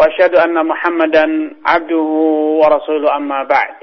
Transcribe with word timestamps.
وأشهد 0.00 0.34
أن 0.36 0.66
محمدا 0.66 1.24
عبده 1.64 2.08
ورسوله 2.60 3.08
أما 3.16 3.42
بعد 3.48 3.76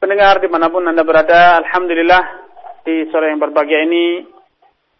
Pendengar 0.00 0.40
dimanapun 0.40 0.88
Anda 0.88 1.04
berada, 1.04 1.60
Alhamdulillah 1.60 2.24
di 2.88 3.04
sore 3.12 3.28
yang 3.28 3.36
berbahagia 3.36 3.84
ini 3.84 4.24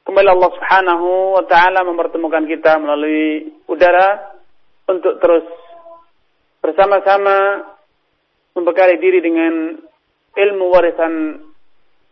kembali 0.05 0.29
Allah 0.29 0.51
Subhanahu 0.60 1.41
wa 1.41 1.45
taala 1.48 1.88
mempertemukan 1.88 2.45
kita 2.45 2.77
melalui 2.77 3.48
udara 3.65 4.37
untuk 4.84 5.16
terus 5.24 5.48
bersama-sama 6.60 7.65
membekali 8.52 9.01
diri 9.01 9.24
dengan 9.24 9.80
ilmu 10.37 10.69
warisan 10.69 11.48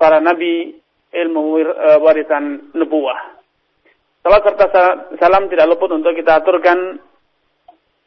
para 0.01 0.25
nabi, 0.25 0.73
ilmu 1.13 1.43
eh, 1.61 1.99
warisan 2.01 2.73
nubuah. 2.73 3.37
Salat 4.25 4.49
serta 4.49 4.67
salam 5.21 5.53
tidak 5.53 5.77
luput 5.77 5.93
untuk 5.93 6.17
kita 6.17 6.41
aturkan 6.41 7.05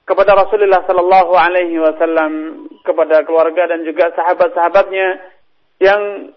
kepada 0.07 0.39
Rasulullah 0.39 0.87
Sallallahu 0.87 1.33
Alaihi 1.35 1.83
Wasallam, 1.83 2.33
kepada 2.87 3.27
keluarga 3.27 3.67
dan 3.67 3.83
juga 3.83 4.15
sahabat-sahabatnya 4.15 5.09
yang 5.83 6.31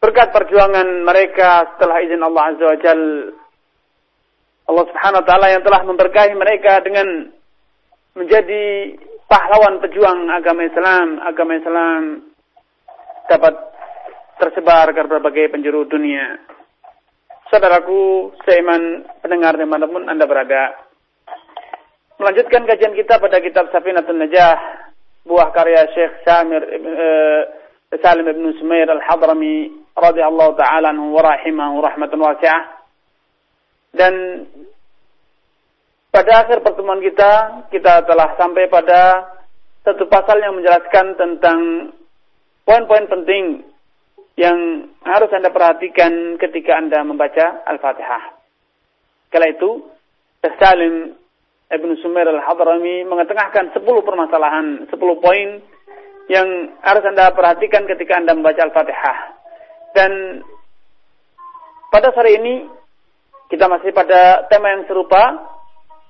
berkat 0.00 0.32
perjuangan 0.32 1.04
mereka 1.04 1.76
setelah 1.76 2.00
izin 2.00 2.24
Allah 2.24 2.42
Azza 2.48 2.64
wa 2.64 2.78
Jal, 2.80 3.00
Allah 4.66 4.84
Subhanahu 4.88 5.20
Wa 5.22 5.26
Taala 5.28 5.46
yang 5.52 5.62
telah 5.62 5.80
memberkahi 5.84 6.32
mereka 6.34 6.80
dengan 6.80 7.36
menjadi 8.16 8.96
pahlawan 9.28 9.76
pejuang 9.84 10.32
agama 10.32 10.64
Islam, 10.64 11.20
agama 11.20 11.52
Islam 11.60 12.00
dapat 13.28 13.54
tersebar 14.40 14.88
ke 14.96 15.04
berbagai 15.04 15.52
penjuru 15.52 15.84
dunia. 15.84 16.40
Saudaraku, 17.52 18.32
seiman 18.42 19.06
pendengar 19.22 19.54
di 19.54 19.68
mana 19.68 19.86
pun 19.86 20.08
Anda 20.08 20.26
berada, 20.26 20.85
melanjutkan 22.16 22.64
kajian 22.64 22.94
kita 22.96 23.20
pada 23.20 23.38
kitab 23.44 23.68
Safinatun 23.72 24.20
Najah 24.24 24.56
buah 25.26 25.52
karya 25.52 25.88
Syekh 25.92 26.22
Samir 26.24 26.62
uh, 26.62 27.42
Salim 28.00 28.26
ibn 28.28 28.44
Sumair 28.60 28.88
Al-Hadrami 28.88 29.72
radhiyallahu 29.96 30.56
taala 30.56 30.92
anhu 30.92 31.16
wa 31.16 31.22
rahimahu 31.24 31.80
rahmatan 31.80 32.20
wasi'ah 32.20 32.62
dan 33.96 34.14
pada 36.12 36.44
akhir 36.44 36.64
pertemuan 36.64 37.00
kita 37.04 37.64
kita 37.72 38.04
telah 38.08 38.36
sampai 38.40 38.68
pada 38.68 39.32
satu 39.86 40.08
pasal 40.10 40.42
yang 40.42 40.58
menjelaskan 40.58 41.14
tentang 41.14 41.60
poin-poin 42.66 43.06
penting 43.06 43.62
yang 44.36 44.90
harus 45.06 45.30
Anda 45.32 45.48
perhatikan 45.48 46.36
ketika 46.36 46.76
Anda 46.76 47.00
membaca 47.06 47.64
Al-Fatihah. 47.64 48.36
Kala 49.32 49.46
itu, 49.48 49.86
Salim 50.60 51.16
Ibn 51.66 51.90
Sumair 51.98 52.30
Al-Hadrami 52.30 53.02
mengetengahkan 53.10 53.74
10 53.74 53.82
permasalahan, 53.82 54.86
10 54.86 54.94
poin 55.18 55.48
yang 56.30 56.46
harus 56.78 57.04
Anda 57.06 57.34
perhatikan 57.34 57.90
ketika 57.90 58.22
Anda 58.22 58.38
membaca 58.38 58.62
Al-Fatihah. 58.62 59.18
Dan 59.94 60.42
pada 61.90 62.14
sore 62.14 62.38
ini 62.38 62.70
kita 63.50 63.66
masih 63.66 63.90
pada 63.90 64.46
tema 64.46 64.78
yang 64.78 64.86
serupa 64.86 65.22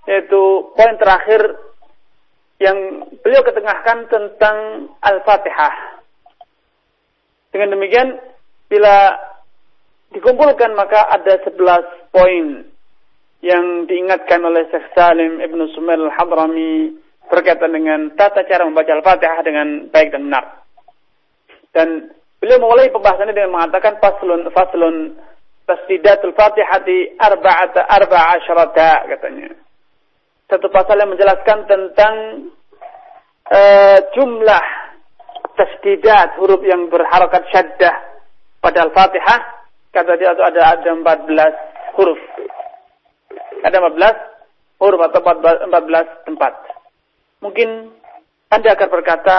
yaitu 0.05 0.73
poin 0.77 0.97
terakhir 1.01 1.41
yang 2.61 3.09
beliau 3.25 3.41
ketengahkan 3.45 4.09
tentang 4.13 4.57
Al-Fatihah. 5.01 6.05
Dengan 7.53 7.73
demikian 7.77 8.13
bila 8.69 9.17
dikumpulkan 10.13 10.77
maka 10.77 11.01
ada 11.09 11.41
11 11.49 12.13
poin 12.13 12.76
yang 13.45 13.85
diingatkan 13.85 14.41
oleh 14.41 14.65
Syekh 14.73 14.93
Salim 14.97 15.43
Ibn 15.43 15.61
Sumail 15.77 16.09
Al-Hadrami 16.09 16.97
berkaitan 17.29 17.75
dengan 17.75 18.15
tata 18.17 18.47
cara 18.47 18.65
membaca 18.65 18.89
Al-Fatihah 18.89 19.41
dengan 19.45 19.67
baik 19.91 20.15
dan 20.15 20.23
benar. 20.31 20.45
Dan 21.75 21.89
beliau 22.41 22.63
memulai 22.63 22.89
pembahasannya 22.89 23.37
dengan 23.37 23.53
mengatakan 23.53 24.01
faslun 24.01 24.49
faslun 24.55 24.97
tasdidatul 25.67 26.33
Fatihati 26.33 27.19
arba'ata 27.19 27.85
arba'a 27.85 28.41
asyarata 28.41 29.11
katanya. 29.11 29.53
Satu 30.47 30.71
pasal 30.71 31.03
yang 31.03 31.11
menjelaskan 31.11 31.67
tentang 31.67 32.15
uh, 33.51 33.99
jumlah 34.15 34.65
tasdidat 35.59 36.39
huruf 36.39 36.63
yang 36.63 36.87
berharakat 36.87 37.43
syaddah 37.51 37.95
pada 38.63 38.87
Al-Fatihah 38.87 39.41
kata 39.91 40.13
dia 40.21 40.31
itu 40.37 40.45
ada 40.45 40.77
ada 40.77 40.91
14 40.93 41.97
huruf 41.97 42.21
ada 43.67 43.83
14 43.83 44.79
huruf 44.79 45.01
atau 45.11 45.21
14 45.21 46.27
tempat. 46.31 46.53
Mungkin 47.43 47.91
Anda 48.55 48.79
akan 48.79 48.89
berkata, 48.95 49.39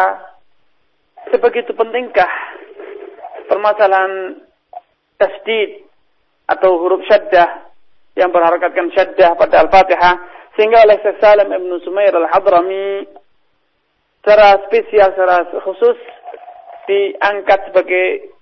sebegitu 1.31 1.71
pentingkah 1.71 2.29
permasalahan 3.47 4.43
tasdid 5.15 5.87
atau 6.47 6.75
huruf 6.83 7.03
syaddah 7.07 7.71
yang 8.19 8.33
berharakatkan 8.35 8.91
syaddah 8.91 9.39
pada 9.39 9.63
Al-Fatihah 9.63 10.15
sehingga 10.59 10.83
oleh 10.83 10.97
Syekh 11.05 11.21
Salim 11.21 11.53
Ibn 11.53 11.71
Sumair 11.85 12.11
Al-Hadrami 12.17 13.05
secara 14.19 14.59
spesial, 14.67 15.13
secara 15.15 15.47
khusus 15.63 15.97
diangkat 16.89 17.71
sebagai 17.71 18.35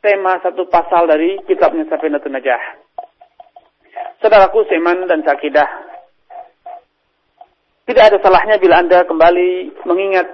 tema 0.00 0.38
satu 0.40 0.70
pasal 0.70 1.10
dari 1.10 1.42
kitabnya 1.44 1.84
Safinatun 1.90 2.32
Najah. 2.32 2.87
Saudaraku 4.18 4.66
seman 4.66 5.06
dan 5.06 5.22
sakidah. 5.22 5.68
Tidak 7.86 8.04
ada 8.04 8.18
salahnya 8.20 8.58
bila 8.58 8.82
Anda 8.82 9.06
kembali 9.06 9.80
mengingat 9.86 10.28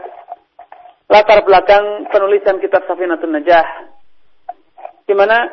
latar 1.12 1.45
belakang 1.45 2.09
penulisan 2.09 2.59
kitab 2.59 2.83
Safinatun 2.89 3.37
Najah. 3.37 3.69
Di 5.05 5.12
mana 5.12 5.47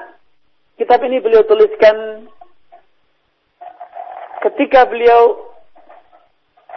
kitab 0.80 1.04
ini 1.04 1.20
beliau 1.20 1.44
tuliskan 1.44 2.26
ketika 4.42 4.88
beliau 4.88 5.52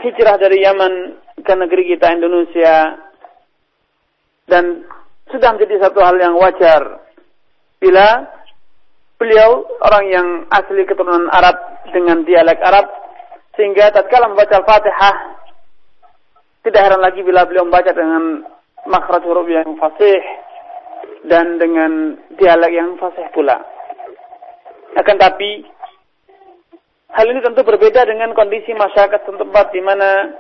hijrah 0.03 0.37
dari 0.37 0.61
Yaman 0.61 1.23
ke 1.41 1.55
negeri 1.55 1.97
kita 1.97 2.13
Indonesia 2.13 2.99
dan 4.51 4.85
sudah 5.33 5.57
menjadi 5.57 5.89
satu 5.89 6.05
hal 6.05 6.21
yang 6.21 6.37
wajar 6.37 7.01
bila 7.81 8.29
beliau 9.25 9.65
orang 9.81 10.05
yang 10.13 10.29
asli 10.53 10.85
keturunan 10.85 11.33
Arab 11.33 11.57
dengan 11.97 12.21
dialek 12.29 12.61
Arab 12.61 12.93
sehingga 13.57 13.89
tatkala 13.89 14.29
membaca 14.29 14.61
Al-Fatihah 14.61 15.17
tidak 16.69 16.81
heran 16.85 17.01
lagi 17.01 17.25
bila 17.25 17.49
beliau 17.49 17.65
membaca 17.65 17.89
dengan 17.97 18.45
makhraj 18.85 19.25
huruf 19.25 19.49
yang 19.49 19.73
fasih 19.81 20.21
dan 21.25 21.57
dengan 21.57 22.21
dialek 22.37 22.73
yang 22.77 23.01
fasih 23.01 23.25
pula. 23.33 23.65
Akan 25.01 25.17
tapi 25.17 25.65
hal 27.17 27.27
ini 27.33 27.41
tentu 27.41 27.65
berbeda 27.65 28.05
dengan 28.05 28.37
kondisi 28.37 28.77
masyarakat 28.77 29.25
setempat 29.25 29.73
di 29.73 29.81
mana 29.81 30.37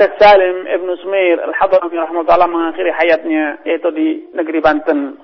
Syekh 0.00 0.16
Salim 0.18 0.66
Ibn 0.66 0.88
Sumair 1.04 1.38
Al-Hadrami 1.44 2.00
rahmatullah 2.00 2.48
mengakhiri 2.48 2.90
hayatnya 2.96 3.60
yaitu 3.68 3.92
di 3.92 4.26
negeri 4.32 4.58
Banten 4.64 5.20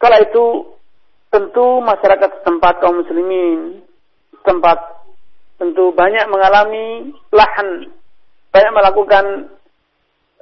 Kala 0.00 0.16
itu 0.24 0.64
tentu 1.28 1.84
masyarakat 1.84 2.40
setempat 2.40 2.80
kaum 2.80 3.04
muslimin 3.04 3.84
setempat 4.40 4.80
tentu 5.60 5.92
banyak 5.92 6.24
mengalami 6.32 7.12
lahan, 7.28 7.92
banyak 8.48 8.72
melakukan 8.72 9.24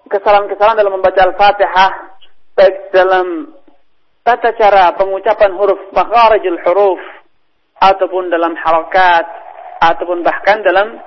kesalahan-kesalahan 0.06 0.78
dalam 0.78 0.94
membaca 0.94 1.20
Al-Fatihah 1.26 1.90
baik 2.54 2.94
dalam 2.94 3.50
tata 4.22 4.54
cara 4.54 4.94
pengucapan 4.94 5.58
huruf 5.58 5.90
makharijul 5.90 6.58
huruf 6.62 7.02
ataupun 7.82 8.30
dalam 8.30 8.54
harakat 8.54 9.26
ataupun 9.82 10.22
bahkan 10.26 10.62
dalam 10.62 11.02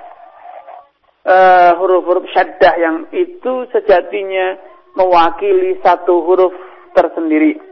uh, 1.24 1.72
huruf-huruf 1.76 2.24
syaddah 2.32 2.74
yang 2.80 2.96
itu 3.12 3.68
sejatinya 3.72 4.56
mewakili 4.96 5.80
satu 5.80 6.20
huruf 6.24 6.52
tersendiri. 6.92 7.71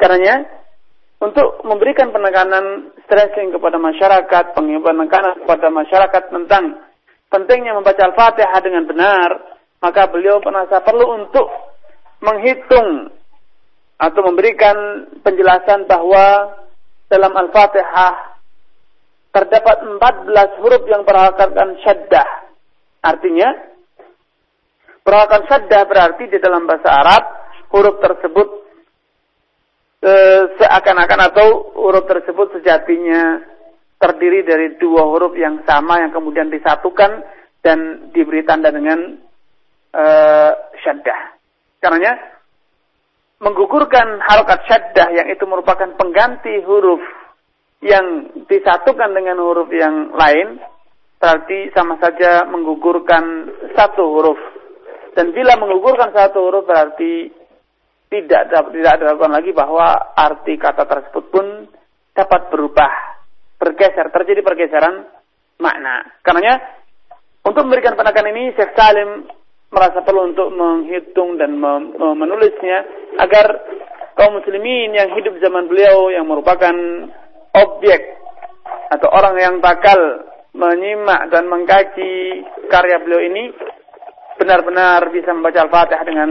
Karenanya 0.00 0.48
untuk 1.20 1.60
memberikan 1.68 2.08
penekanan 2.08 2.96
stressing 3.04 3.52
kepada 3.52 3.76
masyarakat, 3.76 4.44
penekanan 4.56 5.44
kepada 5.44 5.68
masyarakat 5.68 6.22
tentang 6.32 6.80
pentingnya 7.28 7.76
membaca 7.76 8.00
Al-Fatihah 8.08 8.60
dengan 8.64 8.88
benar, 8.88 9.28
maka 9.84 10.08
beliau 10.08 10.40
merasa 10.40 10.80
perlu 10.80 11.20
untuk 11.20 11.46
menghitung 12.24 13.12
atau 14.00 14.20
memberikan 14.24 14.76
penjelasan 15.20 15.84
bahwa 15.84 16.56
dalam 17.12 17.36
Al-Fatihah 17.36 18.40
terdapat 19.36 19.76
14 19.84 20.60
huruf 20.64 20.82
yang 20.88 21.04
berharakan 21.04 21.76
syaddah. 21.84 22.48
Artinya, 23.04 23.52
berharakan 25.04 25.44
syaddah 25.44 25.84
berarti 25.84 26.24
di 26.32 26.40
dalam 26.40 26.64
bahasa 26.64 26.88
Arab 26.88 27.22
huruf 27.76 28.00
tersebut 28.00 28.69
e, 30.00 30.12
seakan-akan 30.56 31.20
atau 31.32 31.46
huruf 31.76 32.04
tersebut 32.08 32.60
sejatinya 32.60 33.44
terdiri 34.00 34.42
dari 34.42 34.80
dua 34.80 35.04
huruf 35.04 35.36
yang 35.36 35.60
sama 35.68 36.00
yang 36.00 36.12
kemudian 36.12 36.48
disatukan 36.48 37.20
dan 37.60 38.10
diberi 38.16 38.42
tanda 38.48 38.72
dengan 38.72 39.20
e, 39.92 40.04
syaddah. 40.80 41.20
Karenanya 41.80 42.16
menggugurkan 43.40 44.20
harokat 44.20 44.68
syaddah 44.68 45.08
yang 45.16 45.28
itu 45.32 45.44
merupakan 45.48 45.88
pengganti 45.96 46.60
huruf 46.64 47.00
yang 47.80 48.28
disatukan 48.44 49.16
dengan 49.16 49.40
huruf 49.40 49.72
yang 49.72 50.12
lain 50.12 50.60
berarti 51.20 51.72
sama 51.76 52.00
saja 52.00 52.48
menggugurkan 52.48 53.48
satu 53.76 54.04
huruf. 54.08 54.40
Dan 55.16 55.36
bila 55.36 55.56
menggugurkan 55.60 56.12
satu 56.12 56.48
huruf 56.48 56.64
berarti 56.64 57.32
tidak 58.10 58.50
tidak 58.50 58.94
dilakukan 58.98 59.32
lagi 59.32 59.54
bahwa 59.54 60.14
arti 60.18 60.58
kata 60.58 60.82
tersebut 60.82 61.24
pun 61.30 61.46
dapat 62.10 62.50
berubah 62.50 62.92
bergeser, 63.60 64.10
terjadi 64.10 64.40
pergeseran 64.42 65.06
makna. 65.62 66.18
Karenanya 66.26 66.58
untuk 67.46 67.68
memberikan 67.68 67.94
penekanan 67.94 68.34
ini 68.34 68.52
Syekh 68.56 68.72
Salim 68.74 69.30
merasa 69.70 70.02
perlu 70.02 70.34
untuk 70.34 70.50
menghitung 70.50 71.38
dan 71.38 71.54
menulisnya 71.94 72.82
agar 73.22 73.46
kaum 74.18 74.42
muslimin 74.42 74.90
yang 74.90 75.14
hidup 75.14 75.38
zaman 75.38 75.70
beliau 75.70 76.10
yang 76.10 76.26
merupakan 76.26 76.74
objek 77.54 78.00
atau 78.90 79.08
orang 79.14 79.38
yang 79.38 79.54
bakal 79.62 80.26
menyimak 80.50 81.30
dan 81.30 81.46
mengkaji 81.46 82.42
karya 82.66 82.98
beliau 82.98 83.22
ini 83.22 83.54
benar-benar 84.34 85.06
bisa 85.14 85.30
membaca 85.30 85.62
Al-Fatihah 85.62 86.02
dengan 86.02 86.30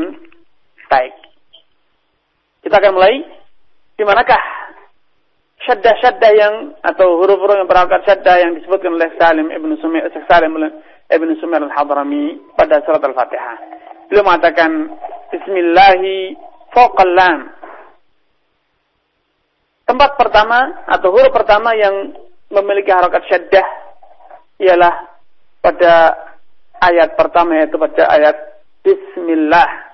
baik. 0.91 1.15
Kita 2.69 2.85
akan 2.85 2.93
mulai. 3.01 3.25
Di 3.97 4.05
manakah 4.05 4.37
syaddah-syaddah 5.65 6.31
yang 6.37 6.53
atau 6.85 7.17
huruf-huruf 7.17 7.57
yang 7.57 7.65
berangkat 7.65 8.05
syaddah 8.05 8.45
yang 8.45 8.53
disebutkan 8.61 8.93
oleh 8.93 9.09
Salim 9.17 9.49
ibnu 9.49 9.73
Sumir, 9.81 10.05
Salim 10.29 10.53
ibnu 11.09 11.33
Sumir 11.41 11.65
al-Hadrami 11.65 12.53
pada 12.53 12.77
surat 12.85 13.01
Al-Fatihah. 13.01 13.57
Beliau 14.05 14.21
mengatakan 14.21 14.69
Bismillahi 15.33 16.37
fawqal. 16.69 17.17
Tempat 19.89 20.11
pertama 20.13 20.85
atau 20.85 21.09
huruf 21.09 21.33
pertama 21.33 21.73
yang 21.73 22.13
memiliki 22.53 22.93
harokat 22.93 23.25
syaddah 23.25 23.65
ialah 24.61 25.09
pada 25.57 25.93
ayat 26.85 27.17
pertama 27.17 27.57
yaitu 27.65 27.81
pada 27.81 28.05
ayat 28.13 28.37
Bismillah. 28.85 29.89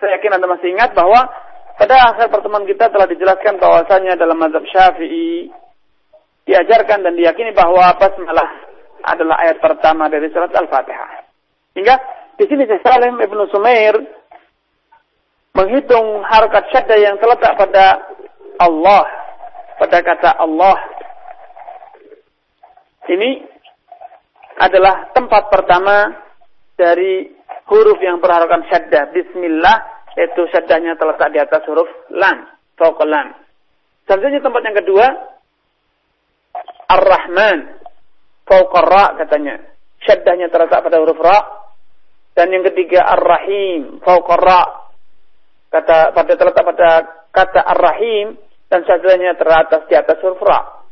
Saya 0.00 0.20
yakin 0.20 0.36
Anda 0.36 0.46
masih 0.48 0.68
ingat 0.72 0.92
bahwa 0.92 1.28
pada 1.76 1.94
akhir 2.12 2.32
pertemuan 2.32 2.64
kita 2.64 2.88
telah 2.88 3.04
dijelaskan 3.04 3.60
bahwasanya 3.60 4.16
dalam 4.16 4.40
mazhab 4.40 4.64
Syafi'i 4.64 5.52
diajarkan 6.48 7.04
dan 7.04 7.12
diyakini 7.18 7.52
bahwa 7.52 7.92
basmalah 8.00 8.48
adalah 9.04 9.36
ayat 9.44 9.60
pertama 9.60 10.08
dari 10.08 10.32
surat 10.32 10.50
Al-Fatihah. 10.56 11.10
Hingga 11.76 11.94
di 12.40 12.44
sini 12.48 12.64
Syekh 12.64 12.80
Salim 12.80 13.20
Ibnu 13.20 13.42
Sumair 13.52 13.94
menghitung 15.52 16.24
harkat 16.24 16.64
syadda 16.72 16.96
yang 16.96 17.16
terletak 17.20 17.56
pada 17.60 18.00
Allah, 18.56 19.04
pada 19.76 19.98
kata 20.00 20.30
Allah. 20.36 20.76
Ini 23.06 23.30
adalah 24.58 25.12
tempat 25.12 25.52
pertama 25.52 26.10
dari 26.74 27.35
huruf 27.70 27.98
yang 28.02 28.22
berharakan 28.22 28.66
syadda. 28.70 29.10
Bismillah 29.10 29.76
itu 30.16 30.48
syaddahnya 30.48 30.96
terletak 30.96 31.28
di 31.34 31.38
atas 31.42 31.62
huruf 31.68 31.88
lam, 32.14 32.48
fauqa 32.78 33.04
lam. 33.04 33.36
Selanjutnya 34.06 34.40
tempat 34.40 34.62
yang 34.64 34.76
kedua, 34.80 35.06
Ar-Rahman, 36.86 37.58
fauqa 38.46 38.80
ra 38.80 39.04
katanya. 39.18 39.58
Syaddahnya 40.06 40.48
terletak 40.48 40.86
pada 40.86 41.02
huruf 41.02 41.18
ra. 41.18 41.38
Dan 42.36 42.52
yang 42.52 42.64
ketiga 42.70 43.02
Ar-Rahim, 43.02 43.98
fauqa 44.00 44.36
ra. 44.38 44.62
Kata 45.66 46.14
pada 46.14 46.32
terletak 46.38 46.64
pada 46.64 46.88
kata 47.34 47.60
Ar-Rahim 47.76 48.38
dan 48.70 48.86
syaddahnya 48.86 49.34
terletak 49.34 49.90
di 49.90 49.94
atas 49.98 50.22
huruf 50.22 50.40
ra. 50.40 50.86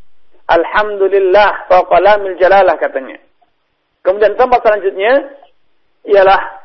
Alhamdulillah 0.50 1.70
fauqa 1.70 1.96
lamil 2.02 2.36
jalalah 2.36 2.76
katanya. 2.76 3.16
Kemudian 4.04 4.36
tempat 4.36 4.60
selanjutnya 4.60 5.32
ialah 6.04 6.63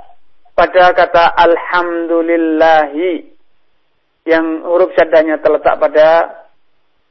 pada 0.59 0.91
kata 0.91 1.23
alhamdulillahi 1.39 3.31
yang 4.27 4.67
huruf 4.67 4.91
syaddahnya 4.91 5.39
terletak 5.39 5.79
pada 5.79 6.07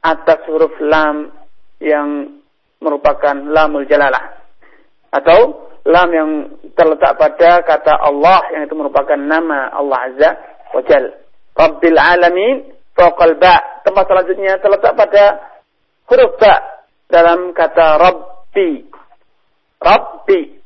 atas 0.04 0.44
huruf 0.52 0.76
lam 0.84 1.32
yang 1.80 2.44
merupakan 2.84 3.32
lamul 3.32 3.88
jalalah 3.88 4.36
atau 5.08 5.64
lam 5.88 6.08
yang 6.12 6.30
terletak 6.76 7.16
pada 7.16 7.64
kata 7.64 7.96
Allah 7.96 8.52
yang 8.52 8.68
itu 8.68 8.76
merupakan 8.76 9.16
nama 9.16 9.72
Allah 9.72 10.12
Azza 10.12 10.30
wa 10.76 10.84
Jal. 10.84 11.08
Rabbil 11.56 11.96
alamin 11.96 12.68
fawqal 12.92 13.40
ba. 13.40 13.80
Tempat 13.80 14.04
selanjutnya 14.12 14.60
terletak 14.60 14.92
pada 14.92 15.24
huruf 16.04 16.36
ba 16.36 16.84
dalam 17.08 17.56
kata 17.56 17.96
Rabbi. 17.96 18.84
Rabbi 19.80 20.57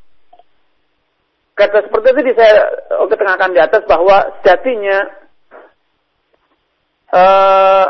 Kata 1.53 1.85
seperti 1.85 2.07
itu 2.17 2.33
saya 2.33 2.65
ketengahkan 2.89 3.53
di 3.53 3.61
atas 3.61 3.85
bahwa 3.85 4.25
sejatinya 4.41 5.05
uh, 7.13 7.85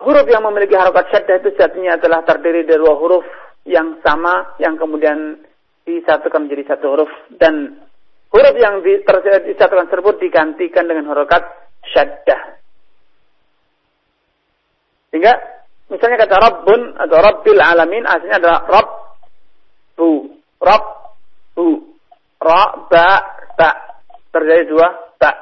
huruf 0.00 0.24
yang 0.24 0.40
memiliki 0.48 0.72
harokat 0.72 1.12
syaddah 1.12 1.36
itu 1.36 1.52
sejatinya 1.52 2.00
adalah 2.00 2.24
terdiri 2.24 2.64
dari 2.64 2.80
dua 2.80 2.96
huruf 2.96 3.28
yang 3.68 4.00
sama 4.00 4.56
yang 4.56 4.80
kemudian 4.80 5.44
disatukan 5.84 6.48
menjadi 6.48 6.74
satu 6.74 6.96
huruf 6.96 7.12
dan 7.36 7.76
huruf 8.32 8.56
yang 8.56 8.80
disatukan 9.44 9.92
tersebut 9.92 10.16
digantikan 10.16 10.88
dengan 10.88 11.12
harokat 11.12 11.44
syaddah. 11.92 12.56
Sehingga 15.12 15.32
misalnya 15.92 16.24
kata 16.24 16.36
Rabbun 16.40 16.80
atau 17.04 17.16
Rabbil 17.20 17.60
Alamin 17.60 18.08
aslinya 18.08 18.40
adalah 18.40 18.64
Rabb 18.64 18.88
hu 21.56 21.96
ra 22.38 22.86
ba 22.86 23.08
ta 23.56 23.70
terjadi 24.30 24.68
dua 24.68 24.86
ta 25.16 25.32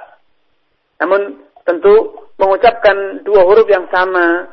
namun 1.02 1.44
tentu 1.66 2.24
mengucapkan 2.38 3.22
dua 3.22 3.42
huruf 3.46 3.66
yang 3.66 3.86
sama 3.90 4.50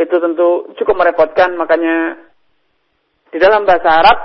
itu 0.00 0.16
tentu 0.16 0.72
cukup 0.80 0.96
merepotkan. 0.96 1.52
Makanya 1.56 2.16
di 3.30 3.38
dalam 3.38 3.68
bahasa 3.68 4.00
Arab 4.00 4.18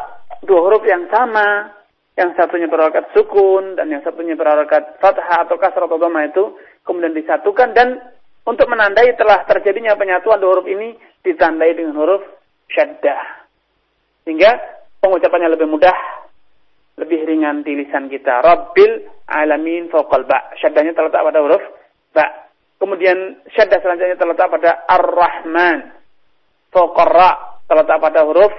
dua 0.48 0.60
huruf 0.64 0.84
yang 0.88 1.12
sama 1.12 1.76
yang 2.16 2.32
satunya 2.40 2.72
berharokat 2.72 3.12
sukun 3.12 3.76
dan 3.76 3.92
yang 3.92 4.00
satunya 4.00 4.40
berharokat 4.40 5.04
fathah 5.04 5.44
atau 5.44 5.60
kasrah 5.60 5.84
atau 5.84 6.00
dhamma 6.00 6.32
itu 6.32 6.56
kemudian 6.88 7.12
disatukan. 7.12 7.76
Dan 7.76 8.00
untuk 8.48 8.72
menandai 8.72 9.12
telah 9.20 9.44
terjadinya 9.44 10.00
penyatuan 10.00 10.40
dua 10.40 10.56
huruf 10.56 10.68
ini 10.70 10.96
ditandai 11.28 11.76
dengan 11.76 12.00
huruf 12.00 12.24
syaddah. 12.72 13.44
Sehingga 14.24 14.52
pengucapannya 15.04 15.54
lebih 15.54 15.68
mudah 15.70 16.25
lebih 16.96 17.28
ringan 17.28 17.64
di 17.64 17.75
lisan 17.75 18.08
kita. 18.08 18.40
Rabbil 18.40 19.04
alamin 19.28 19.92
fawqal 19.92 20.24
ba. 20.24 20.56
Syaddahnya 20.60 20.96
terletak 20.96 21.22
pada 21.22 21.40
huruf 21.44 21.64
ba. 22.16 22.25
Kemudian 22.80 23.44
syaddah 23.52 23.80
selanjutnya 23.84 24.20
terletak 24.20 24.48
pada 24.52 24.72
ar-rahman. 24.88 25.96
Fawqal 26.72 27.12
ra 27.12 27.32
terletak 27.68 27.98
pada 28.00 28.20
huruf 28.24 28.54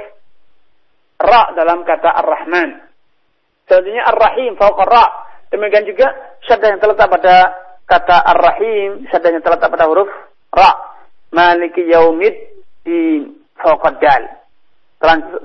ra 1.16 1.43
dalam 1.57 1.85
kata 1.85 2.11
ar-rahman. 2.25 2.85
Selanjutnya 3.69 4.05
ar-rahim 4.05 4.52
fawqal 4.61 4.88
ra. 4.88 5.05
Demikian 5.49 5.88
juga 5.88 6.12
syaddah 6.45 6.69
yang 6.76 6.81
terletak 6.83 7.09
pada 7.09 7.35
kata 7.87 8.16
ar-rahim, 8.35 9.07
syaddahnya 9.09 9.40
terletak 9.40 9.73
pada 9.73 9.88
huruf 9.88 10.11
ra. 10.52 10.71
Maliki 11.33 11.88
yaumid 11.88 12.35
di 12.85 13.25
fawqad 13.57 13.97
dal. 14.00 14.23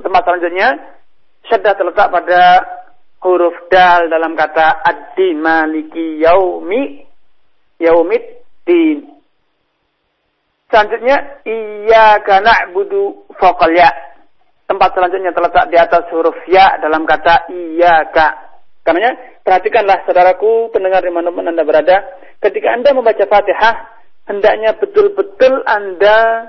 Tempat 0.01 0.21
selanjutnya 0.23 0.67
syaddah 1.47 1.73
terletak 1.75 2.07
pada 2.07 2.41
huruf 3.21 3.55
dal 3.69 4.09
dalam 4.09 4.33
kata 4.33 4.81
ad-din 4.81 5.37
maliki 5.41 6.21
yaumi 6.21 7.05
yaumid 7.77 8.23
din. 8.65 9.09
Selanjutnya 10.71 11.43
iyyaka 11.43 12.39
na'budu 12.39 13.27
faqal 13.35 13.73
ya. 13.75 13.91
tempat 14.71 14.95
selanjutnya 14.95 15.35
terletak 15.35 15.67
di 15.67 15.75
atas 15.75 16.07
huruf 16.15 16.37
ya 16.47 16.79
dalam 16.79 17.03
kata 17.03 17.51
iyyaka. 17.51 18.55
Karena 18.87 19.11
perhatikanlah 19.43 20.07
saudaraku 20.07 20.71
pendengar 20.71 21.03
di 21.03 21.11
mana 21.11 21.27
pun 21.27 21.43
anda 21.43 21.67
berada, 21.67 22.07
ketika 22.39 22.71
anda 22.71 22.95
membaca 22.95 23.19
Fatihah, 23.19 23.75
hendaknya 24.31 24.79
betul-betul 24.79 25.59
anda 25.67 26.47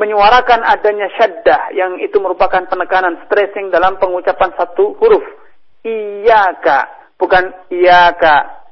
menyuarakan 0.00 0.64
adanya 0.64 1.12
syaddah 1.20 1.76
yang 1.76 2.00
itu 2.00 2.16
merupakan 2.16 2.64
penekanan 2.64 3.20
stressing 3.28 3.68
dalam 3.68 4.00
pengucapan 4.00 4.56
satu 4.56 4.96
huruf. 4.96 5.41
Iyaka, 5.82 7.10
bukan 7.18 7.50
iyaka. 7.74 8.66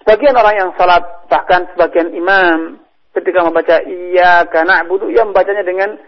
Sebagian 0.00 0.32
orang 0.32 0.54
yang 0.56 0.70
salat, 0.80 1.04
bahkan 1.28 1.68
sebagian 1.76 2.16
imam, 2.16 2.80
ketika 3.12 3.44
membaca 3.44 3.84
iyaka 3.84 4.64
na'budu, 4.64 5.12
ia 5.12 5.28
membacanya 5.28 5.60
dengan 5.60 6.00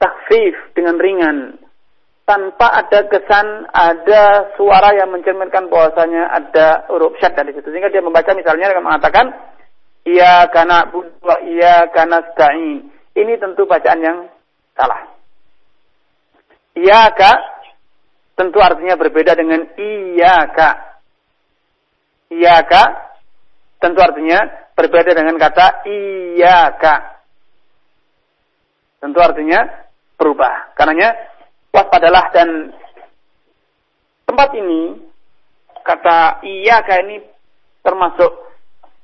takhfif, 0.00 0.56
dengan 0.72 0.96
ringan. 0.96 1.60
Tanpa 2.24 2.72
ada 2.72 3.04
kesan, 3.10 3.68
ada 3.68 4.54
suara 4.56 4.96
yang 4.96 5.12
mencerminkan 5.12 5.68
bahwasanya 5.68 6.32
ada 6.32 6.88
huruf 6.88 7.18
syaddah 7.20 7.44
di 7.44 7.52
situ. 7.52 7.68
Sehingga 7.68 7.92
dia 7.92 8.00
membaca 8.00 8.32
misalnya 8.32 8.72
dengan 8.72 8.88
mengatakan, 8.88 9.26
Iyaka 10.02 10.66
na'budu 10.66 11.14
wa 11.22 11.36
iyaka 11.46 12.02
ini 13.12 13.38
tentu 13.38 13.68
bacaan 13.68 14.00
yang 14.02 14.18
salah. 14.74 15.12
Iyaka 16.72 17.51
tentu 18.36 18.58
artinya 18.58 18.96
berbeda 18.96 19.32
dengan 19.36 19.66
iyaka. 19.76 20.70
Iyaka 22.32 22.82
tentu 23.76 24.00
artinya 24.00 24.40
berbeda 24.72 25.12
dengan 25.12 25.36
kata 25.36 25.84
iyaka. 25.88 26.94
Tentu 29.02 29.18
artinya 29.18 29.60
berubah. 30.16 30.72
Karenanya 30.78 31.10
waspadalah 31.74 32.30
dan 32.30 32.70
tempat 34.24 34.50
ini 34.56 34.96
kata 35.82 36.46
iyaka 36.46 36.94
ini 37.02 37.20
termasuk 37.82 38.30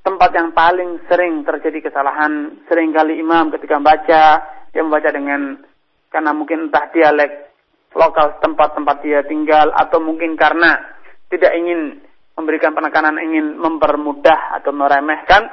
tempat 0.06 0.30
yang 0.32 0.54
paling 0.56 1.02
sering 1.10 1.44
terjadi 1.44 1.90
kesalahan. 1.90 2.64
Sering 2.70 2.94
kali 2.94 3.18
imam 3.20 3.52
ketika 3.52 3.76
membaca, 3.76 4.24
dia 4.72 4.80
membaca 4.80 5.10
dengan 5.12 5.60
karena 6.08 6.32
mungkin 6.32 6.70
entah 6.70 6.88
dialek 6.94 7.47
lokal 7.98 8.38
tempat-tempat 8.38 9.02
dia 9.02 9.26
tinggal 9.26 9.74
atau 9.74 9.98
mungkin 9.98 10.38
karena 10.38 10.78
tidak 11.28 11.50
ingin 11.58 11.98
memberikan 12.38 12.70
penekanan 12.72 13.18
ingin 13.18 13.58
mempermudah 13.58 14.62
atau 14.62 14.70
meremehkan 14.70 15.50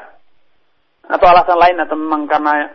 atau 1.09 1.25
alasan 1.25 1.57
lain 1.57 1.77
atau 1.81 1.97
memang 1.97 2.29
karena 2.29 2.69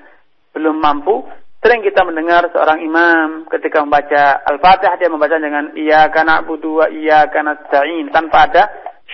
belum 0.50 0.82
mampu 0.82 1.22
sering 1.62 1.86
kita 1.86 2.02
mendengar 2.02 2.50
seorang 2.50 2.82
imam 2.82 3.46
ketika 3.46 3.84
membaca 3.84 4.42
Al-Fatihah 4.50 4.98
dia 4.98 5.12
membaca 5.12 5.38
dengan 5.38 5.70
iya 5.78 6.10
karena 6.10 6.42
budu 6.42 6.82
iya 6.90 7.30
karena 7.30 7.54
nasta'in 7.54 8.10
tanpa 8.10 8.50
ada 8.50 8.62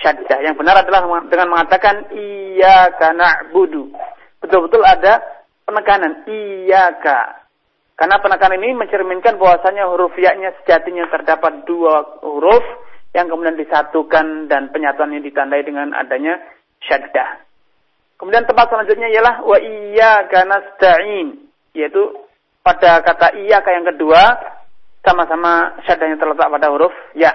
syaddah. 0.01 0.39
Yang 0.45 0.55
benar 0.61 0.75
adalah 0.81 1.01
dengan 1.27 1.47
mengatakan 1.51 2.07
iyyaka 2.13 3.13
na'budu. 3.13 3.91
Betul-betul 4.41 4.81
ada 4.85 5.21
penekanan 5.65 6.23
iyyaka. 6.29 7.46
Karena 7.97 8.21
penekanan 8.21 8.61
ini 8.61 8.77
mencerminkan 8.77 9.41
bahwasanya 9.41 9.89
huruf 9.89 10.13
ya-nya 10.21 10.53
sejatinya 10.61 11.09
terdapat 11.09 11.65
dua 11.65 12.21
huruf 12.21 12.61
yang 13.17 13.25
kemudian 13.25 13.57
disatukan 13.57 14.45
dan 14.45 14.69
penyatuannya 14.69 15.17
ditandai 15.25 15.65
dengan 15.65 15.97
adanya 15.97 16.37
syaddah. 16.85 17.41
Kemudian 18.21 18.45
tempat 18.45 18.69
selanjutnya 18.69 19.09
ialah 19.09 19.35
wa 19.41 19.57
iyyaka 19.57 20.45
nasta'in, 20.45 21.41
yaitu 21.73 22.01
pada 22.61 23.01
kata 23.01 23.33
iyyaka 23.41 23.69
yang 23.73 23.85
kedua 23.89 24.21
sama-sama 25.01 25.81
syaddahnya 25.85 26.21
terletak 26.21 26.53
pada 26.53 26.67
huruf 26.69 26.93
ya 27.17 27.33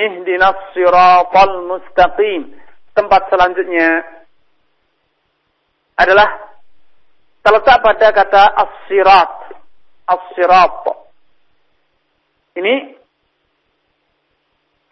ihdinas 0.00 0.72
siratal 0.72 1.68
mustaqim. 1.68 2.56
Tempat 2.92 3.32
selanjutnya 3.32 4.04
adalah 5.96 6.28
terletak 7.40 7.78
pada 7.80 8.08
kata 8.12 8.42
as-sirat. 8.52 9.51
As-sirat. 10.12 10.84
Ini 12.52 12.74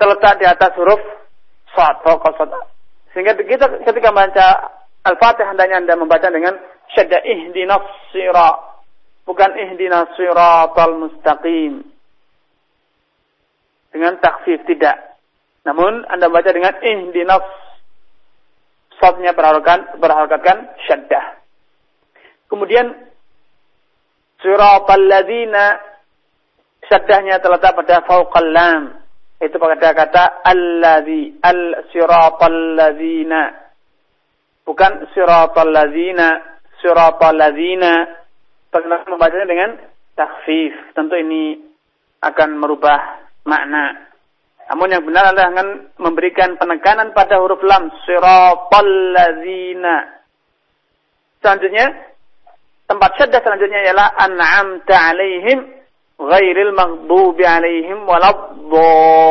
terletak 0.00 0.40
di 0.40 0.46
atas 0.48 0.72
huruf 0.80 1.02
sad, 1.76 2.00
Sehingga 3.12 3.36
kita 3.36 3.84
ketika 3.84 4.08
membaca 4.08 4.48
Al-Fatihah 5.04 5.52
hendaknya 5.52 5.76
Anda 5.84 5.94
membaca 5.96 6.28
dengan 6.32 6.56
syadda 6.96 7.20
ihdinas 7.24 7.84
sirat. 8.12 8.56
Bukan 9.28 9.50
ihdinas 9.60 10.10
siratal 10.16 10.96
mustaqim 10.96 11.84
dengan 13.92 14.16
takhfif 14.18 14.64
tidak. 14.64 15.20
Namun 15.66 16.08
Anda 16.08 16.32
baca 16.32 16.50
dengan 16.50 16.74
ihdinas 16.80 17.44
Sotnya 19.00 19.32
berharapkan 19.32 19.96
berharapkan 19.96 20.76
syaddah. 20.84 21.40
Kemudian 22.52 23.09
siratal 24.40 25.04
ladzina 25.06 25.90
syaddahnya 26.90 27.38
terletak 27.38 27.76
pada 27.76 28.02
fauqal 28.04 28.50
lam. 28.50 28.82
Itu 29.40 29.56
pada 29.56 29.97
kata 29.97 30.44
alladzi 30.44 31.40
al 31.40 31.88
siratal 31.88 32.76
ladzina. 32.76 33.73
Bukan 34.66 35.09
siratal 35.16 35.73
ladzina, 35.73 36.61
siratal 36.82 37.37
ladzina. 37.38 38.20
Bagaimana 38.70 39.09
membacanya 39.09 39.47
dengan 39.49 39.70
takhfif. 40.12 40.92
Tentu 40.92 41.16
ini 41.16 41.56
akan 42.20 42.61
merubah 42.61 43.25
makna. 43.49 44.12
Namun 44.70 44.94
yang 44.94 45.02
benar 45.02 45.35
adalah 45.35 45.50
akan 45.50 45.68
memberikan 45.99 46.54
penekanan 46.54 47.11
pada 47.16 47.40
huruf 47.40 47.64
lam. 47.64 47.90
Siratal 48.04 48.92
lazina. 49.16 50.20
Selanjutnya, 51.40 52.09
tempat 52.90 53.14
syaddah 53.14 53.38
selanjutnya 53.47 53.87
ialah 53.87 54.11
an'amta 54.18 55.14
alaihim 55.14 55.70
ghairil 56.18 56.75
maghdubi 56.75 57.47
alaihim 57.47 58.02
waladdallin. 58.02 59.23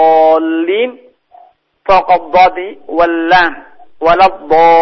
Faqad 1.84 2.32
dhadi 2.32 2.80
wal 2.88 3.28
lam 3.28 3.54
waladdallin. 4.00 4.80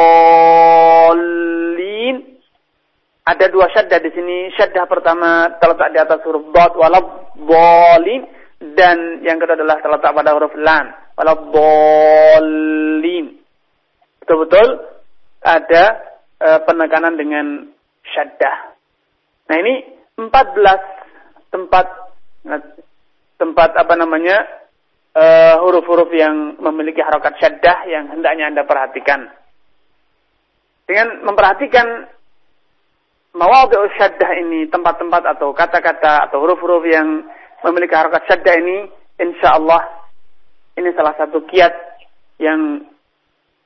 Ada 3.25 3.50
dua 3.50 3.65
syaddah 3.74 3.98
di 3.98 4.13
sini. 4.13 4.53
Syaddah 4.53 4.86
pertama 4.86 5.57
terletak 5.57 5.89
di 5.89 5.98
atas 5.98 6.22
huruf 6.22 6.53
dad 6.53 6.77
waladdallin 6.77 8.29
dan 8.57 9.22
yang 9.22 9.38
kedua 9.38 9.53
adalah 9.57 9.77
terletak 9.81 10.13
pada 10.17 10.34
huruf 10.34 10.53
lam 10.57 11.07
bolin 11.53 13.25
betul-betul 14.22 14.67
ada 15.41 15.84
e, 16.38 16.50
penekanan 16.65 17.13
dengan 17.17 17.69
syaddah 18.17 18.74
nah 19.45 19.55
ini 19.62 19.86
14 20.17 21.53
tempat 21.53 21.86
tempat 23.38 23.69
apa 23.77 23.93
namanya 23.93 24.41
e, 25.13 25.25
huruf-huruf 25.62 26.09
yang 26.09 26.57
memiliki 26.57 27.05
harokat 27.05 27.38
syaddah 27.38 27.86
yang 27.86 28.09
hendaknya 28.09 28.50
anda 28.50 28.65
perhatikan 28.65 29.29
dengan 30.89 31.21
memperhatikan 31.21 32.09
mawadhu 33.38 33.86
syaddah 34.00 34.31
ini 34.41 34.65
tempat-tempat 34.71 35.38
atau 35.38 35.53
kata-kata 35.53 36.25
atau 36.27 36.41
huruf-huruf 36.41 36.81
yang 36.89 37.27
memiliki 37.62 37.93
harokat 37.93 38.25
syadda 38.25 38.53
ini, 38.57 38.89
insya 39.21 39.59
Allah 39.59 39.83
ini 40.79 40.93
salah 40.93 41.13
satu 41.17 41.45
kiat 41.50 41.74
yang 42.39 42.86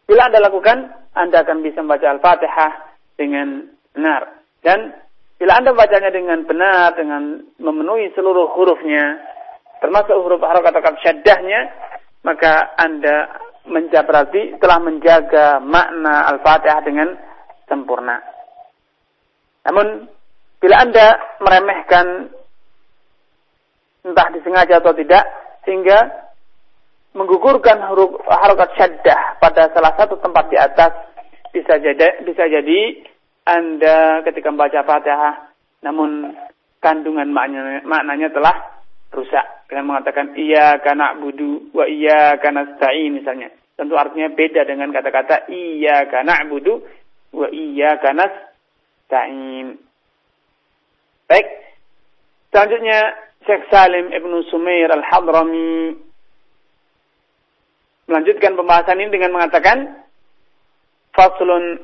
bila 0.08 0.28
Anda 0.28 0.44
lakukan, 0.44 0.78
Anda 1.16 1.44
akan 1.44 1.64
bisa 1.64 1.84
membaca 1.84 2.08
Al-Fatihah 2.08 2.72
dengan 3.16 3.70
benar. 3.96 4.41
Dan 4.62 4.94
bila 5.42 5.58
Anda 5.58 5.74
membacanya 5.74 6.14
dengan 6.14 6.46
benar, 6.46 6.94
dengan 6.94 7.42
memenuhi 7.58 8.14
seluruh 8.14 8.54
hurufnya, 8.54 9.18
termasuk 9.82 10.14
huruf 10.14 10.38
harokat-harokat 10.38 11.02
syaddahnya, 11.02 11.74
maka 12.22 12.78
Anda 12.78 13.42
menjabrati 13.66 14.62
telah 14.62 14.80
menjaga 14.82 15.58
makna 15.62 16.30
Al-Fatihah 16.34 16.82
dengan 16.86 17.10
sempurna. 17.66 18.22
Namun, 19.66 20.06
bila 20.62 20.76
Anda 20.86 21.18
meremehkan 21.42 22.06
entah 24.06 24.28
disengaja 24.34 24.82
atau 24.82 24.94
tidak, 24.94 25.26
sehingga 25.66 26.30
menggugurkan 27.18 27.82
huruf 27.92 28.22
harokat 28.30 28.72
syaddah 28.78 29.42
pada 29.42 29.68
salah 29.76 29.94
satu 30.00 30.16
tempat 30.22 30.48
di 30.48 30.58
atas 30.58 30.92
bisa 31.52 31.76
jadi 31.76 32.24
bisa 32.24 32.48
jadi 32.48 32.80
anda 33.46 34.22
ketika 34.28 34.54
membaca 34.54 34.86
fatihah 34.86 35.52
namun 35.82 36.38
kandungan 36.82 37.30
maknanya, 37.34 37.82
maknanya 37.86 38.30
telah 38.34 38.56
rusak. 39.14 39.46
Dengan 39.70 39.96
mengatakan 39.96 40.36
iya 40.36 40.78
karena 40.84 41.16
budu 41.16 41.72
wa 41.72 41.88
iya 41.88 42.36
karena 42.38 42.76
stain 42.76 43.16
misalnya. 43.16 43.50
Tentu 43.80 43.96
artinya 43.96 44.30
beda 44.30 44.68
dengan 44.68 44.92
kata-kata 44.92 45.48
iya 45.50 46.06
karena 46.12 46.44
budu 46.46 46.84
wa 47.34 47.48
iya 47.50 47.98
karena 47.98 48.28
stain 49.08 49.80
baik. 51.26 51.48
Selanjutnya 52.52 53.00
Syekh 53.48 53.64
Salim 53.72 54.12
Ibnu 54.12 54.44
Sumair 54.52 54.92
Al-Hadrami 54.92 55.96
melanjutkan 58.12 58.60
pembahasan 58.60 59.00
ini 59.00 59.08
dengan 59.08 59.32
mengatakan 59.32 60.04
faslun 61.16 61.80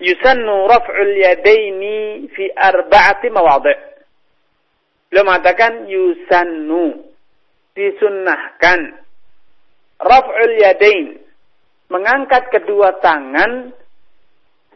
yusannu 0.00 0.68
raf'ul 0.68 1.12
yadaini 1.16 2.28
fi 2.32 2.50
arba'ati 2.52 3.28
mawadhi' 3.32 3.96
Beliau 5.06 5.22
mengatakan 5.22 5.86
yusannu 5.86 7.14
disunnahkan 7.78 8.98
raf'ul 10.02 10.54
yadain 10.58 11.22
mengangkat 11.86 12.50
kedua 12.50 12.98
tangan 12.98 13.70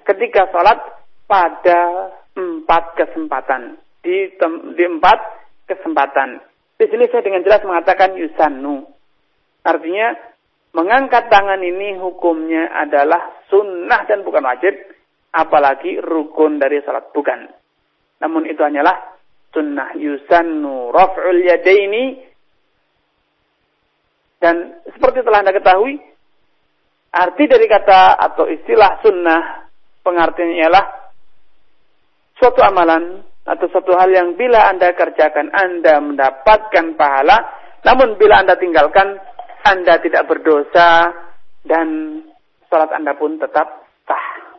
ketika 0.07 0.47
salat 0.55 0.79
pada 1.27 2.15
empat 2.39 2.85
kesempatan 2.95 3.79
di 4.01 4.33
di 4.79 4.85
empat 4.87 5.19
kesempatan. 5.67 6.41
Di 6.81 6.89
sini 6.89 7.05
saya 7.13 7.21
dengan 7.21 7.45
jelas 7.45 7.61
mengatakan 7.63 8.17
yusannu. 8.17 8.89
Artinya 9.61 10.17
mengangkat 10.73 11.29
tangan 11.29 11.61
ini 11.61 12.01
hukumnya 12.01 12.73
adalah 12.73 13.45
sunnah 13.53 14.09
dan 14.09 14.25
bukan 14.25 14.41
wajib, 14.41 14.73
apalagi 15.31 15.99
rukun 16.03 16.59
dari 16.59 16.83
salat 16.83 17.11
bukan. 17.15 17.47
Namun 18.21 18.47
itu 18.47 18.61
hanyalah 18.61 19.19
sunnah 19.51 19.95
yusannu 19.99 20.95
raf'ul 20.95 21.41
yadaini 21.43 22.31
dan 24.41 24.81
seperti 24.89 25.21
telah 25.21 25.45
Anda 25.45 25.53
ketahui, 25.53 26.01
arti 27.13 27.45
dari 27.45 27.69
kata 27.69 28.17
atau 28.17 28.49
istilah 28.49 29.05
sunnah 29.05 29.69
pengertiannya 30.01 30.57
ialah 30.65 30.85
suatu 32.41 32.65
amalan 32.65 33.21
atau 33.45 33.67
suatu 33.69 33.93
hal 34.01 34.09
yang 34.09 34.41
bila 34.41 34.73
Anda 34.73 34.97
kerjakan 34.97 35.53
Anda 35.53 36.01
mendapatkan 36.01 36.97
pahala, 36.97 37.37
namun 37.85 38.17
bila 38.17 38.41
Anda 38.41 38.57
tinggalkan 38.57 39.21
Anda 39.61 40.01
tidak 40.01 40.25
berdosa 40.25 41.13
dan 41.69 41.89
salat 42.73 42.97
Anda 42.97 43.13
pun 43.21 43.37
tetap 43.37 43.85
sah. 44.09 44.50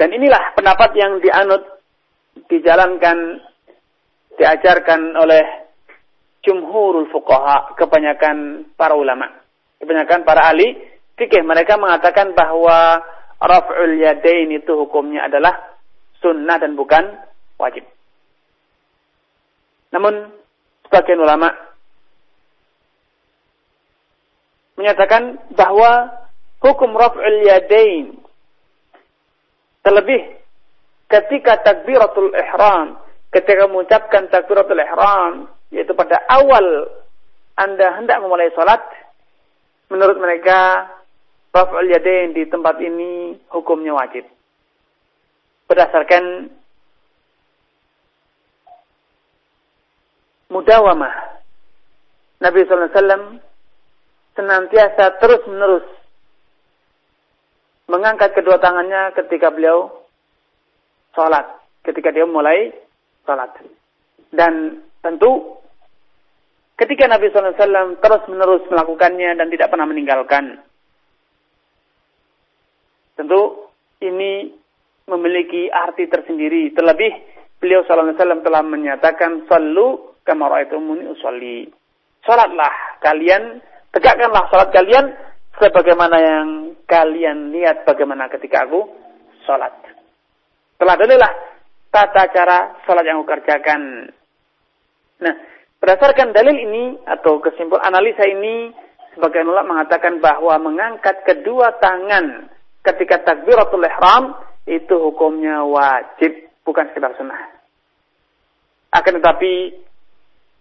Dan 0.00 0.16
inilah 0.16 0.56
pendapat 0.56 0.96
yang 0.96 1.20
dianut, 1.20 1.60
dijalankan, 2.48 3.44
diajarkan 4.40 5.12
oleh 5.12 5.68
jumhurul 6.40 7.12
fuqaha, 7.12 7.76
kebanyakan 7.76 8.64
para 8.80 8.96
ulama, 8.96 9.28
kebanyakan 9.76 10.24
para 10.24 10.48
ahli 10.48 10.72
fikih 11.20 11.44
mereka 11.44 11.76
mengatakan 11.76 12.32
bahwa 12.32 13.04
raf'ul 13.44 14.00
yadain 14.00 14.48
itu 14.56 14.72
hukumnya 14.72 15.28
adalah 15.28 15.76
sunnah 16.24 16.56
dan 16.56 16.80
bukan 16.80 17.20
wajib. 17.60 17.84
Namun 19.92 20.32
sebagian 20.88 21.20
ulama 21.20 21.52
menyatakan 24.80 25.44
bahwa 25.52 26.08
hukum 26.64 26.96
raf'ul 26.96 27.44
yadain 27.44 28.16
terlebih 29.82 30.40
ketika 31.10 31.60
takbiratul 31.64 32.30
ihram, 32.32 33.00
ketika 33.34 33.66
mengucapkan 33.66 34.30
takbiratul 34.30 34.78
ihram 34.78 35.50
yaitu 35.70 35.94
pada 35.94 36.18
awal 36.30 36.90
Anda 37.60 38.00
hendak 38.00 38.24
memulai 38.24 38.48
sholat, 38.56 38.80
menurut 39.92 40.16
mereka 40.16 40.88
raf'ul 41.52 41.90
yadain 41.90 42.32
di 42.32 42.46
tempat 42.48 42.78
ini 42.80 43.36
hukumnya 43.52 43.92
wajib 43.92 44.24
berdasarkan 45.70 46.50
mudawamah. 50.50 51.14
Nabi 52.40 52.64
SAW 52.64 53.38
senantiasa 54.34 55.20
terus 55.20 55.42
menerus 55.46 55.84
mengangkat 57.90 58.30
kedua 58.32 58.62
tangannya 58.62 59.10
ketika 59.18 59.50
beliau 59.50 59.90
sholat, 61.12 61.58
ketika 61.82 62.14
dia 62.14 62.24
mulai 62.24 62.70
sholat. 63.26 63.50
Dan 64.30 64.78
tentu 65.02 65.58
ketika 66.78 67.10
Nabi 67.10 67.34
SAW 67.34 67.98
terus 67.98 68.22
menerus 68.30 68.62
melakukannya 68.70 69.34
dan 69.34 69.50
tidak 69.50 69.74
pernah 69.74 69.90
meninggalkan. 69.90 70.62
Tentu 73.18 73.68
ini 74.00 74.54
memiliki 75.10 75.68
arti 75.68 76.06
tersendiri. 76.06 76.70
Terlebih 76.72 77.12
beliau 77.60 77.84
wasallam 77.84 78.40
telah 78.46 78.62
menyatakan 78.64 79.44
sallu 79.50 80.16
kama 80.24 80.48
raaitumuni 80.48 81.10
usolli. 81.10 81.68
Salatlah 82.24 83.02
kalian, 83.02 83.60
tegakkanlah 83.92 84.48
salat 84.48 84.70
kalian 84.72 85.10
sebagaimana 85.58 86.16
yang 86.20 86.46
kalian 86.86 87.50
lihat 87.50 87.82
bagaimana 87.82 88.30
ketika 88.30 88.68
aku 88.68 88.86
salat. 89.48 89.74
Telah 90.78 90.94
dalilah 90.96 91.32
tata 91.90 92.22
cara 92.30 92.58
salat 92.86 93.04
yang 93.04 93.22
aku 93.22 93.28
kerjakan. 93.28 94.12
Nah, 95.20 95.34
berdasarkan 95.82 96.32
dalil 96.32 96.56
ini 96.56 96.84
atau 97.04 97.42
kesimpulan 97.42 97.90
analisa 97.90 98.24
ini 98.24 98.72
sebagian 99.18 99.50
ulama 99.50 99.80
mengatakan 99.80 100.22
bahwa 100.22 100.54
mengangkat 100.62 101.26
kedua 101.26 101.76
tangan 101.82 102.48
ketika 102.86 103.20
takbiratul 103.26 103.84
ihram 103.84 104.38
itu 104.64 104.94
hukumnya 104.96 105.66
wajib, 105.66 106.52
bukan 106.62 106.88
sekedar 106.92 107.12
sunnah. 107.18 107.60
Akan 108.94 109.18
tetapi, 109.18 109.86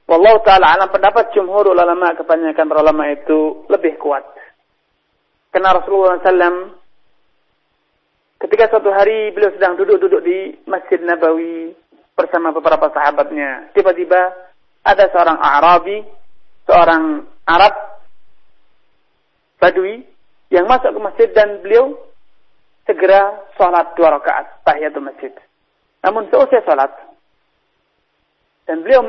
Wallahu 0.09 0.41
ta'ala 0.41 0.73
alam 0.73 0.89
pendapat 0.89 1.29
jumhur 1.37 1.69
ulama, 1.69 2.17
kebanyakan 2.17 2.65
ulama 2.73 3.13
itu 3.13 3.69
lebih 3.69 4.01
kuat. 4.01 4.25
Karena 5.49 5.75
Rasulullah 5.75 6.21
SAW 6.21 6.77
ketika 8.39 8.69
suatu 8.71 8.89
hari 8.93 9.33
beliau 9.35 9.51
sedang 9.57 9.75
duduk-duduk 9.75 10.21
di 10.23 10.55
Masjid 10.69 11.01
Nabawi 11.01 11.73
bersama 12.13 12.51
beberapa 12.51 12.91
sahabatnya. 12.91 13.71
Tiba-tiba 13.73 14.31
ada 14.83 15.05
seorang 15.11 15.39
Arabi, 15.39 16.03
seorang 16.67 17.23
Arab, 17.47 17.73
Badui, 19.59 20.03
yang 20.49 20.65
masuk 20.65 20.95
ke 20.95 20.99
masjid 20.99 21.29
dan 21.35 21.61
beliau 21.63 21.93
segera 22.87 23.45
sholat 23.53 23.93
dua 23.93 24.17
rakaat 24.17 24.65
tahiyatul 24.65 25.05
masjid. 25.05 25.29
Namun 26.01 26.25
seusai 26.31 26.63
sholat 26.65 26.89
dan 28.65 28.81
beliau 28.81 29.01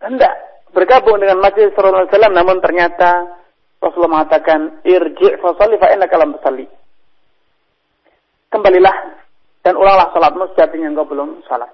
hendak 0.00 0.32
bergabung 0.70 1.18
dengan 1.18 1.42
Masjid 1.42 1.70
Alaihi 1.74 2.08
Wasallam, 2.08 2.34
namun 2.34 2.62
ternyata 2.62 3.39
Rasulullah 3.80 4.20
mengatakan 4.20 4.84
irji' 4.84 5.40
fasalli 5.40 5.80
fa 5.80 5.88
innaka 5.92 6.16
lam 6.20 6.36
tusalli. 6.36 6.68
Kembalilah 8.52 8.96
dan 9.64 9.74
ulanglah 9.76 10.12
salatmu 10.12 10.52
sejatinya 10.52 10.92
engkau 10.92 11.08
belum 11.08 11.40
salat. 11.48 11.72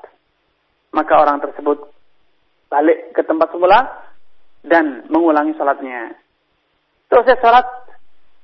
Maka 0.95 1.13
orang 1.19 1.43
tersebut 1.43 1.91
balik 2.71 3.11
ke 3.11 3.23
tempat 3.27 3.51
semula 3.51 4.07
dan 4.63 5.07
mengulangi 5.11 5.55
salatnya. 5.59 6.15
Selesai 7.11 7.39
salat, 7.43 7.67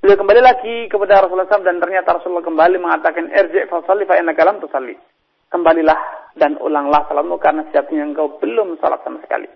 Beliau 0.03 0.18
kembali 0.18 0.42
lagi 0.42 0.90
kepada 0.90 1.22
Rasulullah 1.22 1.46
SAW 1.46 1.62
dan 1.62 1.79
ternyata 1.79 2.18
Rasulullah 2.18 2.42
kembali 2.42 2.75
mengatakan 2.83 3.31
irji' 3.31 3.70
fasalli 3.70 4.03
fa 4.03 4.18
innaka 4.18 4.42
lam 4.42 4.59
tusalli. 4.59 4.98
Kembalilah 5.46 5.94
dan 6.35 6.59
ulanglah 6.59 7.07
salatmu 7.07 7.38
karena 7.38 7.62
sejatinya 7.70 8.11
engkau 8.11 8.35
belum 8.42 8.83
salat 8.83 8.98
sama 9.07 9.22
sekali. 9.22 9.46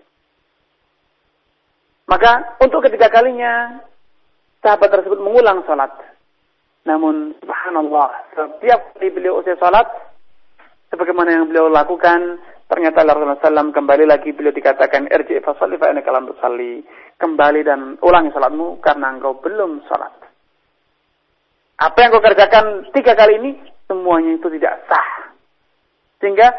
Maka 2.07 2.55
untuk 2.63 2.79
ketiga 2.87 3.11
kalinya 3.11 3.83
sahabat 4.67 4.91
tersebut 4.91 5.23
mengulang 5.23 5.63
salat. 5.63 5.95
Namun 6.83 7.39
subhanallah 7.39 8.35
setiap 8.35 8.99
kali 8.99 9.15
beliau 9.15 9.39
usai 9.39 9.55
salat 9.55 9.87
sebagaimana 10.91 11.39
yang 11.39 11.47
beliau 11.47 11.71
lakukan 11.71 12.43
ternyata 12.67 13.07
Rasulullah 13.07 13.39
SAW 13.39 13.71
kembali 13.71 14.03
lagi 14.03 14.35
beliau 14.35 14.51
dikatakan 14.51 15.07
irji' 15.07 15.39
fasalli 15.39 15.79
fa 15.79 15.87
innaka 15.87 16.11
lam 16.11 16.27
tusalli. 16.27 16.83
Kembali 17.15 17.63
dan 17.63 17.95
ulangi 18.03 18.35
salatmu 18.35 18.83
karena 18.83 19.15
engkau 19.15 19.39
belum 19.39 19.87
salat. 19.87 20.11
Apa 21.79 21.97
yang 22.03 22.09
kau 22.11 22.21
kerjakan 22.21 22.91
tiga 22.91 23.15
kali 23.15 23.39
ini, 23.39 23.51
semuanya 23.87 24.35
itu 24.35 24.51
tidak 24.51 24.83
sah. 24.91 25.31
Sehingga 26.19 26.49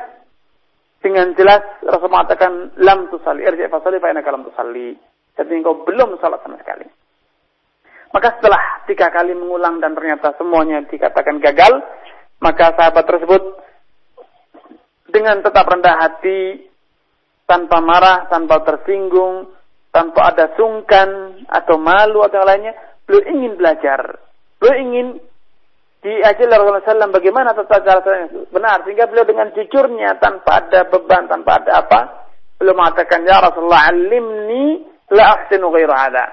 dengan 0.98 1.36
jelas 1.36 1.62
Rasul 1.84 2.10
mengatakan 2.10 2.72
lam 2.80 3.12
tusalli 3.12 3.44
irji 3.44 3.68
fasali 3.68 4.00
fa 4.00 4.10
innaka 4.10 4.32
lam 4.32 4.48
tusalli. 4.48 4.96
Jadi 5.36 5.52
engkau 5.54 5.84
belum 5.84 6.16
salat 6.18 6.40
sama 6.42 6.56
sekali. 6.58 6.97
Maka 8.08 8.38
setelah 8.38 8.62
tiga 8.88 9.12
kali 9.12 9.36
mengulang 9.36 9.84
dan 9.84 9.92
ternyata 9.92 10.32
semuanya 10.40 10.80
dikatakan 10.88 11.42
gagal, 11.44 11.84
maka 12.40 12.72
sahabat 12.72 13.04
tersebut 13.04 13.42
dengan 15.12 15.44
tetap 15.44 15.68
rendah 15.68 15.96
hati, 16.00 16.68
tanpa 17.44 17.80
marah, 17.84 18.28
tanpa 18.32 18.64
tersinggung, 18.64 19.52
tanpa 19.92 20.32
ada 20.32 20.52
sungkan 20.56 21.40
atau 21.48 21.76
malu 21.76 22.24
atau 22.24 22.44
lainnya, 22.44 22.76
beliau 23.04 23.24
ingin 23.28 23.52
belajar 23.56 24.28
Beliau 24.58 24.76
ingin 24.82 25.06
diajar 26.02 26.46
Rasulullah 26.50 26.82
SAW 26.82 27.14
bagaimana 27.14 27.54
tata 27.54 27.78
cara 27.78 28.26
yang 28.26 28.50
benar. 28.50 28.82
Sehingga 28.82 29.06
beliau 29.06 29.26
dengan 29.26 29.54
jujurnya 29.54 30.18
tanpa 30.18 30.66
ada 30.66 30.86
beban, 30.90 31.30
tanpa 31.30 31.62
ada 31.62 31.86
apa, 31.86 32.00
beliau 32.58 32.74
mengatakan, 32.74 33.22
Ya 33.22 33.38
Rasulullah, 33.38 33.86
alimni 33.86 34.82
la 35.14 35.24
ahsinu 35.38 35.70
ghairu 35.70 35.94
hadha. 35.94 36.26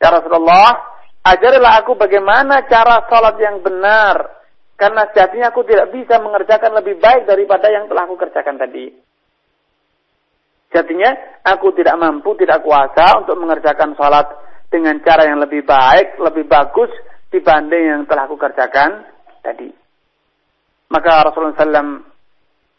Ya 0.00 0.08
Rasulullah, 0.08 0.89
ajarilah 1.24 1.84
aku 1.84 1.96
bagaimana 1.96 2.64
cara 2.68 3.04
salat 3.08 3.36
yang 3.40 3.60
benar. 3.60 4.40
Karena 4.80 5.04
sejatinya 5.12 5.52
aku 5.52 5.60
tidak 5.68 5.92
bisa 5.92 6.16
mengerjakan 6.24 6.72
lebih 6.80 6.96
baik 6.96 7.28
daripada 7.28 7.68
yang 7.68 7.84
telah 7.84 8.08
aku 8.08 8.16
kerjakan 8.16 8.56
tadi. 8.56 8.88
Jadinya 10.72 11.12
aku 11.44 11.76
tidak 11.76 12.00
mampu, 12.00 12.32
tidak 12.40 12.64
kuasa 12.64 13.20
untuk 13.20 13.36
mengerjakan 13.36 13.92
salat 14.00 14.24
dengan 14.72 14.96
cara 15.04 15.28
yang 15.28 15.42
lebih 15.42 15.68
baik, 15.68 16.16
lebih 16.16 16.48
bagus 16.48 16.88
dibanding 17.28 17.84
yang 17.92 18.02
telah 18.08 18.24
aku 18.24 18.40
kerjakan 18.40 19.04
tadi. 19.44 19.68
Maka 20.88 21.28
Rasulullah 21.28 21.60
SAW 21.60 22.08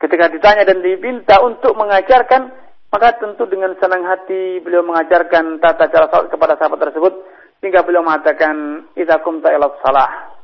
ketika 0.01 0.25
ditanya 0.33 0.65
dan 0.65 0.81
diminta 0.81 1.37
untuk 1.45 1.77
mengajarkan, 1.77 2.49
maka 2.89 3.07
tentu 3.21 3.45
dengan 3.45 3.77
senang 3.77 4.09
hati 4.09 4.57
beliau 4.65 4.81
mengajarkan 4.81 5.61
tata 5.61 5.85
cara 5.85 6.09
salat 6.09 6.33
kepada 6.33 6.57
sahabat 6.57 6.89
tersebut 6.89 7.13
hingga 7.61 7.85
beliau 7.85 8.03
mengatakan, 8.03 8.85
"Idza 8.97 9.21
kumta 9.21 9.53
ila 9.53 9.69
salah." 9.85 10.41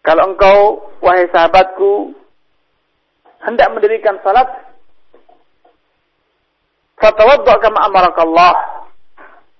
Kalau 0.00 0.32
engkau, 0.32 0.58
wahai 1.04 1.28
sahabatku, 1.28 2.16
hendak 3.44 3.68
mendirikan 3.72 4.16
salat, 4.24 4.48
fatawadda 6.96 7.60
kama 7.60 7.80
amarakallah. 7.88 8.54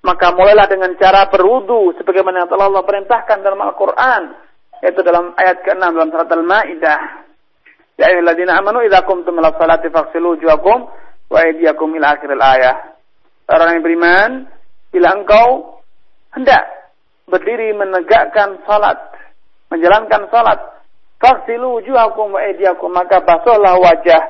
Maka 0.00 0.32
mulailah 0.32 0.64
dengan 0.64 0.96
cara 0.96 1.28
berwudu 1.28 1.92
sebagaimana 2.00 2.48
telah 2.48 2.72
Allah 2.72 2.88
perintahkan 2.88 3.44
dalam 3.44 3.60
Al-Qur'an, 3.60 4.32
yaitu 4.80 5.04
dalam 5.04 5.36
ayat 5.36 5.60
ke-6 5.60 5.76
dalam 5.92 6.08
surat 6.08 6.30
Al-Maidah. 6.32 7.00
Ya 8.00 8.08
ayyuhalladzina 8.08 8.56
amanu 8.56 8.80
idza 8.80 9.04
qumtum 9.04 9.36
ila 9.36 9.52
sholati 9.60 9.92
faghsilu 9.92 10.40
wujuhakum 10.40 10.88
wa 11.28 11.36
aydiyakum 11.36 11.92
ila 12.00 12.16
ayah. 12.56 12.96
Orang 13.44 13.76
yang 13.76 13.84
beriman, 13.84 14.48
bila 14.90 15.14
engkau 15.14 15.78
hendak 16.34 16.62
berdiri 17.30 17.74
menegakkan 17.74 18.58
salat, 18.66 18.98
menjalankan 19.70 20.26
salat, 20.34 20.58
faghsilu 21.22 21.78
wujuhakum 21.78 22.34
wa 22.34 22.42
aydiyakum, 22.42 22.90
maka 22.90 23.22
basuhlah 23.22 23.78
wajah, 23.78 24.22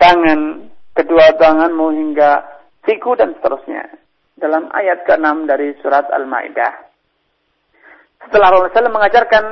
tangan, 0.00 0.72
kedua 0.96 1.36
tanganmu 1.36 1.92
hingga 1.92 2.40
siku 2.88 3.12
dan 3.14 3.36
seterusnya. 3.36 3.92
Dalam 4.40 4.72
ayat 4.72 5.04
ke-6 5.04 5.44
dari 5.44 5.76
surat 5.84 6.08
Al-Maidah. 6.08 6.88
Setelah 8.24 8.48
Rasulullah 8.48 8.88
SAW 8.88 8.96
mengajarkan 8.96 9.44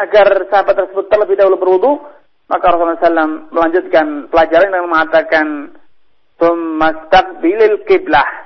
agar 0.00 0.28
sahabat 0.48 0.74
tersebut 0.80 1.12
terlebih 1.12 1.36
dahulu 1.36 1.56
berwudu, 1.60 1.92
maka 2.48 2.72
Rasulullah 2.72 3.00
SAW 3.04 3.52
melanjutkan 3.52 4.32
pelajaran 4.32 4.72
yang 4.72 4.88
mengatakan, 4.88 5.46
bilil 7.44 7.84
kiblah. 7.84 8.45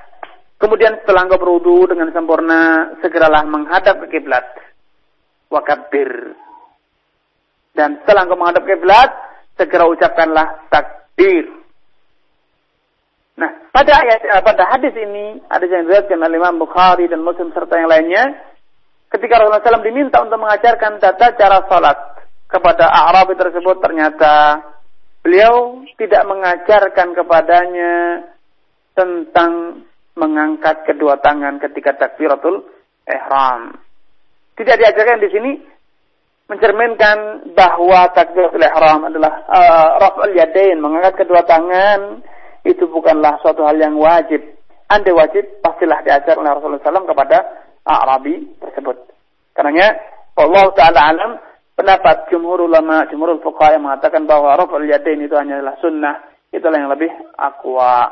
Kemudian 0.61 1.01
setelah 1.01 1.25
engkau 1.25 1.41
berwudu 1.41 1.89
dengan 1.89 2.13
sempurna, 2.13 2.93
segeralah 3.01 3.41
menghadap 3.49 3.97
ke 4.05 4.13
kiblat 4.13 4.45
wakabir. 5.49 6.37
Dan 7.73 7.97
setelah 8.05 8.29
engkau 8.29 8.37
menghadap 8.37 8.69
kiblat, 8.69 9.09
segera 9.57 9.89
ucapkanlah 9.89 10.69
takbir. 10.69 11.49
Nah, 13.41 13.73
pada 13.73 14.05
ayat 14.05 14.21
eh, 14.21 14.43
pada 14.45 14.63
hadis 14.69 14.93
ini 14.93 15.41
ada 15.49 15.65
yang 15.65 15.89
diriwayatkan 15.89 16.21
oleh 16.21 16.37
Imam 16.37 16.61
Bukhari 16.61 17.09
dan 17.09 17.25
Muslim 17.25 17.49
serta 17.57 17.81
yang 17.81 17.89
lainnya, 17.89 18.53
ketika 19.09 19.41
Rasulullah 19.41 19.65
SAW 19.65 19.81
diminta 19.81 20.21
untuk 20.21 20.37
mengajarkan 20.37 21.01
tata 21.01 21.33
cara 21.41 21.65
salat 21.65 21.97
kepada 22.45 22.85
Arabi 22.85 23.33
tersebut, 23.33 23.81
ternyata 23.81 24.61
beliau 25.25 25.81
tidak 25.97 26.21
mengajarkan 26.29 27.17
kepadanya 27.17 27.93
tentang 28.93 29.83
mengangkat 30.15 30.83
kedua 30.83 31.19
tangan 31.23 31.59
ketika 31.59 31.95
takbiratul 31.95 32.67
ihram. 33.07 33.79
Tidak 34.55 34.75
diajarkan 34.75 35.19
di 35.23 35.29
sini 35.31 35.51
mencerminkan 36.51 37.17
bahwa 37.55 38.11
takbiratul 38.11 38.63
ihram 38.63 39.07
adalah 39.07 39.33
uh, 39.47 40.27
yadain, 40.35 40.83
mengangkat 40.83 41.23
kedua 41.23 41.47
tangan 41.47 42.19
itu 42.67 42.85
bukanlah 42.91 43.39
suatu 43.41 43.63
hal 43.65 43.79
yang 43.79 43.95
wajib. 43.97 44.43
Andai 44.91 45.15
wajib, 45.15 45.63
pastilah 45.63 46.03
diajar 46.03 46.35
oleh 46.35 46.51
Rasulullah 46.51 46.83
SAW 46.83 47.07
kepada 47.07 47.37
Arabi 47.87 48.43
tersebut. 48.59 48.99
Karena 49.55 49.87
Allah 50.35 50.65
Ta'ala 50.75 50.99
alam, 51.15 51.31
pendapat 51.79 52.27
jumhur 52.27 52.67
ulama, 52.67 53.07
jumhur 53.07 53.39
fuqaha 53.39 53.79
yang 53.79 53.87
mengatakan 53.87 54.27
bahwa 54.27 54.53
raf'ul 54.59 54.83
yadain 54.83 55.23
itu 55.23 55.31
hanyalah 55.31 55.79
sunnah, 55.79 56.19
itulah 56.51 56.77
yang 56.77 56.91
lebih 56.91 57.09
akwa. 57.39 58.11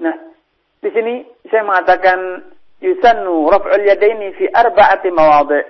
Nah, 0.00 0.14
di 0.80 0.88
sini 0.92 1.14
saya 1.48 1.64
mengatakan 1.64 2.44
yusannu 2.84 3.48
raf'ul 3.48 3.84
yadaini 3.84 4.36
fi 4.36 4.44
arba'ati 4.50 5.08
mawadhi. 5.12 5.60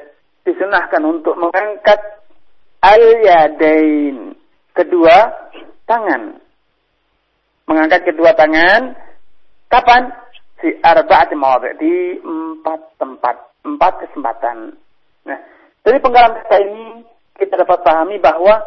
Disunahkan 0.47 1.03
untuk 1.03 1.35
mengangkat 1.35 1.99
al-yadain, 2.79 4.39
kedua 4.71 5.51
tangan. 5.91 6.39
Mengangkat 7.67 8.07
kedua 8.07 8.31
tangan 8.39 8.95
kapan? 9.67 10.15
Fi 10.63 10.71
arba'ati 10.83 11.35
mawadhi, 11.35 11.71
di 11.83 11.95
empat 12.23 12.99
tempat, 12.99 13.37
empat 13.67 13.93
kesempatan. 14.07 14.79
Nah, 15.27 15.39
dari 15.83 15.99
pengalaman 15.99 16.47
kita 16.47 16.59
ini 16.63 16.87
kita 17.37 17.55
dapat 17.59 17.83
pahami 17.83 18.17
bahwa 18.23 18.63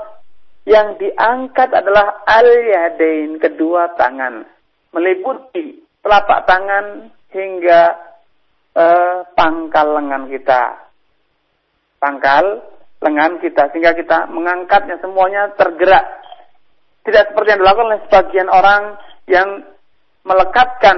yang 0.67 0.99
diangkat 0.99 1.71
adalah 1.71 2.21
al-yadain, 2.27 3.39
kedua 3.39 3.95
tangan, 3.95 4.45
meliputi 4.91 5.88
telapak 6.01 6.47
tangan 6.47 6.85
hingga 7.29 7.81
eh, 8.75 9.17
pangkal 9.35 9.87
lengan 9.99 10.27
kita. 10.31 10.61
Pangkal 11.99 12.63
lengan 12.99 13.39
kita 13.39 13.71
sehingga 13.71 13.95
kita 13.95 14.27
mengangkatnya 14.27 14.99
semuanya 14.99 15.51
tergerak. 15.55 16.03
Tidak 17.07 17.31
seperti 17.31 17.55
yang 17.55 17.61
dilakukan 17.63 17.89
oleh 17.95 18.01
sebagian 18.07 18.49
orang 18.51 18.83
yang 19.25 19.49
melekatkan 20.27 20.97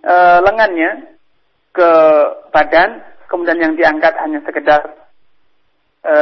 e, 0.00 0.14
lengannya 0.46 1.18
ke 1.74 1.90
badan, 2.54 3.04
kemudian 3.26 3.58
yang 3.58 3.74
diangkat 3.74 4.14
hanya 4.22 4.38
sekedar 4.46 4.80
e, 6.06 6.16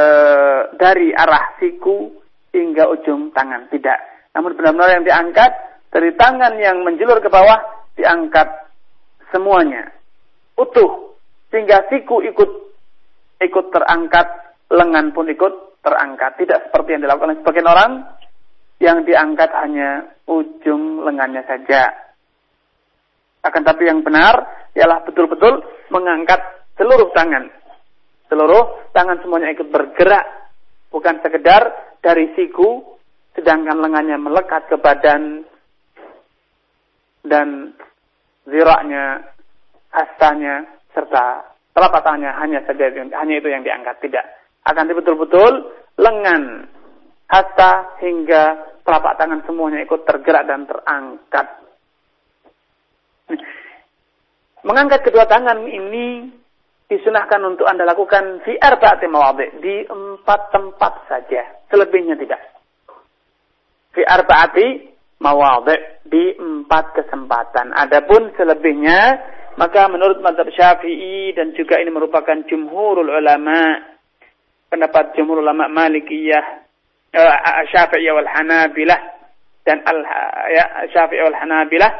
dari 0.75 1.13
arah 1.13 1.53
siku 1.61 2.09
hingga 2.49 2.89
ujung 2.89 3.29
tangan. 3.31 3.69
Tidak. 3.69 3.99
Namun 4.35 4.57
benar-benar 4.57 4.99
yang 4.99 5.05
diangkat 5.05 5.51
dari 5.89 6.13
tangan 6.13 6.53
yang 6.61 6.85
menjulur 6.85 7.17
ke 7.21 7.29
bawah 7.29 7.57
diangkat 7.97 8.47
semuanya 9.33 9.89
utuh 10.59 11.15
sehingga 11.49 11.89
siku 11.89 12.21
ikut 12.21 12.69
ikut 13.39 13.65
terangkat, 13.71 14.27
lengan 14.69 15.15
pun 15.15 15.25
ikut 15.31 15.81
terangkat. 15.81 16.37
Tidak 16.43 16.69
seperti 16.69 16.95
yang 16.95 17.01
dilakukan 17.07 17.39
sebagian 17.41 17.69
orang 17.71 17.91
yang 18.79 19.03
diangkat 19.03 19.49
hanya 19.63 20.13
ujung 20.27 21.03
lengannya 21.03 21.43
saja. 21.47 21.89
Akan 23.43 23.63
tapi 23.63 23.87
yang 23.87 24.03
benar 24.03 24.67
ialah 24.75 25.03
betul-betul 25.07 25.63
mengangkat 25.89 26.39
seluruh 26.75 27.09
tangan. 27.15 27.47
Seluruh 28.29 28.91
tangan 28.93 29.17
semuanya 29.25 29.49
ikut 29.55 29.73
bergerak, 29.73 30.53
bukan 30.93 31.17
sekedar 31.23 31.95
dari 32.03 32.29
siku, 32.37 32.99
sedangkan 33.33 33.79
lengannya 33.81 34.21
melekat 34.21 34.69
ke 34.69 34.77
badan 34.77 35.48
dan 37.25 37.75
ziraknya, 38.47 39.35
hastanya, 39.91 40.65
serta 40.93 41.55
telapak 41.73 42.01
tangannya 42.03 42.31
hanya 42.39 42.59
saja 42.65 42.91
hanya 42.91 43.33
itu 43.39 43.47
yang 43.47 43.63
diangkat. 43.63 43.99
Tidak. 44.03 44.25
Akan 44.67 44.91
betul-betul 44.91 45.71
lengan 45.99 46.67
hasta 47.29 47.99
hingga 48.01 48.73
telapak 48.83 49.15
tangan 49.21 49.45
semuanya 49.45 49.85
ikut 49.85 50.01
tergerak 50.03 50.49
dan 50.49 50.65
terangkat. 50.65 51.47
Mengangkat 54.65 55.05
kedua 55.07 55.29
tangan 55.29 55.63
ini 55.63 56.27
disunahkan 56.89 57.39
untuk 57.45 57.69
anda 57.69 57.85
lakukan 57.85 58.41
fi 58.41 58.57
arba'ati 58.57 59.05
mawadhi 59.05 59.61
di 59.61 59.75
empat 59.85 60.49
tempat 60.49 61.05
saja. 61.05 61.63
Selebihnya 61.69 62.17
tidak. 62.17 62.41
Fi 63.93 64.01
arba'ati 64.01 64.67
mawadhi 65.19 66.03
di 66.07 66.35
empat 66.39 66.95
kesempatan. 66.95 67.75
Adapun 67.75 68.33
selebihnya 68.35 69.19
maka 69.59 69.91
menurut 69.91 70.23
madhab 70.23 70.47
Syafi'i 70.55 71.35
dan 71.35 71.51
juga 71.51 71.75
ini 71.83 71.91
merupakan 71.91 72.47
jumhurul 72.47 73.11
ulama 73.11 73.75
pendapat 74.71 75.19
jumhur 75.19 75.43
ulama 75.43 75.67
Malikiyah 75.67 76.45
uh, 77.11 77.63
Syafi'iyah 77.67 78.13
wal 78.15 78.29
Hanabilah 78.29 79.01
dan 79.67 79.83
al 79.83 79.99
ya 80.55 80.65
Syafi'iyah 80.95 81.25
wal 81.27 81.39
Hanabilah 81.43 81.91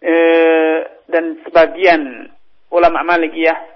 uh, 0.00 0.78
dan 1.12 1.24
sebagian 1.44 2.32
ulama 2.72 3.04
Malikiyah 3.04 3.70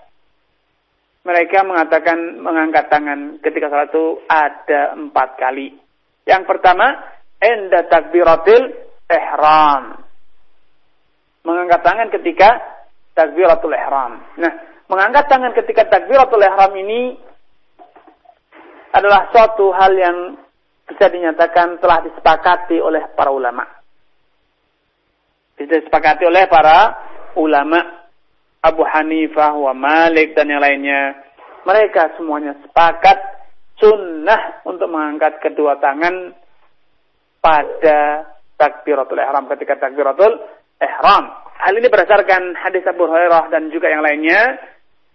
mereka 1.24 1.64
mengatakan 1.64 2.40
mengangkat 2.40 2.88
tangan 2.88 3.40
ketika 3.40 3.72
salat 3.72 3.92
itu 3.92 4.20
ada 4.28 4.92
empat 4.92 5.40
kali 5.40 5.72
Yang 6.24 6.48
pertama, 6.48 7.04
enda 7.40 7.86
takbiratil 7.88 8.72
ihram. 9.10 10.04
Mengangkat 11.44 11.80
tangan 11.84 12.08
ketika 12.08 12.48
takbiratul 13.12 13.74
ihram. 13.74 14.20
Nah, 14.40 14.52
mengangkat 14.88 15.24
tangan 15.28 15.52
ketika 15.52 15.86
takbiratul 15.88 16.42
ihram 16.42 16.72
ini 16.76 17.16
adalah 18.94 19.28
suatu 19.34 19.74
hal 19.74 19.92
yang 19.98 20.18
bisa 20.84 21.08
dinyatakan 21.08 21.80
telah 21.80 22.04
disepakati 22.04 22.78
oleh 22.78 23.10
para 23.16 23.32
ulama. 23.32 23.64
Bisa 25.54 25.80
disepakati 25.80 26.28
oleh 26.28 26.44
para 26.46 26.94
ulama 27.40 28.04
Abu 28.64 28.80
Hanifah, 28.80 29.52
wa 29.56 29.72
Malik 29.76 30.32
dan 30.32 30.48
yang 30.48 30.62
lainnya. 30.62 31.20
Mereka 31.64 32.16
semuanya 32.20 32.56
sepakat 32.64 33.16
sunnah 33.80 34.64
untuk 34.68 34.88
mengangkat 34.88 35.40
kedua 35.40 35.80
tangan 35.80 36.36
pada 37.44 38.24
takbiratul 38.56 39.20
ihram 39.20 39.44
ketika 39.52 39.76
takbiratul 39.76 40.40
ihram. 40.80 41.24
Hal 41.60 41.76
ini 41.76 41.92
berdasarkan 41.92 42.56
hadis 42.56 42.88
Abu 42.88 43.04
Hurairah 43.04 43.52
dan 43.52 43.68
juga 43.68 43.92
yang 43.92 44.00
lainnya 44.00 44.56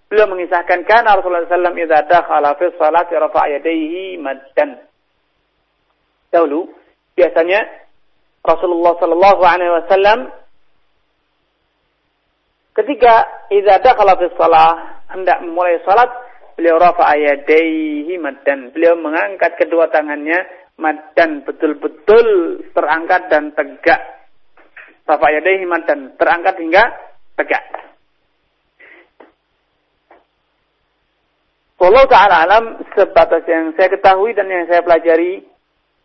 Beliau 0.10 0.26
mengisahkan 0.26 0.90
kan 0.90 1.06
Rasulullah 1.06 1.46
SAW 1.46 1.78
idza 1.78 2.10
dakhala 2.10 2.58
fi 2.58 2.66
salati 2.82 3.14
rafa'a 3.14 3.62
yadayhi 3.62 4.18
maddan. 4.18 4.82
Dahulu 6.34 6.66
biasanya 7.14 7.62
Rasulullah 8.42 8.98
sallallahu 8.98 9.42
alaihi 9.46 9.70
wasallam 9.70 10.34
ketika 12.74 13.46
idza 13.54 13.86
dakhala 13.86 14.18
fi 14.18 14.34
salah 14.34 14.98
hendak 15.14 15.46
memulai 15.46 15.78
salat 15.86 16.10
beliau 16.58 16.82
rafa'a 16.82 17.14
yadayhi 17.14 18.18
maddan. 18.18 18.74
Beliau 18.74 18.98
mengangkat 18.98 19.62
kedua 19.62 19.94
tangannya 19.94 20.42
maddan 20.80 21.44
betul-betul 21.44 22.60
terangkat 22.72 23.28
dan 23.28 23.52
tegak. 23.54 24.02
Rafa'a 25.06 25.36
yadayhi 25.38 25.68
maddan 25.68 26.16
terangkat 26.16 26.56
hingga 26.58 26.84
tegak. 27.36 27.64
Wallahu 31.80 32.12
ta'ala 32.12 32.44
alam 32.44 32.66
sebatas 32.92 33.48
yang 33.48 33.72
saya 33.80 33.88
ketahui 33.88 34.36
dan 34.36 34.52
yang 34.52 34.68
saya 34.68 34.84
pelajari 34.84 35.48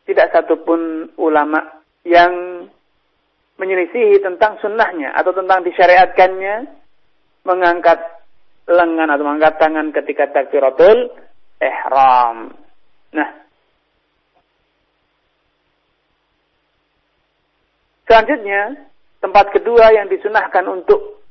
tidak 0.06 0.30
satupun 0.30 1.10
ulama 1.18 1.82
yang 2.06 2.66
menyelisihi 3.58 4.22
tentang 4.22 4.58
sunnahnya 4.62 5.14
atau 5.14 5.34
tentang 5.34 5.66
disyariatkannya 5.66 6.54
mengangkat 7.42 7.98
lengan 8.70 9.08
atau 9.10 9.24
mengangkat 9.26 9.54
tangan 9.60 9.86
ketika 9.90 10.30
takbiratul 10.30 11.10
ihram. 11.60 12.54
Nah, 13.14 13.28
selanjutnya 18.04 18.90
tempat 19.24 19.52
kedua 19.56 19.92
yang 19.92 20.08
disunahkan 20.12 20.64
untuk 20.68 21.24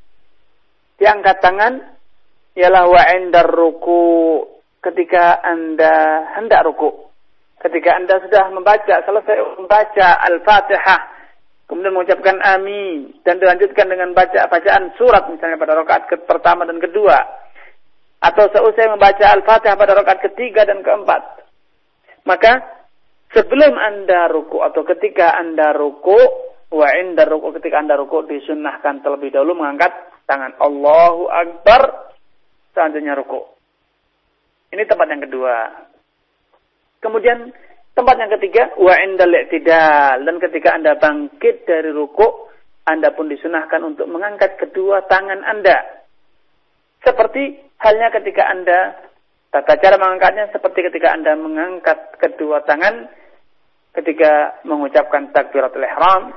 diangkat 0.98 1.38
tangan 1.42 1.94
ialah 2.58 2.86
wa 2.90 3.04
indar 3.18 3.50
ruku 3.50 4.42
ketika 4.84 5.42
Anda 5.42 6.28
hendak 6.38 6.62
ruku. 6.68 7.10
Ketika 7.64 7.96
Anda 7.96 8.20
sudah 8.20 8.52
membaca, 8.52 8.96
selesai 9.08 9.56
membaca 9.56 10.08
Al-Fatihah, 10.20 11.02
kemudian 11.66 11.96
mengucapkan 11.96 12.36
amin 12.44 13.24
dan 13.24 13.40
dilanjutkan 13.40 13.88
dengan 13.88 14.12
baca 14.12 14.52
bacaan 14.52 14.92
surat 15.00 15.24
misalnya 15.32 15.56
pada 15.56 15.80
rakaat 15.80 16.12
pertama 16.28 16.68
dan 16.68 16.78
kedua 16.84 17.16
atau 18.20 18.52
seusai 18.52 18.92
membaca 18.92 19.26
Al-Fatihah 19.32 19.80
pada 19.80 19.96
rakaat 19.96 20.20
ketiga 20.28 20.68
dan 20.68 20.84
keempat. 20.84 21.48
Maka 22.28 22.64
sebelum 23.32 23.74
Anda 23.76 24.28
ruku 24.28 24.60
atau 24.60 24.84
ketika 24.84 25.32
Anda 25.40 25.72
ruku 25.72 26.20
wa 26.74 26.90
indar 26.98 27.30
ruku 27.30 27.54
ketika 27.62 27.86
Anda 27.86 27.94
ruku 27.94 28.26
disunnahkan 28.26 29.06
terlebih 29.06 29.30
dahulu 29.30 29.62
mengangkat 29.62 29.94
tangan 30.26 30.58
Allahu 30.58 31.30
Akbar 31.30 32.10
selanjutnya 32.74 33.14
ruku. 33.14 33.46
Ini 34.74 34.90
tempat 34.90 35.06
yang 35.14 35.22
kedua. 35.22 35.56
Kemudian 36.98 37.54
tempat 37.94 38.16
yang 38.18 38.32
ketiga 38.42 38.74
wa 38.82 38.94
indal 39.06 39.38
i'tidal 39.38 40.18
dan 40.26 40.36
ketika 40.42 40.74
Anda 40.74 40.98
bangkit 40.98 41.70
dari 41.70 41.94
ruku, 41.94 42.50
Anda 42.90 43.14
pun 43.14 43.30
disunahkan 43.30 43.86
untuk 43.86 44.10
mengangkat 44.10 44.58
kedua 44.58 45.06
tangan 45.06 45.46
Anda. 45.46 45.78
Seperti 47.06 47.62
halnya 47.78 48.10
ketika 48.18 48.50
Anda 48.50 48.98
tata 49.54 49.78
cara 49.78 50.02
mengangkatnya 50.02 50.50
seperti 50.50 50.90
ketika 50.90 51.14
Anda 51.14 51.38
mengangkat 51.38 52.18
kedua 52.18 52.66
tangan 52.66 53.06
ketika 53.94 54.58
mengucapkan 54.66 55.30
takbiratul 55.30 55.86
ihram 55.86 56.34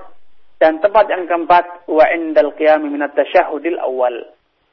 dan 0.57 0.81
tempat 0.81 1.05
yang 1.13 1.29
keempat 1.29 1.89
wa 1.89 2.07
indal 2.13 2.57
qiyam 2.57 2.89
minat 2.89 3.13
tasyahudil 3.13 3.77
awal 3.81 4.15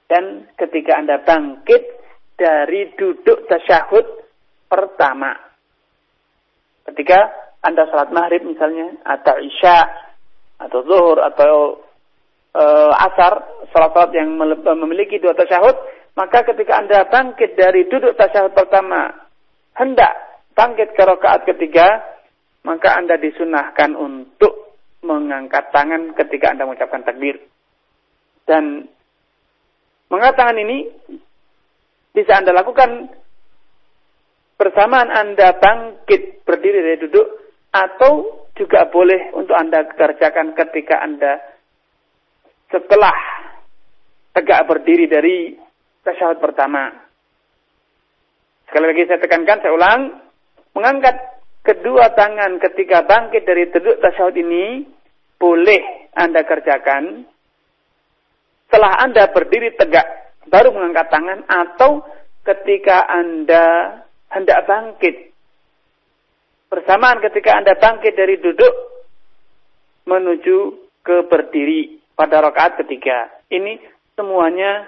dan 0.08 0.48
ketika 0.56 1.00
Anda 1.00 1.24
bangkit 1.26 1.84
dari 2.38 2.94
duduk 2.94 3.50
tasyahud 3.50 4.06
pertama. 4.70 5.34
Ketika 6.84 7.20
Anda 7.64 7.88
sholat 7.88 8.12
maghrib 8.12 8.44
misalnya, 8.44 9.00
atau 9.08 9.40
isya, 9.40 9.80
atau 10.60 10.84
zuhur, 10.84 11.18
atau 11.24 11.80
e, 12.52 12.64
asar, 13.10 13.66
sholat-sholat 13.72 14.12
yang 14.14 14.36
memiliki 14.84 15.18
dua 15.18 15.32
tasyahud, 15.38 15.78
maka 16.20 16.44
ketika 16.44 16.84
Anda 16.84 17.08
bangkit 17.08 17.56
dari 17.56 17.88
duduk 17.88 18.20
tasyahud 18.20 18.52
pertama, 18.52 19.10
hendak 19.80 20.12
bangkit 20.54 20.92
ke 20.92 21.02
rakaat 21.08 21.48
ketiga, 21.48 22.04
maka 22.68 23.00
Anda 23.00 23.16
disunahkan 23.16 23.96
untuk 23.96 24.63
mengangkat 25.04 25.70
tangan 25.76 26.16
ketika 26.16 26.56
Anda 26.56 26.66
mengucapkan 26.66 27.04
takbir. 27.04 27.38
Dan 28.44 28.88
Mengatakan 30.14 30.54
ini 30.62 30.94
bisa 32.14 32.38
Anda 32.38 32.54
lakukan 32.54 33.10
bersamaan 34.62 35.10
Anda 35.10 35.58
bangkit 35.58 36.46
berdiri 36.46 36.86
dari 36.86 36.98
duduk 37.02 37.28
atau 37.74 38.46
juga 38.54 38.86
boleh 38.94 39.34
untuk 39.34 39.58
Anda 39.58 39.90
kerjakan 39.90 40.54
ketika 40.54 41.02
Anda 41.02 41.42
setelah 42.70 43.18
tegak 44.38 44.70
berdiri 44.70 45.10
dari 45.10 45.58
tasyahud 46.06 46.38
pertama. 46.38 46.94
Sekali 48.70 48.86
lagi 48.86 49.10
saya 49.10 49.18
tekankan, 49.18 49.66
saya 49.66 49.74
ulang, 49.74 50.02
mengangkat 50.78 51.42
kedua 51.66 52.14
tangan 52.14 52.62
ketika 52.62 53.02
bangkit 53.02 53.50
dari 53.50 53.66
duduk 53.66 53.98
tasyahud 53.98 54.38
ini 54.38 54.93
boleh 55.44 56.08
Anda 56.16 56.48
kerjakan 56.48 57.28
setelah 58.72 59.04
Anda 59.04 59.28
berdiri 59.36 59.76
tegak 59.76 60.08
baru 60.48 60.72
mengangkat 60.72 61.12
tangan 61.12 61.44
atau 61.52 62.08
ketika 62.48 63.04
Anda 63.12 63.64
hendak 64.32 64.64
bangkit. 64.64 65.36
Bersamaan 66.72 67.20
ketika 67.20 67.60
Anda 67.60 67.76
bangkit 67.76 68.16
dari 68.16 68.40
duduk 68.40 68.74
menuju 70.08 70.58
ke 71.04 71.28
berdiri 71.28 72.00
pada 72.16 72.40
rakaat 72.40 72.80
ketiga. 72.80 73.28
Ini 73.52 73.78
semuanya 74.16 74.88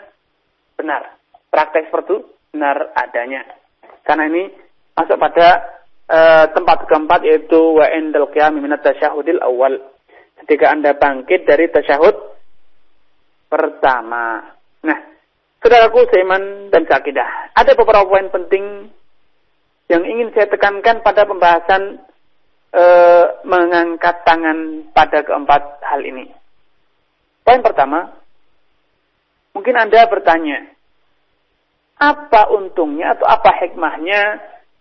benar. 0.79 1.19
Praktek 1.51 1.91
seperti 1.91 2.15
itu 2.15 2.17
benar 2.55 2.95
adanya. 2.95 3.43
Karena 4.01 4.27
ini 4.31 4.43
masuk 4.95 5.19
pada 5.19 5.61
uh, 6.09 6.45
tempat 6.51 6.87
keempat 6.89 7.21
yaitu 7.27 7.59
wa 7.59 7.85
endal 7.91 8.31
qiyam 8.31 8.57
awal. 9.43 9.94
Ketika 10.45 10.77
Anda 10.77 10.93
bangkit 10.93 11.49
dari 11.49 11.65
tasyahud 11.73 12.13
pertama. 13.49 14.45
Nah, 14.85 14.99
saudaraku 15.57 16.05
seiman 16.13 16.69
dan 16.69 16.85
seakidah, 16.85 17.57
ada 17.57 17.73
beberapa 17.73 18.05
poin 18.05 18.29
penting 18.29 18.93
yang 19.89 20.05
ingin 20.05 20.29
saya 20.37 20.45
tekankan 20.49 21.01
pada 21.01 21.25
pembahasan 21.25 21.97
e, 22.73 22.83
mengangkat 23.45 24.21
tangan 24.21 24.85
pada 24.93 25.25
keempat 25.25 25.81
hal 25.81 26.01
ini. 26.05 26.29
Poin 27.41 27.61
pertama, 27.65 28.13
mungkin 29.53 29.77
Anda 29.77 30.05
bertanya, 30.05 30.73
apa 31.95 32.53
untungnya 32.53 33.17
atau 33.17 33.25
apa 33.25 33.49
hikmahnya 33.65 34.21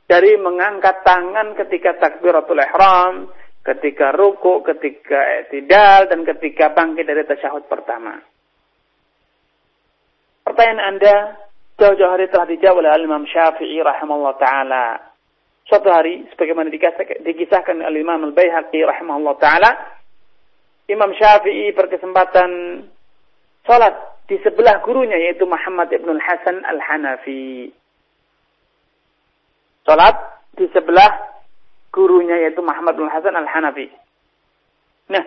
dari 0.08 0.36
mengangkat 0.40 1.04
tangan 1.04 1.56
ketika 1.56 1.96
takbiratul 2.00 2.60
ihram, 2.60 3.32
ketika 3.64 4.12
ruku, 4.12 4.60
ketika 4.60 5.48
tidak 5.48 6.12
dan 6.12 6.20
ketika 6.28 6.76
bangkit 6.76 7.08
dari 7.08 7.24
tasyahud 7.24 7.64
pertama. 7.64 8.20
Pertanyaan 10.44 10.82
Anda 10.94 11.14
jauh-jauh 11.80 12.12
hari 12.12 12.28
telah 12.28 12.44
dijawab 12.44 12.84
oleh 12.84 12.92
Imam 13.00 13.24
Syafi'i 13.24 13.80
rahimahullah 13.80 14.36
taala. 14.36 14.84
Suatu 15.64 15.88
hari 15.88 16.28
sebagaimana 16.36 16.68
dikisahkan 17.24 17.80
oleh 17.80 18.04
Imam 18.04 18.20
Al-Baihaqi 18.28 18.84
rahimahullah 18.84 19.36
taala, 19.40 19.70
Imam 20.92 21.16
Syafi'i 21.16 21.72
berkesempatan 21.72 22.84
salat 23.64 23.96
di 24.28 24.36
sebelah 24.44 24.84
gurunya 24.84 25.16
yaitu 25.16 25.48
Muhammad 25.48 25.88
ibn 25.88 26.12
Hasan 26.20 26.60
Al-Hanafi. 26.68 27.72
Salat 29.88 30.16
di 30.60 30.68
sebelah 30.72 31.33
gurunya 31.94 32.34
yaitu 32.42 32.58
Muhammad 32.58 32.98
bin 32.98 33.06
Hasan 33.06 33.38
Al-Hanafi. 33.38 33.86
Nah, 35.14 35.22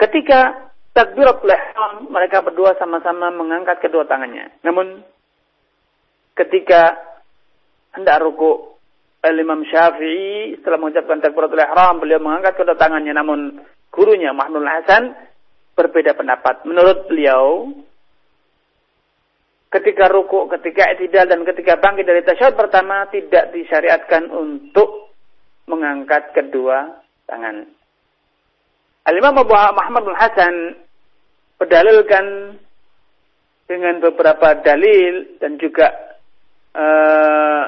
ketika 0.00 0.72
takbiratul 0.96 1.52
ihram 1.52 2.08
mereka 2.08 2.40
berdua 2.40 2.72
sama-sama 2.80 3.28
mengangkat 3.28 3.84
kedua 3.84 4.08
tangannya. 4.08 4.48
Namun 4.64 5.04
ketika 6.32 6.96
hendak 7.92 8.24
ruku 8.24 8.72
Imam 9.22 9.62
Syafi'i 9.68 10.56
setelah 10.56 10.80
mengucapkan 10.80 11.20
takbiratul 11.20 11.60
ihram 11.60 12.00
beliau 12.00 12.20
mengangkat 12.24 12.56
kedua 12.56 12.80
tangannya 12.80 13.12
namun 13.12 13.60
gurunya 13.92 14.32
Muhammad 14.32 14.64
Hasan 14.64 15.12
berbeda 15.76 16.16
pendapat. 16.16 16.64
Menurut 16.64 17.08
beliau 17.08 17.68
ketika 19.72 20.04
ruku, 20.12 20.52
ketika 20.52 20.92
itidal 20.92 21.24
dan 21.24 21.40
ketika 21.48 21.80
bangkit 21.80 22.04
dari 22.04 22.20
tasyahud 22.20 22.54
pertama 22.60 23.08
tidak 23.08 23.56
disyariatkan 23.56 24.28
untuk 24.28 25.16
mengangkat 25.64 26.36
kedua 26.36 27.00
tangan. 27.24 27.64
Al-Imam 29.08 29.34
Abu 29.40 29.50
Muhammad 29.56 30.02
bin 30.04 30.16
Hasan 30.20 30.54
berdalilkan 31.56 32.26
dengan 33.66 33.94
beberapa 34.04 34.60
dalil 34.60 35.40
dan 35.40 35.56
juga 35.56 35.88
uh, 36.76 37.64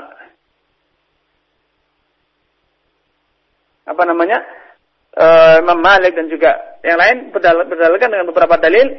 apa 3.89 4.03
namanya 4.05 4.45
uh, 5.17 5.57
Imam 5.65 5.81
Malik 5.81 6.13
dan 6.13 6.29
juga 6.29 6.53
yang 6.85 7.01
lain 7.01 7.33
berdalilkan 7.33 8.13
dengan 8.13 8.29
beberapa 8.29 8.61
dalil 8.61 8.93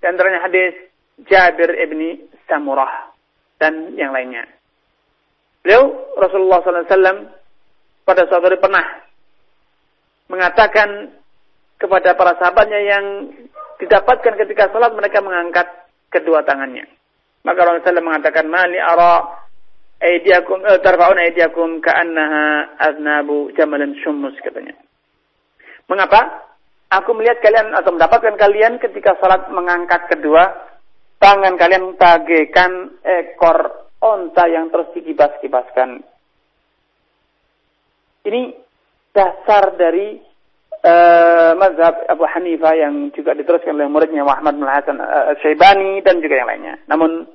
di 0.00 0.04
antaranya 0.04 0.44
hadis 0.44 0.89
Jabir 1.28 1.74
ibni 1.76 2.20
Samurah 2.48 3.10
dan 3.60 3.94
yang 3.94 4.14
lainnya. 4.16 4.48
Beliau 5.60 6.16
Rasulullah 6.16 6.64
SAW 6.64 7.28
pada 8.08 8.24
suatu 8.24 8.48
hari 8.48 8.56
pernah 8.56 8.86
mengatakan 10.32 11.12
kepada 11.76 12.16
para 12.16 12.32
sahabatnya 12.40 12.80
yang 12.80 13.04
didapatkan 13.80 14.34
ketika 14.46 14.72
salat 14.72 14.92
mereka 14.96 15.20
mengangkat 15.20 15.68
kedua 16.12 16.44
tangannya. 16.44 16.88
Maka 17.44 17.60
Rasulullah 17.64 18.00
SAW 18.00 18.08
mengatakan, 18.08 18.44
Mali 18.48 18.76
ara 18.76 19.24
aidiakum, 20.00 20.60
eh, 20.64 20.80
tarfa'un 20.84 21.16
aidiakum 21.16 21.80
ka'annaha 21.80 22.76
aznabu 22.76 23.48
jamalin 23.56 23.96
shummus, 24.04 24.36
katanya. 24.44 24.76
Mengapa? 25.88 26.48
Aku 26.90 27.14
melihat 27.14 27.38
kalian 27.40 27.72
atau 27.72 27.94
mendapatkan 27.94 28.34
kalian 28.34 28.82
ketika 28.82 29.16
salat 29.22 29.46
mengangkat 29.54 30.10
kedua 30.10 30.69
tangan 31.20 31.54
kalian 31.60 31.94
bagaikan 32.00 32.96
ekor 33.04 33.92
onta 34.00 34.48
yang 34.48 34.72
terus 34.72 34.88
dikibas-kibaskan. 34.96 36.00
Ini 38.24 38.42
dasar 39.12 39.76
dari 39.76 40.16
uh, 40.80 41.52
mazhab 41.60 42.08
Abu 42.08 42.24
Hanifah 42.24 42.74
yang 42.76 43.12
juga 43.12 43.36
diteruskan 43.36 43.76
oleh 43.76 43.88
muridnya 43.92 44.24
Muhammad 44.24 44.56
bin 44.56 44.68
Hasan 44.68 44.96
uh, 44.96 45.36
Syaibani 45.44 46.00
dan 46.00 46.24
juga 46.24 46.40
yang 46.40 46.48
lainnya. 46.48 46.74
Namun 46.88 47.28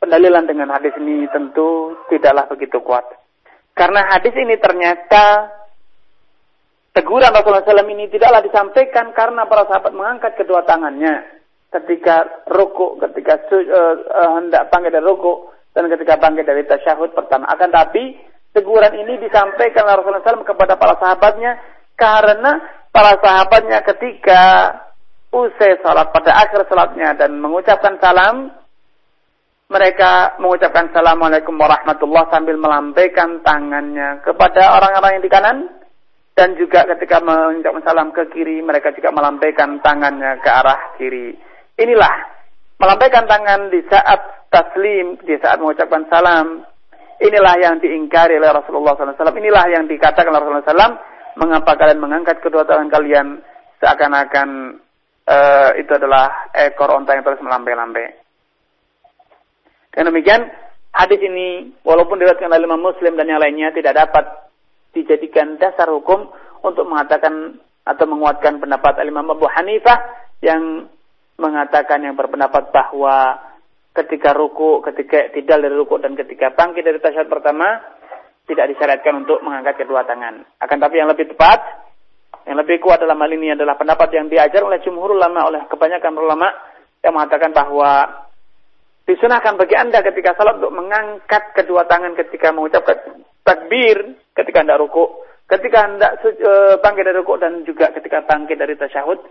pendalilan 0.00 0.44
dengan 0.44 0.68
hadis 0.76 0.92
ini 1.00 1.24
tentu 1.32 1.96
tidaklah 2.12 2.48
begitu 2.52 2.80
kuat. 2.84 3.04
Karena 3.76 4.08
hadis 4.08 4.32
ini 4.36 4.56
ternyata 4.56 5.52
teguran 6.96 7.32
Rasulullah 7.32 7.64
SAW 7.64 7.92
ini 7.92 8.08
tidaklah 8.08 8.40
disampaikan 8.40 9.12
karena 9.12 9.44
para 9.44 9.68
sahabat 9.68 9.92
mengangkat 9.92 10.32
kedua 10.40 10.64
tangannya 10.64 11.35
ketika 11.80 12.44
ruku, 12.48 12.96
ketika 13.08 13.36
uh, 13.52 13.94
uh, 14.00 14.30
hendak 14.40 14.72
bangkit 14.72 14.92
dari 14.94 15.04
ruku 15.04 15.52
dan 15.76 15.92
ketika 15.92 16.16
bangkit 16.16 16.48
dari 16.48 16.64
tasyahud 16.64 17.12
pertama. 17.12 17.44
Akan 17.52 17.68
tapi 17.68 18.16
teguran 18.56 18.96
ini 18.96 19.20
disampaikan 19.20 19.84
oleh 19.84 20.00
Rasulullah 20.00 20.24
SAW 20.24 20.48
kepada 20.48 20.80
para 20.80 20.96
sahabatnya 20.96 21.60
karena 21.96 22.52
para 22.88 23.20
sahabatnya 23.20 23.84
ketika 23.84 24.42
usai 25.28 25.76
salat 25.84 26.08
pada 26.16 26.32
akhir 26.40 26.64
salatnya 26.64 27.12
dan 27.12 27.36
mengucapkan 27.36 28.00
salam, 28.00 28.48
mereka 29.68 30.40
mengucapkan 30.40 30.88
Assalamualaikum 30.88 31.58
warahmatullah 31.58 32.30
sambil 32.32 32.56
melambaikan 32.56 33.44
tangannya 33.44 34.24
kepada 34.24 34.80
orang-orang 34.80 35.20
yang 35.20 35.24
di 35.26 35.32
kanan 35.32 35.58
dan 36.32 36.54
juga 36.56 36.88
ketika 36.96 37.20
mengucapkan 37.20 37.82
salam 37.84 38.08
ke 38.12 38.28
kiri 38.32 38.62
mereka 38.62 38.92
juga 38.96 39.12
melambaikan 39.12 39.82
tangannya 39.84 40.40
ke 40.40 40.48
arah 40.48 40.96
kiri. 40.96 41.36
Inilah 41.76 42.14
melambaikan 42.80 43.28
tangan 43.28 43.68
di 43.68 43.84
saat 43.88 44.48
taslim, 44.48 45.20
di 45.24 45.36
saat 45.40 45.60
mengucapkan 45.60 46.08
salam. 46.08 46.64
Inilah 47.16 47.54
yang 47.56 47.80
diingkari 47.80 48.36
oleh 48.36 48.52
Rasulullah 48.52 48.92
SAW. 48.92 49.40
Inilah 49.40 49.64
yang 49.72 49.88
dikatakan 49.88 50.28
oleh 50.28 50.40
Rasulullah 50.40 50.68
SAW 50.68 50.96
mengapa 51.36 51.76
kalian 51.76 52.00
mengangkat 52.00 52.40
kedua 52.44 52.64
tangan 52.68 52.92
kalian 52.92 53.40
seakan-akan 53.80 54.80
uh, 55.28 55.70
itu 55.76 55.92
adalah 55.92 56.52
ekor 56.52 56.92
onta 56.92 57.16
yang 57.16 57.24
terus 57.24 57.40
melambai-lambai. 57.44 58.08
Dan 59.96 60.12
demikian, 60.12 60.44
hadis 60.92 61.20
ini 61.20 61.72
walaupun 61.84 62.20
diriwayatkan 62.20 62.52
oleh 62.52 62.68
Imam 62.68 62.84
Muslim 62.84 63.16
dan 63.16 63.28
yang 63.28 63.40
lainnya 63.40 63.72
tidak 63.72 63.96
dapat 63.96 64.24
dijadikan 64.92 65.60
dasar 65.60 65.88
hukum 65.92 66.32
untuk 66.64 66.88
mengatakan 66.88 67.60
atau 67.84 68.04
menguatkan 68.08 68.60
pendapat 68.60 69.00
Imam 69.04 69.28
Abu 69.28 69.44
Hanifah 69.48 70.00
yang 70.40 70.88
mengatakan 71.36 72.00
yang 72.00 72.16
berpendapat 72.16 72.72
bahwa 72.72 73.40
ketika 73.92 74.36
ruku, 74.36 74.84
ketika 74.84 75.32
tidak 75.32 75.56
dari 75.64 75.74
ruku 75.76 75.96
dan 76.00 76.12
ketika 76.16 76.52
bangkit 76.52 76.84
dari 76.84 77.00
tasyahud 77.00 77.28
pertama 77.32 77.80
tidak 78.46 78.72
disyariatkan 78.72 79.26
untuk 79.26 79.42
mengangkat 79.42 79.84
kedua 79.84 80.06
tangan. 80.06 80.44
Akan 80.60 80.78
tapi 80.78 81.02
yang 81.02 81.10
lebih 81.10 81.32
tepat, 81.34 81.60
yang 82.46 82.56
lebih 82.60 82.78
kuat 82.78 83.02
dalam 83.02 83.18
hal 83.18 83.30
ini 83.32 83.58
adalah 83.58 83.74
pendapat 83.74 84.08
yang 84.14 84.30
diajar 84.30 84.62
oleh 84.62 84.78
jumhur 84.84 85.16
ulama, 85.16 85.50
oleh 85.50 85.66
kebanyakan 85.66 86.14
ulama 86.14 86.48
yang 87.02 87.12
mengatakan 87.16 87.50
bahwa 87.50 88.22
disunahkan 89.06 89.58
bagi 89.58 89.74
anda 89.74 90.02
ketika 90.02 90.34
salat 90.38 90.62
untuk 90.62 90.74
mengangkat 90.74 91.54
kedua 91.54 91.86
tangan 91.90 92.14
ketika 92.14 92.54
mengucapkan 92.54 93.22
takbir, 93.42 94.18
ketika 94.34 94.62
anda 94.62 94.78
ruku, 94.78 95.26
ketika 95.46 95.78
anda 95.86 96.08
e, 96.22 96.52
bangkit 96.82 97.04
dari 97.06 97.18
ruku 97.22 97.34
dan 97.38 97.62
juga 97.62 97.94
ketika 97.94 98.26
bangkit 98.26 98.58
dari 98.58 98.74
tasyahud 98.74 99.22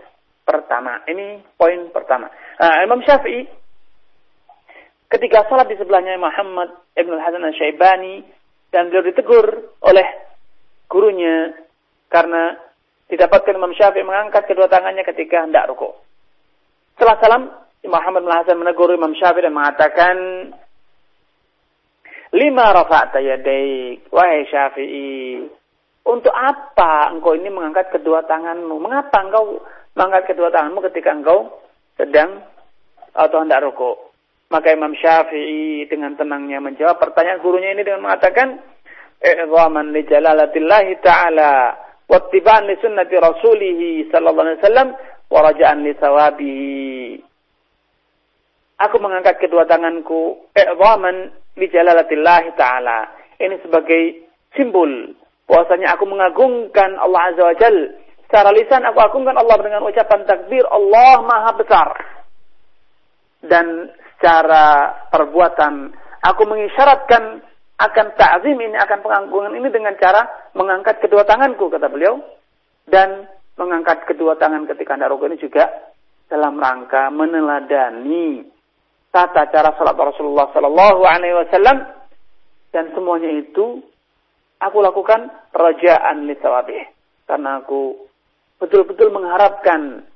pertama. 0.46 1.02
Ini 1.10 1.42
poin 1.58 1.90
pertama. 1.90 2.30
Nah, 2.30 2.86
Imam 2.86 3.02
Syafi'i 3.02 3.44
ketika 5.10 5.50
salat 5.50 5.66
di 5.66 5.76
sebelahnya 5.76 6.14
Muhammad 6.16 6.86
Ibn 6.94 7.12
Hasan 7.18 7.42
al-Syaibani 7.42 8.22
dan 8.70 8.88
beliau 8.88 9.04
ditegur 9.06 9.46
oleh 9.82 10.06
gurunya 10.86 11.54
karena 12.06 12.54
didapatkan 13.10 13.58
Imam 13.58 13.74
Syafi'i 13.74 14.06
mengangkat 14.06 14.46
kedua 14.46 14.70
tangannya 14.70 15.02
ketika 15.02 15.42
hendak 15.42 15.66
rukuk. 15.70 15.98
Setelah 16.94 17.16
salam, 17.20 17.42
Muhammad 17.86 18.24
bin 18.24 18.34
Hasan 18.34 18.56
menegur 18.58 18.90
Imam 18.94 19.14
Syafi'i 19.14 19.46
dan 19.46 19.54
mengatakan, 19.54 20.16
Lima 22.34 22.74
rafa'ta 22.74 23.22
yadaik, 23.22 24.10
wahai 24.10 24.42
Syafi'i. 24.50 25.46
Untuk 26.06 26.34
apa 26.34 27.10
engkau 27.14 27.34
ini 27.34 27.50
mengangkat 27.50 27.90
kedua 27.90 28.26
tanganmu? 28.26 28.78
Mengapa 28.78 29.26
engkau 29.26 29.62
mengangkat 29.96 30.36
kedua 30.36 30.52
tanganmu 30.52 30.84
ketika 30.92 31.16
engkau 31.16 31.64
sedang 31.96 32.44
atau 33.16 33.40
hendak 33.40 33.64
rukuk? 33.64 34.12
Maka 34.52 34.70
Imam 34.70 34.94
Syafi'i 34.94 35.88
dengan 35.90 36.14
tenangnya 36.14 36.62
menjawab 36.62 37.02
pertanyaan 37.02 37.42
gurunya 37.42 37.74
ini 37.74 37.82
dengan 37.82 38.06
mengatakan, 38.06 38.62
"I'zaman 39.18 39.90
li 39.90 40.06
jalalatillahi 40.06 41.02
ta'ala 41.02 41.52
wa 42.06 42.16
ittiba'an 42.22 42.70
li 42.70 42.78
sunnati 42.78 43.16
rasulih 43.18 44.06
sallallahu 44.14 44.46
alaihi 44.46 44.60
wasallam 44.62 44.88
wa 45.32 45.40
raja'an 45.50 45.78
li 45.82 45.92
sawabihi." 45.98 47.26
Aku 48.76 49.00
mengangkat 49.00 49.40
kedua 49.40 49.64
tanganku 49.64 50.52
i'zaman 50.52 51.32
li 51.56 51.66
jalalatillahi 51.66 52.54
ta'ala. 52.54 53.08
Ini 53.40 53.58
sebagai 53.64 54.30
simbol 54.54 55.16
bahwasanya 55.48 55.96
aku 55.96 56.04
mengagungkan 56.06 56.94
Allah 57.00 57.32
Azza 57.32 57.42
wa 57.42 57.56
Jal. 57.56 57.76
Secara 58.26 58.50
lisan 58.50 58.82
aku 58.82 58.98
agungkan 58.98 59.38
Allah 59.38 59.56
dengan 59.62 59.86
ucapan 59.86 60.26
takbir 60.26 60.66
Allah 60.66 61.22
Maha 61.22 61.50
Besar. 61.56 61.88
Dan 63.46 63.94
secara 64.16 64.90
perbuatan. 65.14 65.94
Aku 66.26 66.42
mengisyaratkan 66.42 67.42
akan 67.76 68.06
ta'zim 68.18 68.56
ini, 68.58 68.74
akan 68.74 68.98
pengagungan 69.04 69.52
ini 69.54 69.68
dengan 69.70 69.94
cara 70.00 70.50
mengangkat 70.58 70.98
kedua 70.98 71.22
tanganku, 71.22 71.70
kata 71.70 71.86
beliau. 71.86 72.18
Dan 72.86 73.30
mengangkat 73.56 74.04
kedua 74.04 74.36
tangan 74.36 74.68
ketika 74.68 74.94
anda 74.94 75.08
rukuk 75.08 75.32
ini 75.32 75.40
juga 75.40 75.64
dalam 76.28 76.60
rangka 76.60 77.08
meneladani 77.08 78.44
tata 79.08 79.48
cara 79.48 79.72
salat 79.80 79.96
Rasulullah 79.96 80.52
Sallallahu 80.52 81.00
Alaihi 81.08 81.34
Wasallam 81.40 81.78
dan 82.74 82.92
semuanya 82.92 83.32
itu 83.32 83.80
aku 84.60 84.78
lakukan 84.84 85.32
rajaan 85.56 86.28
li 86.28 86.36
karena 87.26 87.64
aku 87.64 87.96
betul-betul 88.56 89.12
mengharapkan 89.12 90.06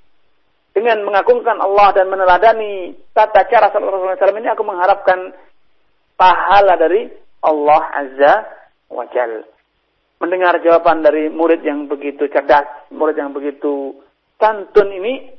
dengan 0.71 1.03
mengagungkan 1.03 1.59
Allah 1.59 1.93
dan 1.93 2.07
meneladani 2.09 2.95
tata 3.11 3.45
cara 3.51 3.69
Rasulullah 3.75 4.17
SAW 4.17 4.41
ini 4.41 4.51
aku 4.55 4.63
mengharapkan 4.63 5.35
pahala 6.15 6.79
dari 6.79 7.11
Allah 7.43 7.83
Azza 7.97 8.35
wa 8.93 9.05
Jal. 9.11 9.47
mendengar 10.21 10.61
jawaban 10.61 11.01
dari 11.01 11.33
murid 11.33 11.65
yang 11.65 11.89
begitu 11.89 12.29
cerdas, 12.29 12.93
murid 12.93 13.17
yang 13.17 13.33
begitu 13.33 13.97
santun 14.37 14.93
ini, 14.93 15.33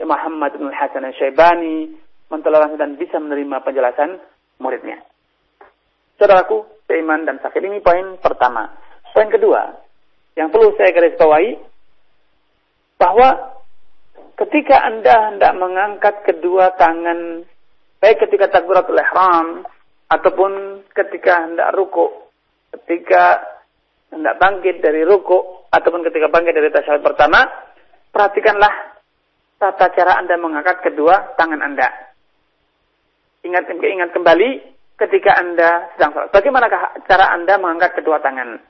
Muhammad 0.00 0.56
bin 0.56 0.72
Hasan 0.72 1.04
Syaibani 1.12 1.92
mentoleransi 2.32 2.80
dan 2.80 2.96
bisa 2.96 3.20
menerima 3.20 3.60
penjelasan 3.60 4.16
muridnya. 4.64 5.04
Saudaraku, 6.16 6.64
seiman 6.88 7.28
dan 7.28 7.36
sakit 7.44 7.62
ini 7.68 7.84
poin 7.84 8.16
pertama. 8.16 8.72
Poin 9.12 9.28
kedua, 9.28 9.76
yang 10.40 10.48
perlu 10.48 10.72
saya 10.74 10.90
garis 10.96 11.20
bawahi, 11.20 11.60
bahwa 13.04 13.60
ketika 14.40 14.80
Anda 14.80 15.28
hendak 15.28 15.52
mengangkat 15.60 16.24
kedua 16.24 16.72
tangan, 16.80 17.44
baik 18.00 18.16
ketika 18.24 18.48
takbiratul 18.48 18.96
ihram, 18.96 19.68
ataupun 20.08 20.80
ketika 20.96 21.44
hendak 21.44 21.76
ruku, 21.76 22.08
ketika 22.72 23.44
hendak 24.08 24.40
bangkit 24.40 24.80
dari 24.80 25.04
ruku, 25.04 25.68
ataupun 25.68 26.00
ketika 26.08 26.32
bangkit 26.32 26.56
dari 26.56 26.72
tasyahud 26.72 27.04
pertama, 27.04 27.44
perhatikanlah 28.08 28.72
tata 29.60 29.92
cara 29.92 30.16
Anda 30.24 30.40
mengangkat 30.40 30.80
kedua 30.80 31.36
tangan 31.36 31.60
Anda. 31.60 31.92
Ingat, 33.44 33.68
ingat 33.68 34.16
kembali 34.16 34.48
ketika 34.96 35.36
Anda 35.36 35.92
sedang 35.92 36.16
sholat. 36.16 36.32
Bagaimanakah 36.32 37.04
cara 37.04 37.36
Anda 37.36 37.60
mengangkat 37.60 38.00
kedua 38.00 38.24
tangan? 38.24 38.64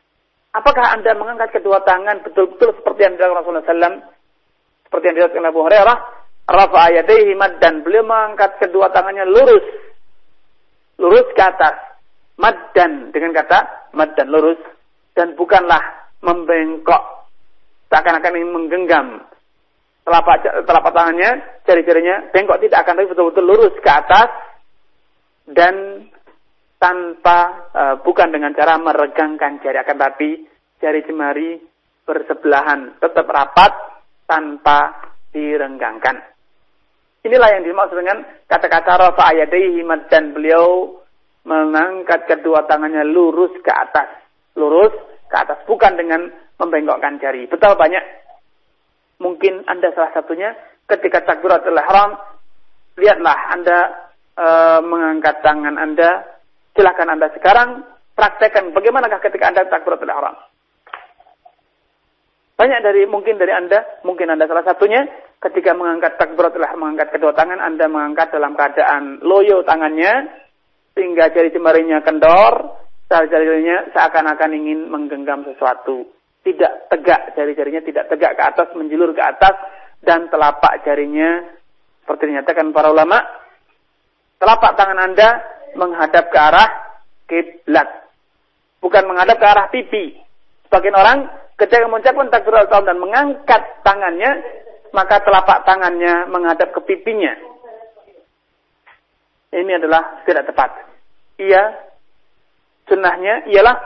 Apakah 0.55 0.95
Anda 0.95 1.15
mengangkat 1.15 1.55
kedua 1.55 1.87
tangan 1.87 2.27
betul-betul 2.27 2.79
seperti 2.79 3.01
yang 3.07 3.15
dilakukan 3.15 3.39
Rasulullah 3.43 3.71
SAW? 3.71 4.14
Seperti 4.95 5.11
yang 5.11 5.19
dilakukan 5.27 5.51
Abu 5.51 5.61
Hurairah. 5.67 5.99
Rafa 6.47 6.79
ayatayhi 6.87 7.35
dan 7.59 7.83
beliau 7.83 8.07
mengangkat 8.07 8.63
kedua 8.63 8.95
tangannya 8.95 9.27
lurus. 9.27 9.67
Lurus 11.03 11.27
ke 11.35 11.43
atas. 11.43 11.99
Maddan 12.39 13.11
dengan 13.11 13.35
kata 13.35 13.91
maddan 13.91 14.31
lurus. 14.31 14.63
Dan 15.19 15.35
bukanlah 15.35 15.83
membengkok. 16.23 17.27
Seakan-akan 17.91 18.39
ingin 18.39 18.55
menggenggam 18.55 19.07
telapak, 20.07 20.63
telapak 20.63 20.93
tangannya, 20.95 21.43
jari-jarinya 21.67 22.31
bengkok 22.31 22.63
tidak 22.63 22.87
akan 22.87 22.95
tapi 22.95 23.11
betul-betul 23.11 23.45
lurus 23.51 23.75
ke 23.83 23.91
atas 23.91 24.31
dan 25.51 26.07
tanpa 26.79 27.67
uh, 27.75 27.95
bukan 27.99 28.31
dengan 28.31 28.55
cara 28.55 28.79
meregangkan 28.79 29.59
jari 29.59 29.75
akan 29.75 29.99
tapi 29.99 30.47
jari 30.79 31.03
jemari 31.03 31.59
bersebelahan 32.07 32.95
tetap 33.03 33.27
rapat 33.27 33.94
tanpa 34.35 34.91
direnggangkan. 35.31 36.19
Inilah 37.23 37.49
yang 37.55 37.63
dimaksud 37.63 37.95
dengan 38.03 38.19
kata-kata 38.51 38.99
rafa 38.99 39.31
ayadaihi 39.31 39.87
dan 40.11 40.35
beliau 40.35 40.99
mengangkat 41.47 42.27
kedua 42.27 42.67
tangannya 42.67 43.07
lurus 43.07 43.55
ke 43.63 43.71
atas. 43.71 44.27
Lurus 44.59 44.91
ke 45.31 45.37
atas 45.39 45.63
bukan 45.71 45.95
dengan 45.95 46.27
membengkokkan 46.59 47.23
jari. 47.23 47.47
Betul 47.47 47.79
banyak 47.79 48.03
mungkin 49.23 49.63
Anda 49.71 49.95
salah 49.95 50.11
satunya 50.13 50.51
ketika 50.91 51.23
takbiratul 51.23 51.79
ihram 51.79 52.19
lihatlah 52.99 53.39
Anda 53.55 53.79
e, 54.35 54.47
mengangkat 54.85 55.41
tangan 55.41 55.79
Anda 55.79 56.35
Silahkan 56.75 57.07
Anda 57.07 57.31
sekarang 57.39 57.87
praktekkan 58.19 58.75
bagaimanakah 58.75 59.23
ketika 59.23 59.55
Anda 59.55 59.71
takbiratul 59.71 60.11
ihram. 60.11 60.35
Banyak 62.55 62.81
dari 62.87 63.03
mungkin 63.11 63.35
dari 63.35 63.51
Anda, 63.51 64.03
mungkin 64.07 64.31
Anda 64.31 64.47
salah 64.47 64.63
satunya 64.63 65.03
ketika 65.43 65.75
mengangkat 65.75 66.15
takbiratul 66.23 66.63
ihram, 66.63 66.79
mengangkat 66.87 67.11
kedua 67.11 67.35
tangan, 67.35 67.59
Anda 67.59 67.91
mengangkat 67.91 68.31
dalam 68.31 68.55
keadaan 68.55 69.19
loyo 69.27 69.67
tangannya 69.67 70.31
sehingga 70.95 71.35
jari 71.35 71.51
jemarinya 71.51 71.99
kendor, 72.07 72.79
jari-jarinya 73.11 73.91
seakan-akan 73.91 74.51
ingin 74.55 74.87
menggenggam 74.87 75.43
sesuatu. 75.43 76.07
Tidak 76.47 76.93
tegak, 76.93 77.35
jari-jarinya 77.35 77.83
tidak 77.83 78.07
tegak 78.07 78.39
ke 78.39 78.43
atas, 78.45 78.69
menjulur 78.79 79.11
ke 79.17 79.23
atas 79.25 79.57
dan 80.05 80.29
telapak 80.31 80.85
jarinya 80.85 81.43
seperti 82.05 82.29
dinyatakan 82.29 82.69
para 82.77 82.93
ulama, 82.93 83.17
telapak 84.37 84.77
tangan 84.77 85.01
Anda 85.01 85.29
menghadap 85.73 86.29
ke 86.29 86.37
arah 86.37 86.71
kiblat. 87.25 87.89
Bukan 88.85 89.09
menghadap 89.09 89.41
ke 89.41 89.47
arah 89.49 89.67
pipi. 89.73 90.05
Sebagian 90.69 91.01
orang 91.01 91.44
ketika 91.61 91.87
mengucapkan 91.87 92.29
takbiratul 92.31 92.71
ihram 92.71 92.85
dan 92.89 92.99
mengangkat 92.99 93.63
tangannya, 93.87 94.31
maka 94.95 95.23
telapak 95.23 95.67
tangannya 95.67 96.29
menghadap 96.31 96.71
ke 96.75 96.81
pipinya. 96.87 97.35
Ini 99.55 99.73
adalah 99.79 100.27
tidak 100.27 100.51
tepat. 100.51 100.71
Ia 101.39 101.63
sunnahnya 102.91 103.47
ialah 103.51 103.77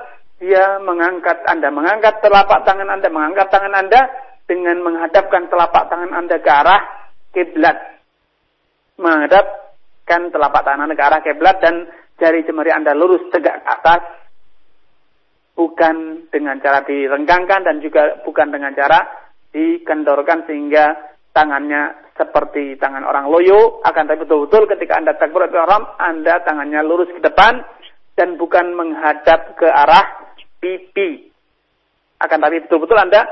dia 0.41 0.81
mengangkat 0.81 1.45
Anda, 1.45 1.69
mengangkat 1.69 2.25
telapak 2.25 2.65
tangan 2.65 2.89
Anda, 2.89 3.09
mengangkat 3.13 3.49
tangan 3.53 3.75
Anda 3.75 4.01
dengan 4.49 4.81
menghadapkan 4.81 5.53
telapak 5.53 5.93
tangan 5.93 6.13
Anda 6.15 6.37
ke 6.41 6.51
arah 6.51 6.83
kiblat. 7.37 7.77
Menghadap 8.99 9.69
mengarahkan 10.09 10.33
telapak 10.33 10.63
tangan 10.65 10.97
ke 10.97 11.03
arah 11.05 11.21
kiblat 11.21 11.57
dan 11.61 11.75
jari 12.17 12.41
jemari 12.49 12.73
Anda 12.73 12.97
lurus 12.97 13.29
tegak 13.29 13.61
ke 13.61 13.69
atas 13.69 14.01
bukan 15.59 16.31
dengan 16.31 16.63
cara 16.63 16.87
direnggangkan 16.87 17.67
dan 17.67 17.83
juga 17.83 18.23
bukan 18.23 18.55
dengan 18.55 18.71
cara 18.79 19.03
dikendorkan 19.51 20.47
sehingga 20.47 20.95
tangannya 21.35 22.15
seperti 22.15 22.79
tangan 22.79 23.03
orang 23.03 23.27
loyo. 23.27 23.83
Akan 23.83 24.07
tapi 24.07 24.23
betul-betul 24.23 24.71
ketika 24.71 25.03
Anda 25.03 25.19
takbiratul 25.19 25.59
ihram 25.59 25.83
Anda 25.99 26.47
tangannya 26.47 26.87
lurus 26.87 27.11
ke 27.11 27.19
depan 27.19 27.59
dan 28.15 28.39
bukan 28.39 28.71
menghadap 28.79 29.59
ke 29.59 29.67
arah 29.67 30.31
pipi. 30.63 31.27
Akan 32.23 32.39
tapi 32.39 32.63
betul-betul 32.63 32.99
Anda 32.99 33.27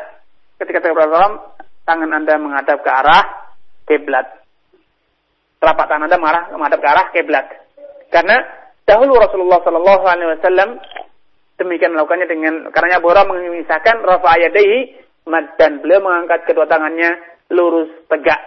ketika 0.58 0.82
takbiratul 0.82 1.14
ihram 1.14 1.34
tangan 1.86 2.10
Anda 2.10 2.34
menghadap 2.42 2.82
ke 2.82 2.90
arah 2.90 3.22
kiblat. 3.86 4.26
Telapak 5.62 5.86
tangan 5.86 6.10
Anda 6.10 6.18
marah 6.18 6.42
menghadap 6.50 6.78
ke 6.82 6.88
arah 6.90 7.06
kiblat. 7.14 7.46
Karena 8.10 8.42
dahulu 8.82 9.14
Rasulullah 9.18 9.62
Shallallahu 9.62 10.04
Alaihi 10.06 10.30
Wasallam 10.38 10.70
demikian 11.56 11.92
melakukannya 11.96 12.28
dengan 12.28 12.54
karena 12.72 13.00
Hurairah 13.00 13.26
mengisahkan 13.28 14.04
rafa 14.04 14.28
ayadaihi 14.36 15.06
dan 15.58 15.82
beliau 15.82 16.00
mengangkat 16.04 16.46
kedua 16.46 16.70
tangannya 16.70 17.18
lurus 17.50 17.90
tegak. 18.06 18.38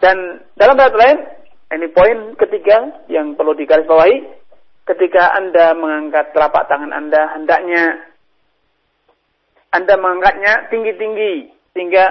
Dan 0.00 0.42
dalam 0.58 0.80
ayat 0.80 0.96
lain, 0.96 1.18
ini 1.78 1.86
poin 1.92 2.18
ketiga 2.34 3.06
yang 3.06 3.36
perlu 3.38 3.54
digarisbawahi. 3.54 4.42
Ketika 4.82 5.38
Anda 5.38 5.78
mengangkat 5.78 6.34
telapak 6.34 6.66
tangan 6.66 6.90
Anda, 6.90 7.38
hendaknya 7.38 8.02
Anda 9.70 9.94
mengangkatnya 9.94 10.74
tinggi-tinggi 10.74 11.54
sehingga 11.70 12.04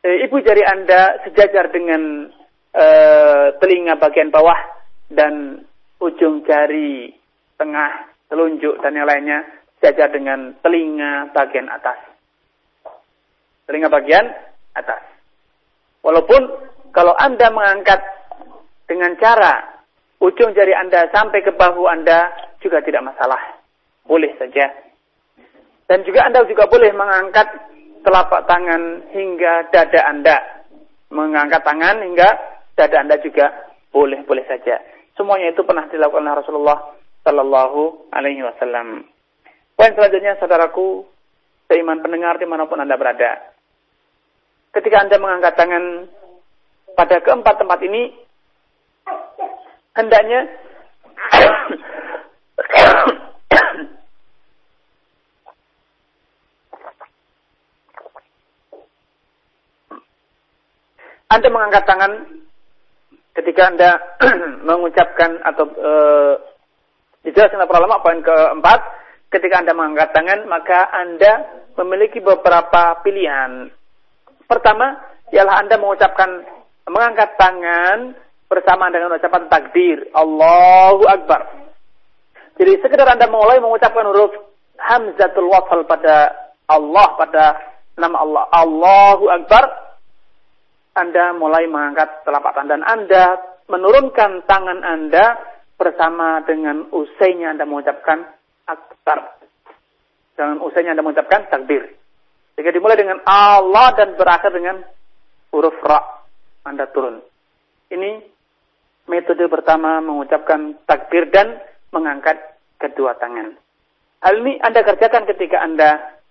eh, 0.00 0.16
ibu 0.24 0.40
jari 0.40 0.64
Anda 0.64 1.22
sejajar 1.28 1.68
dengan 1.68 2.32
eh, 2.72 3.46
telinga 3.60 4.00
bagian 4.00 4.32
bawah 4.32 4.56
dan 5.12 5.60
ujung 6.00 6.42
jari 6.48 7.14
tengah, 7.62 8.10
telunjuk 8.26 8.82
dan 8.82 8.98
yang 8.98 9.06
lainnya 9.06 9.46
sejajar 9.78 10.10
dengan 10.10 10.58
telinga 10.58 11.30
bagian 11.30 11.70
atas. 11.70 11.98
Telinga 13.70 13.86
bagian 13.86 14.26
atas. 14.74 15.02
Walaupun 16.02 16.42
kalau 16.90 17.14
Anda 17.14 17.54
mengangkat 17.54 18.02
dengan 18.90 19.14
cara 19.22 19.86
ujung 20.18 20.50
jari 20.58 20.74
Anda 20.74 21.06
sampai 21.14 21.46
ke 21.46 21.54
bahu 21.54 21.86
Anda 21.86 22.34
juga 22.58 22.82
tidak 22.82 23.06
masalah. 23.06 23.62
Boleh 24.02 24.34
saja. 24.42 24.70
Dan 25.86 26.02
juga 26.02 26.26
Anda 26.26 26.42
juga 26.50 26.66
boleh 26.66 26.90
mengangkat 26.90 27.46
telapak 28.02 28.50
tangan 28.50 29.06
hingga 29.14 29.70
dada 29.70 30.00
Anda. 30.10 30.36
Mengangkat 31.14 31.62
tangan 31.62 32.02
hingga 32.02 32.28
dada 32.74 32.96
Anda 32.98 33.22
juga 33.22 33.70
boleh-boleh 33.94 34.42
saja. 34.50 34.82
Semuanya 35.14 35.52
itu 35.52 35.62
pernah 35.62 35.86
dilakukan 35.92 36.24
oleh 36.24 36.38
Rasulullah 36.40 36.78
Sallallahu 37.22 38.10
Alaihi 38.10 38.42
Wasallam. 38.42 39.06
Poin 39.78 39.92
selanjutnya, 39.94 40.36
saudaraku, 40.42 41.06
seiman 41.70 42.02
pendengar 42.02 42.36
di 42.38 42.46
mana 42.46 42.66
pun 42.66 42.82
Anda 42.82 42.98
berada. 42.98 43.54
Ketika 44.74 45.06
Anda 45.06 45.16
mengangkat 45.22 45.54
tangan 45.54 45.84
pada 46.98 47.16
keempat 47.22 47.54
tempat 47.62 47.78
ini, 47.86 48.12
hendaknya 49.96 50.50
Anda 61.32 61.48
mengangkat 61.48 61.84
tangan 61.88 62.12
ketika 63.32 63.62
Anda 63.72 63.90
mengucapkan 64.68 65.40
atau 65.40 65.64
e, 65.64 65.92
dijelaskan 67.22 67.66
para 67.66 67.82
ulama 67.82 68.02
poin 68.02 68.20
keempat, 68.22 68.80
ketika 69.32 69.64
Anda 69.64 69.72
mengangkat 69.72 70.12
tangan 70.12 70.40
maka 70.46 70.92
Anda 70.92 71.32
memiliki 71.80 72.20
beberapa 72.20 73.00
pilihan. 73.00 73.72
Pertama, 74.44 75.00
ialah 75.32 75.64
Anda 75.64 75.80
mengucapkan 75.80 76.44
mengangkat 76.84 77.40
tangan 77.40 78.12
bersama 78.52 78.92
dengan 78.92 79.16
ucapan 79.16 79.48
takbir 79.48 80.12
Allahu 80.12 81.08
Akbar. 81.08 81.48
Jadi 82.60 82.84
sekedar 82.84 83.08
Anda 83.08 83.32
mulai 83.32 83.56
mengucapkan 83.64 84.04
huruf 84.04 84.36
hamzatul 84.76 85.48
wasal 85.48 85.88
pada 85.88 86.36
Allah 86.68 87.16
pada 87.16 87.44
nama 87.96 88.16
Allah 88.20 88.44
Allahu 88.52 89.24
Akbar 89.32 89.64
Anda 90.92 91.32
mulai 91.32 91.64
mengangkat 91.64 92.28
telapak 92.28 92.52
tangan 92.52 92.70
dan 92.76 92.82
Anda 92.84 93.24
menurunkan 93.72 94.44
tangan 94.44 94.84
Anda 94.84 95.24
bersama 95.82 96.46
dengan 96.46 96.86
usainya 96.94 97.50
Anda 97.50 97.66
mengucapkan 97.66 98.22
akbar. 98.70 99.42
Dengan 100.38 100.62
usainya 100.62 100.94
Anda 100.94 101.02
mengucapkan 101.02 101.50
takbir. 101.50 101.98
Jika 102.54 102.70
dimulai 102.70 102.94
dengan 102.94 103.18
Allah 103.26 103.90
dan 103.98 104.14
berakhir 104.14 104.54
dengan 104.54 104.86
huruf 105.50 105.74
ra. 105.82 106.22
Anda 106.62 106.86
turun. 106.94 107.18
Ini 107.90 108.22
metode 109.10 109.42
pertama 109.50 109.98
mengucapkan 109.98 110.78
takbir 110.86 111.26
dan 111.34 111.58
mengangkat 111.90 112.38
kedua 112.78 113.18
tangan. 113.18 113.58
Hal 114.22 114.38
ini 114.38 114.62
Anda 114.62 114.86
kerjakan 114.86 115.26
ketika 115.26 115.66
Anda 115.66 116.22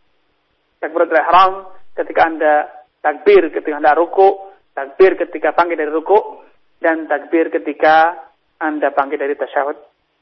takbiratul 0.79 1.19
ihram, 1.19 1.53
ketika 1.99 2.21
Anda 2.23 2.53
takbir 3.03 3.51
ketika 3.51 3.75
Anda 3.75 3.91
ruku, 3.99 4.55
takbir 4.71 5.19
ketika 5.19 5.51
bangkit 5.51 5.75
dari 5.75 5.91
ruku, 5.91 6.47
dan 6.79 7.11
takbir 7.11 7.51
ketika 7.51 8.15
Anda 8.61 8.93
bangkit 8.93 9.17
dari 9.17 9.33
tasyahud 9.33 9.77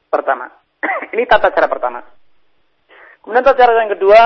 pertama. 0.07 0.47
ini 1.13 1.27
tata 1.27 1.51
cara 1.51 1.67
pertama. 1.67 1.99
Kemudian 3.19 3.43
tata 3.43 3.59
cara 3.59 3.83
yang 3.83 3.93
kedua, 3.99 4.19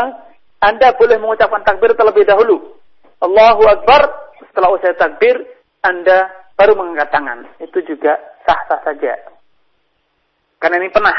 Anda 0.62 0.94
boleh 0.94 1.18
mengucapkan 1.18 1.66
takbir 1.66 1.98
terlebih 1.98 2.24
dahulu. 2.30 2.78
Allahu 3.20 3.64
Akbar, 3.66 4.02
setelah 4.54 4.70
usai 4.70 4.94
takbir, 4.96 5.42
Anda 5.82 6.30
baru 6.54 6.78
mengangkat 6.78 7.10
tangan. 7.10 7.40
Itu 7.58 7.82
juga 7.84 8.16
sah-sah 8.46 8.86
saja. 8.86 9.18
Karena 10.62 10.80
ini 10.80 10.94
pernah 10.94 11.12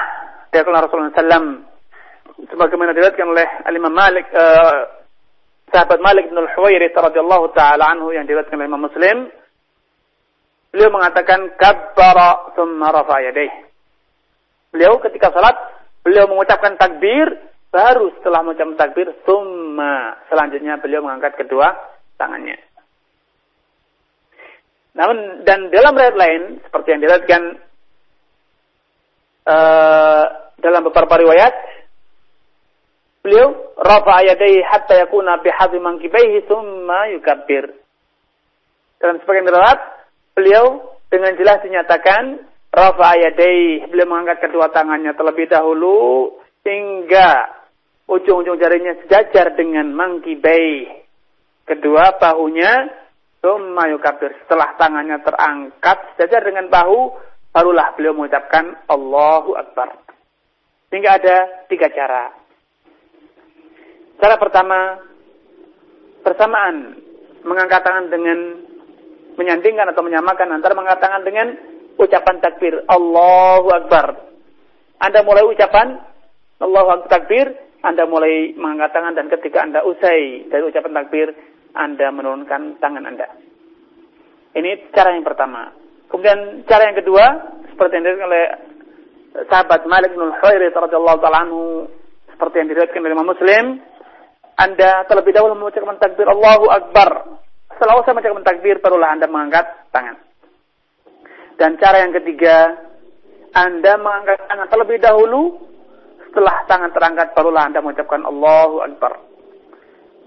dilakukan 0.49 0.89
Rasulullah 0.89 1.19
SAW 1.19 1.47
sebagaimana 2.49 2.95
diriwayatkan 2.95 3.29
oleh 3.29 3.47
Imam 3.69 3.93
Malik 3.93 4.27
uh, 4.33 5.05
sahabat 5.69 5.99
Malik 6.01 6.31
bin 6.31 6.39
Al-Huwairith 6.39 6.95
radhiyallahu 6.95 7.53
taala 7.53 7.93
anhu 7.93 8.15
yang 8.15 8.25
diriwayatkan 8.25 8.57
oleh 8.57 8.69
Imam 8.71 8.87
Muslim 8.87 9.29
beliau 10.75 10.91
mengatakan 10.91 11.55
kabbara 11.55 12.51
thumma 12.59 12.91
rafa 12.91 13.23
yadayhi 13.23 13.71
beliau 14.75 14.99
ketika 14.99 15.31
salat 15.31 15.55
beliau 16.03 16.27
mengucapkan 16.27 16.75
takbir 16.75 17.31
baru 17.75 18.15
setelah 18.19 18.47
mengucapkan 18.47 18.79
takbir 18.79 19.11
thumma. 19.27 20.15
Selanjutnya 20.31 20.79
beliau 20.79 21.03
mengangkat 21.03 21.35
kedua 21.35 21.75
tangannya. 22.15 22.55
Namun 24.95 25.43
dan 25.43 25.75
dalam 25.75 25.99
riwayat 25.99 26.15
lain 26.15 26.43
seperti 26.63 26.95
yang 26.95 27.01
diriwayatkan 27.03 27.43
uh, 29.51 30.25
dalam 30.63 30.87
beberapa 30.87 31.19
riwayat 31.19 31.55
beliau 33.27 33.75
rafa 33.75 34.23
yadayhi 34.23 34.63
hatta 34.63 34.95
yakuna 35.03 35.43
bihadhi 35.43 35.83
mankibaihi 35.83 36.47
thumma 36.47 37.11
yukabbir. 37.11 37.75
Dalam 39.03 39.19
sebagian 39.19 39.51
riwayat, 39.51 39.81
beliau 40.35 40.99
dengan 41.09 41.33
jelas 41.39 41.63
dinyatakan 41.63 42.43
rafa 42.75 43.11
yadayhi, 43.17 43.87
beliau 43.89 44.11
mengangkat 44.11 44.51
kedua 44.51 44.69
tangannya 44.75 45.15
terlebih 45.15 45.47
dahulu 45.47 46.35
hingga 46.67 47.63
ujung-ujung 48.11 48.59
jarinya 48.59 48.99
sejajar 49.07 49.55
dengan 49.55 49.95
mangkibai. 49.95 51.07
Kedua 51.65 52.21
bahunya 52.21 52.73
thumma 53.41 53.89
yukabbir. 53.89 54.37
Setelah 54.45 54.77
tangannya 54.77 55.23
terangkat 55.25 55.99
sejajar 56.17 56.45
dengan 56.45 56.69
bahu, 56.69 57.15
barulah 57.55 57.95
beliau 57.97 58.13
mengucapkan 58.13 58.85
Allahu 58.91 59.57
Akbar. 59.57 60.05
Sehingga 60.93 61.17
ada 61.17 61.37
tiga 61.71 61.89
cara. 61.95 62.35
Cara 64.21 64.37
pertama, 64.37 65.01
bersamaan 66.25 66.97
mengangkat 67.45 67.81
tangan 67.85 68.07
dengan 68.09 68.39
menyandingkan 69.35 69.91
atau 69.91 70.03
menyamakan 70.03 70.49
antara 70.55 70.73
mengangkat 70.75 71.01
tangan 71.03 71.23
dengan 71.27 71.47
ucapan 71.99 72.37
takbir 72.43 72.83
Allahu 72.87 73.69
Akbar. 73.71 74.07
Anda 74.99 75.21
mulai 75.27 75.45
ucapan 75.47 75.99
Allahu 76.63 76.89
Akbar 76.99 77.09
takbir, 77.11 77.47
Anda 77.83 78.07
mulai 78.07 78.55
mengangkat 78.55 78.91
tangan 78.95 79.15
dan 79.15 79.27
ketika 79.31 79.63
Anda 79.67 79.83
usai 79.85 80.49
dari 80.49 80.63
ucapan 80.65 80.93
takbir, 81.03 81.35
Anda 81.75 82.11
menurunkan 82.15 82.79
tangan 82.79 83.05
Anda. 83.05 83.29
Ini 84.55 84.95
cara 84.95 85.19
yang 85.19 85.27
pertama. 85.27 85.75
Kemudian 86.07 86.63
cara 86.71 86.87
yang 86.89 86.99
kedua, 87.03 87.25
seperti 87.75 87.99
yang 87.99 88.05
diriwayatkan 88.07 88.31
oleh 88.31 88.45
sahabat 89.51 89.81
Malik 89.91 90.15
bin 90.15 90.31
Al-Huwairith 90.31 90.79
radhiyallahu 90.79 91.19
taala 91.19 91.39
anhu, 91.43 91.91
seperti 92.31 92.63
yang 92.63 92.69
diriwayatkan 92.71 93.03
oleh 93.03 93.15
Imam 93.19 93.31
Muslim, 93.35 93.65
anda 94.55 95.03
terlebih 95.11 95.35
dahulu 95.35 95.59
mengucapkan 95.59 95.99
takbir 95.99 96.31
Allahu 96.31 96.71
Akbar. 96.71 97.43
Setelah 97.75 98.01
usai 98.01 98.15
mengucapkan 98.15 98.47
takbir, 98.47 98.79
barulah 98.79 99.11
Anda 99.15 99.27
mengangkat 99.27 99.67
tangan. 99.91 100.17
Dan 101.59 101.79
cara 101.79 102.07
yang 102.07 102.15
ketiga, 102.15 102.79
Anda 103.55 103.99
mengangkat 103.99 104.47
tangan 104.47 104.69
terlebih 104.71 104.99
dahulu. 105.03 105.43
Setelah 106.31 106.67
tangan 106.67 106.91
terangkat, 106.95 107.35
barulah 107.35 107.67
Anda 107.67 107.83
mengucapkan 107.83 108.23
Allahu 108.23 108.83
Akbar. 108.83 109.13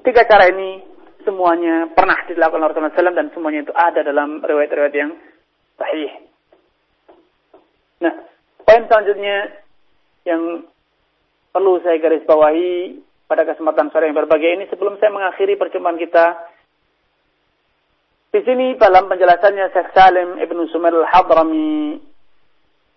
Tiga 0.03 0.23
cara 0.23 0.47
ini 0.51 0.83
semuanya 1.27 1.91
pernah 1.91 2.15
dilakukan 2.23 2.63
oleh 2.63 2.71
Rasulullah 2.71 3.11
SAW 3.11 3.19
dan 3.19 3.27
semuanya 3.35 3.59
itu 3.67 3.73
ada 3.75 3.99
dalam 3.99 4.39
riwayat-riwayat 4.39 4.95
yang 4.95 5.11
sahih. 5.75 6.11
Nah, 7.99 8.13
poin 8.63 8.87
selanjutnya 8.87 9.51
yang 10.23 10.63
perlu 11.51 11.83
saya 11.83 11.99
garis 11.99 12.23
bawahi 12.23 13.03
pada 13.27 13.43
kesempatan 13.43 13.91
sore 13.91 14.07
yang 14.07 14.15
berbahagia 14.15 14.55
ini 14.55 14.71
sebelum 14.71 14.95
saya 15.03 15.11
mengakhiri 15.11 15.59
perjumpaan 15.59 15.99
kita 15.99 16.39
di 18.33 18.39
sini 18.43 18.75
dalam 18.75 19.07
penjelasannya 19.07 19.71
Syekh 19.71 19.89
Salim 19.95 20.39
Ibnu 20.41 20.67
Sumail 20.69 21.03
Al-Hadrami 21.03 21.97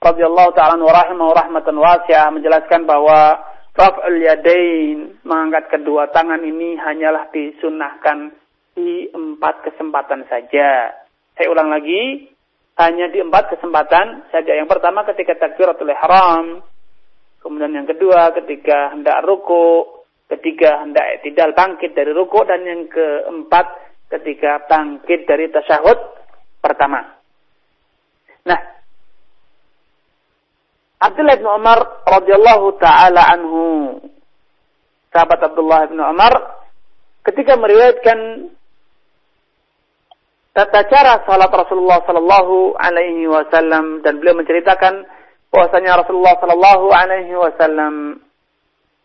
radhiyallahu 0.00 0.50
taala 0.56 0.80
wa 0.80 0.94
rahimahu 0.94 1.32
rahmatan 1.32 1.76
wasi'ah 1.76 2.32
menjelaskan 2.34 2.88
bahwa 2.88 3.38
raf'ul 3.76 4.18
yadain 4.18 5.20
mengangkat 5.22 5.70
kedua 5.70 6.10
tangan 6.10 6.42
ini 6.42 6.74
hanyalah 6.80 7.30
disunahkan 7.30 8.34
di 8.74 9.10
empat 9.12 9.66
kesempatan 9.66 10.26
saja. 10.26 10.94
Saya 11.36 11.46
ulang 11.52 11.72
lagi, 11.72 12.28
hanya 12.80 13.08
di 13.08 13.20
empat 13.20 13.54
kesempatan 13.56 14.30
saja. 14.32 14.52
Yang 14.56 14.68
pertama 14.72 15.04
ketika 15.08 15.36
takbiratul 15.36 15.90
ihram, 15.90 16.64
kemudian 17.44 17.76
yang 17.76 17.88
kedua 17.88 18.32
ketika 18.36 18.92
hendak 18.92 19.20
ruku, 19.24 20.00
Ketiga, 20.30 20.86
hendak 20.86 21.26
tidak 21.26 21.58
bangkit 21.58 21.90
dari 21.90 22.14
ruku. 22.14 22.38
Dan 22.46 22.62
yang 22.62 22.86
keempat, 22.86 23.66
ketika 24.10 24.66
bangkit 24.66 25.24
dari 25.24 25.46
tasyahud 25.54 25.98
pertama. 26.58 26.98
Nah, 28.44 28.60
Abdullah 31.00 31.36
bin 31.38 31.48
Umar 31.48 31.78
radhiyallahu 32.04 32.76
taala 32.76 33.22
anhu 33.30 33.62
sahabat 35.14 35.40
Abdullah 35.40 35.88
bin 35.88 36.02
Umar 36.02 36.60
ketika 37.24 37.56
meriwayatkan 37.56 38.50
tata 40.52 40.80
cara 40.90 41.22
salat 41.24 41.48
Rasulullah 41.48 42.02
sallallahu 42.04 42.74
alaihi 42.76 43.30
wasallam 43.30 44.02
dan 44.02 44.18
beliau 44.18 44.36
menceritakan 44.42 45.06
bahwasanya 45.54 46.04
Rasulullah 46.04 46.36
sallallahu 46.42 46.86
alaihi 46.90 47.34
wasallam 47.38 48.20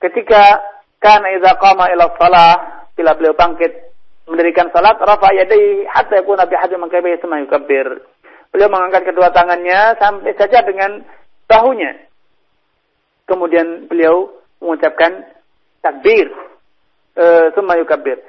ketika 0.02 0.62
karena 1.00 1.38
idza 1.38 1.54
qama 1.62 1.86
ila 1.94 2.12
shalah 2.18 2.54
bila 2.98 3.14
beliau 3.14 3.38
bangkit 3.38 3.85
mendirikan 4.26 4.74
salat 4.74 4.98
rafa 4.98 5.30
yadayhi 5.34 5.86
hatta 5.86 6.22
yakuna 6.22 6.50
bi 6.50 6.56
hadhi 6.58 6.76
mankabihi 6.78 7.22
thumma 7.22 7.42
yukabbir. 7.46 8.02
Beliau 8.50 8.70
mengangkat 8.72 9.06
kedua 9.10 9.30
tangannya 9.36 10.00
sampai 10.00 10.34
saja 10.40 10.64
dengan 10.64 11.04
bahunya. 11.46 11.92
Kemudian 13.26 13.90
beliau 13.90 14.32
mengucapkan 14.62 15.26
takbir. 15.82 16.32
Thumma 17.54 17.80
yukabbir. 17.80 18.20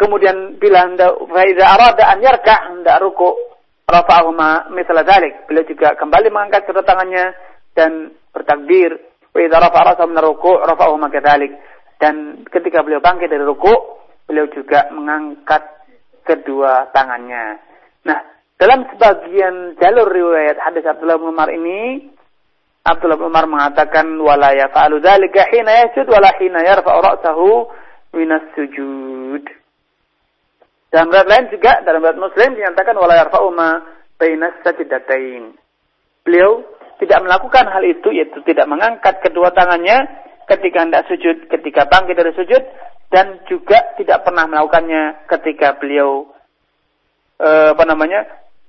Kemudian 0.00 0.56
bila 0.56 0.88
anda 0.88 1.12
faida 1.12 1.64
arada 1.76 2.08
an 2.08 2.24
yarka 2.24 2.72
hendak 2.72 3.04
ruku 3.04 3.36
rafa'ahuma 3.84 4.72
mithla 4.72 5.04
dzalik. 5.04 5.44
Beliau 5.44 5.68
juga 5.68 5.92
kembali 5.98 6.32
mengangkat 6.32 6.64
kedua 6.64 6.86
tangannya 6.86 7.36
dan 7.76 8.16
bertakbir. 8.32 8.96
Wa 9.30 9.38
idza 9.44 9.60
rafa'a 9.60 9.94
ra'sahu 9.94 10.08
min 10.08 10.20
ruku' 10.24 10.56
rafa'ahuma 10.56 11.12
kadzalik. 11.12 11.52
Dan 12.00 12.42
ketika 12.48 12.80
beliau 12.80 13.04
bangkit 13.04 13.28
dari 13.28 13.44
ruku, 13.44 13.99
beliau 14.30 14.46
juga 14.54 14.86
mengangkat 14.94 15.66
kedua 16.22 16.94
tangannya. 16.94 17.58
Nah, 18.06 18.18
dalam 18.54 18.86
sebagian 18.94 19.74
jalur 19.82 20.06
riwayat 20.06 20.62
hadis 20.62 20.86
Abdullah 20.86 21.18
bin 21.18 21.34
Umar 21.34 21.50
ini, 21.50 22.06
Abdullah 22.86 23.18
bin 23.18 23.34
Umar 23.34 23.50
mengatakan 23.50 24.06
wala 24.22 24.54
yaf'alu 24.54 25.02
dzalika 25.02 25.50
hina 25.50 25.82
yasjud 25.82 26.06
wala 26.06 26.30
hina 26.38 26.62
yarfa'u 26.62 26.98
ra'sahu 27.02 27.48
minas 28.14 28.46
sujud. 28.54 29.42
Dalam 30.94 31.10
riwayat 31.10 31.26
lain 31.26 31.46
juga 31.50 31.82
dalam 31.82 32.06
riwayat 32.06 32.22
Muslim 32.22 32.54
dinyatakan 32.54 32.94
wala 32.94 33.18
yarfa'u 33.18 33.50
ma 33.50 33.82
bainas 34.14 34.54
sajdatain. 34.62 35.58
beliau 36.22 36.62
tidak 37.00 37.24
melakukan 37.24 37.64
hal 37.64 37.80
itu 37.80 38.12
yaitu 38.12 38.44
tidak 38.44 38.68
mengangkat 38.68 39.24
kedua 39.24 39.48
tangannya 39.56 40.04
ketika 40.44 40.84
hendak 40.84 41.08
sujud, 41.08 41.48
ketika 41.48 41.88
bangkit 41.88 42.12
dari 42.12 42.36
sujud 42.36 42.60
dan 43.10 43.42
juga 43.50 43.94
tidak 43.98 44.22
pernah 44.22 44.46
melakukannya 44.46 45.26
ketika 45.26 45.76
beliau 45.76 46.30
eh, 47.42 47.74
apa 47.74 47.84
namanya 47.84 48.26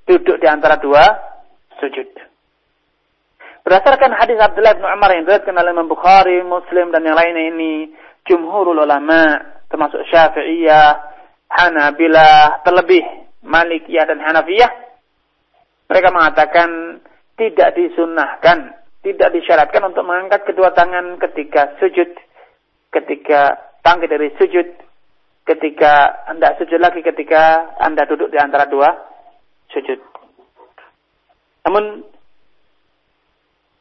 duduk 0.10 0.42
di 0.42 0.48
antara 0.50 0.82
dua 0.82 1.04
sujud. 1.78 2.10
Berdasarkan 3.62 4.18
hadis 4.18 4.42
Abdullah 4.42 4.74
bin 4.74 4.90
Umar 4.90 5.14
yang 5.14 5.22
diriwayatkan 5.24 5.54
oleh 5.54 5.72
Imam 5.72 5.86
Bukhari, 5.86 6.42
Muslim 6.42 6.90
dan 6.90 7.06
yang 7.06 7.14
lainnya 7.14 7.54
ini, 7.54 7.94
jumhurul 8.26 8.82
ulama 8.82 9.38
termasuk 9.70 10.02
Syafi'iyah, 10.10 11.14
Hanabilah, 11.46 12.66
terlebih 12.66 13.06
Malikiyah 13.46 14.10
dan 14.10 14.18
Hanafiyah 14.18 14.92
mereka 15.92 16.08
mengatakan 16.16 16.70
tidak 17.36 17.76
disunahkan, 17.76 18.80
tidak 19.04 19.30
disyaratkan 19.36 19.92
untuk 19.92 20.08
mengangkat 20.08 20.48
kedua 20.48 20.72
tangan 20.72 21.20
ketika 21.20 21.76
sujud, 21.84 22.16
ketika 22.96 23.60
bangkit 23.82 24.10
dari 24.10 24.30
sujud, 24.38 24.68
ketika 25.46 26.26
anda 26.30 26.56
sujud 26.58 26.80
lagi 26.80 27.02
ketika 27.02 27.76
anda 27.82 28.06
duduk 28.06 28.30
di 28.30 28.38
antara 28.38 28.70
dua 28.70 28.90
sujud. 29.74 30.00
Namun 31.66 32.06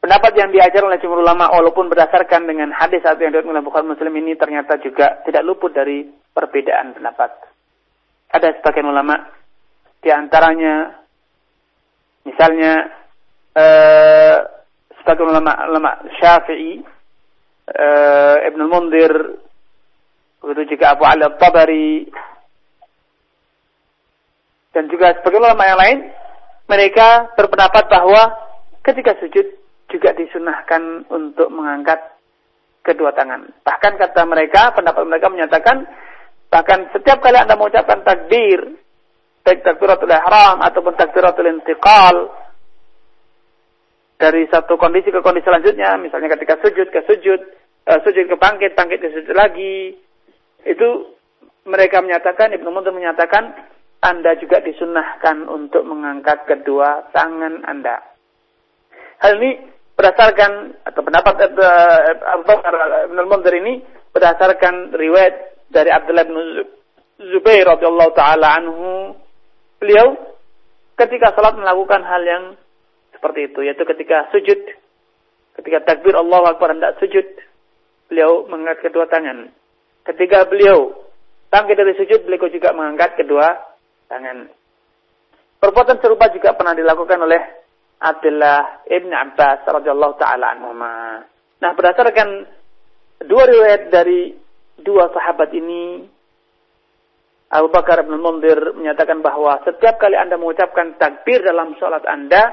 pendapat 0.01 0.33
yang 0.37 0.51
diajar 0.53 0.83
oleh 0.85 1.01
jumhur 1.01 1.25
ulama 1.25 1.49
walaupun 1.53 1.89
berdasarkan 1.89 2.45
dengan 2.49 2.73
hadis 2.77 3.05
atau 3.05 3.21
yang 3.21 3.37
oleh 3.37 3.65
Bukhari 3.65 3.89
Muslim 3.89 4.13
ini 4.21 4.37
ternyata 4.37 4.81
juga 4.81 5.21
tidak 5.25 5.45
luput 5.45 5.73
dari 5.73 6.05
perbedaan 6.09 6.97
pendapat. 6.97 7.31
Ada 8.31 8.61
sebagian 8.61 8.89
ulama 8.89 9.17
di 10.01 10.09
antaranya 10.09 11.01
Misalnya 12.25 12.73
eh, 13.57 14.37
sebagian 15.01 15.31
ulama 15.33 15.53
ulama 15.73 15.91
Syafi'i 16.21 16.85
eh, 17.65 18.37
Ibnu 18.53 18.65
Mundir 18.69 19.40
begitu 20.41 20.77
juga 20.77 20.97
Abu 20.97 21.05
Ali 21.05 21.23
Al-Tabari 21.25 21.93
dan 24.73 24.89
juga 24.89 25.13
sebagian 25.21 25.45
ulama 25.45 25.65
yang 25.67 25.81
lain 25.81 25.99
mereka 26.71 27.35
berpendapat 27.35 27.85
bahwa 27.91 28.23
ketika 28.87 29.19
sujud 29.19 29.47
juga 29.91 30.15
disunahkan 30.15 31.11
untuk 31.11 31.51
mengangkat 31.51 31.99
kedua 32.87 33.11
tangan. 33.13 33.51
Bahkan 33.67 33.93
kata 33.99 34.23
mereka, 34.25 34.71
pendapat 34.73 35.03
mereka 35.05 35.27
menyatakan 35.29 35.85
bahkan 36.49 36.89
setiap 36.95 37.19
kali 37.19 37.37
Anda 37.39 37.59
mengucapkan 37.59 38.03
takbir 38.07 38.81
baik 39.41 39.65
takbiratul 39.65 40.11
ihram 40.11 40.61
ataupun 40.63 40.95
takbiratul 40.95 41.49
intiqal 41.49 42.17
dari 44.21 44.45
satu 44.53 44.77
kondisi 44.77 45.09
ke 45.09 45.25
kondisi 45.25 45.49
selanjutnya, 45.49 45.97
misalnya 45.97 46.29
ketika 46.37 46.61
sujud 46.61 46.93
ke 46.93 47.01
sujud, 47.09 47.41
uh, 47.89 47.99
sujud 48.05 48.29
ke 48.29 48.37
bangkit, 48.37 48.77
bangkit 48.77 49.01
ke 49.01 49.09
sujud 49.17 49.33
lagi, 49.33 49.97
itu 50.65 51.15
mereka 51.69 52.01
menyatakan, 52.01 52.53
Ibnu 52.57 52.69
Mundur 52.73 52.97
menyatakan, 52.97 53.53
Anda 54.01 54.37
juga 54.41 54.65
disunahkan 54.65 55.45
untuk 55.49 55.85
mengangkat 55.85 56.49
kedua 56.49 57.13
tangan 57.13 57.69
Anda. 57.69 58.01
Hal 59.21 59.37
ini 59.37 59.61
berdasarkan 59.93 60.81
atau 60.89 61.01
pendapat 61.05 61.35
uh, 61.53 62.01
Abu 62.41 62.49
Ibnu 63.13 63.21
Mundur 63.29 63.53
ini 63.53 63.85
berdasarkan 64.17 64.97
riwayat 64.97 65.69
dari 65.69 65.93
Abdullah 65.93 66.25
bin 66.25 66.65
Zubair 67.21 67.69
radhiyallahu 67.69 68.17
taala 68.17 68.57
anhu 68.57 69.13
beliau 69.77 70.17
ketika 70.97 71.37
salat 71.37 71.61
melakukan 71.61 72.01
hal 72.01 72.23
yang 72.25 72.45
seperti 73.13 73.53
itu, 73.53 73.61
yaitu 73.61 73.85
ketika 73.85 74.33
sujud, 74.33 74.57
ketika 75.61 75.79
takbir 75.85 76.17
Allah 76.17 76.57
Akbar 76.57 76.73
hendak 76.73 76.97
sujud, 76.97 77.25
beliau 78.09 78.49
mengangkat 78.49 78.89
kedua 78.89 79.05
tangan. 79.13 79.53
Ketika 80.11 80.51
beliau 80.51 80.91
bangkit 81.55 81.79
dari 81.79 81.95
sujud, 81.95 82.27
beliau 82.27 82.51
juga 82.51 82.75
mengangkat 82.75 83.15
kedua 83.15 83.47
tangan. 84.11 84.51
Perbuatan 85.63 86.03
serupa 86.03 86.27
juga 86.35 86.59
pernah 86.59 86.75
dilakukan 86.75 87.21
oleh 87.23 87.39
Abdullah 88.03 88.91
ibn 88.91 89.15
Abbas 89.15 89.63
radhiyallahu 89.63 90.19
taala 90.19 90.57
anhuma. 90.57 91.23
Nah, 91.63 91.71
berdasarkan 91.79 92.49
dua 93.23 93.45
riwayat 93.47 93.93
dari 93.93 94.35
dua 94.83 95.15
sahabat 95.15 95.53
ini, 95.55 96.03
Abu 97.55 97.69
Bakar 97.71 98.03
bin 98.03 98.19
Mundir 98.19 98.75
menyatakan 98.75 99.23
bahwa 99.23 99.63
setiap 99.63 100.01
kali 100.03 100.19
Anda 100.19 100.41
mengucapkan 100.41 100.99
takbir 100.99 101.45
dalam 101.45 101.79
sholat 101.79 102.03
Anda, 102.09 102.51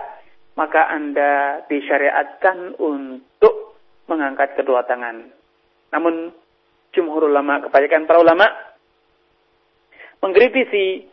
maka 0.53 0.93
Anda 0.93 1.63
disyariatkan 1.65 2.77
untuk 2.77 3.79
mengangkat 4.05 4.59
kedua 4.59 4.85
tangan. 4.85 5.31
Namun, 5.95 6.35
jumhur 6.97 7.29
ulama, 7.29 7.61
kebanyakan 7.69 8.09
para 8.09 8.17
ulama, 8.17 8.49
mengkritisi 10.25 11.05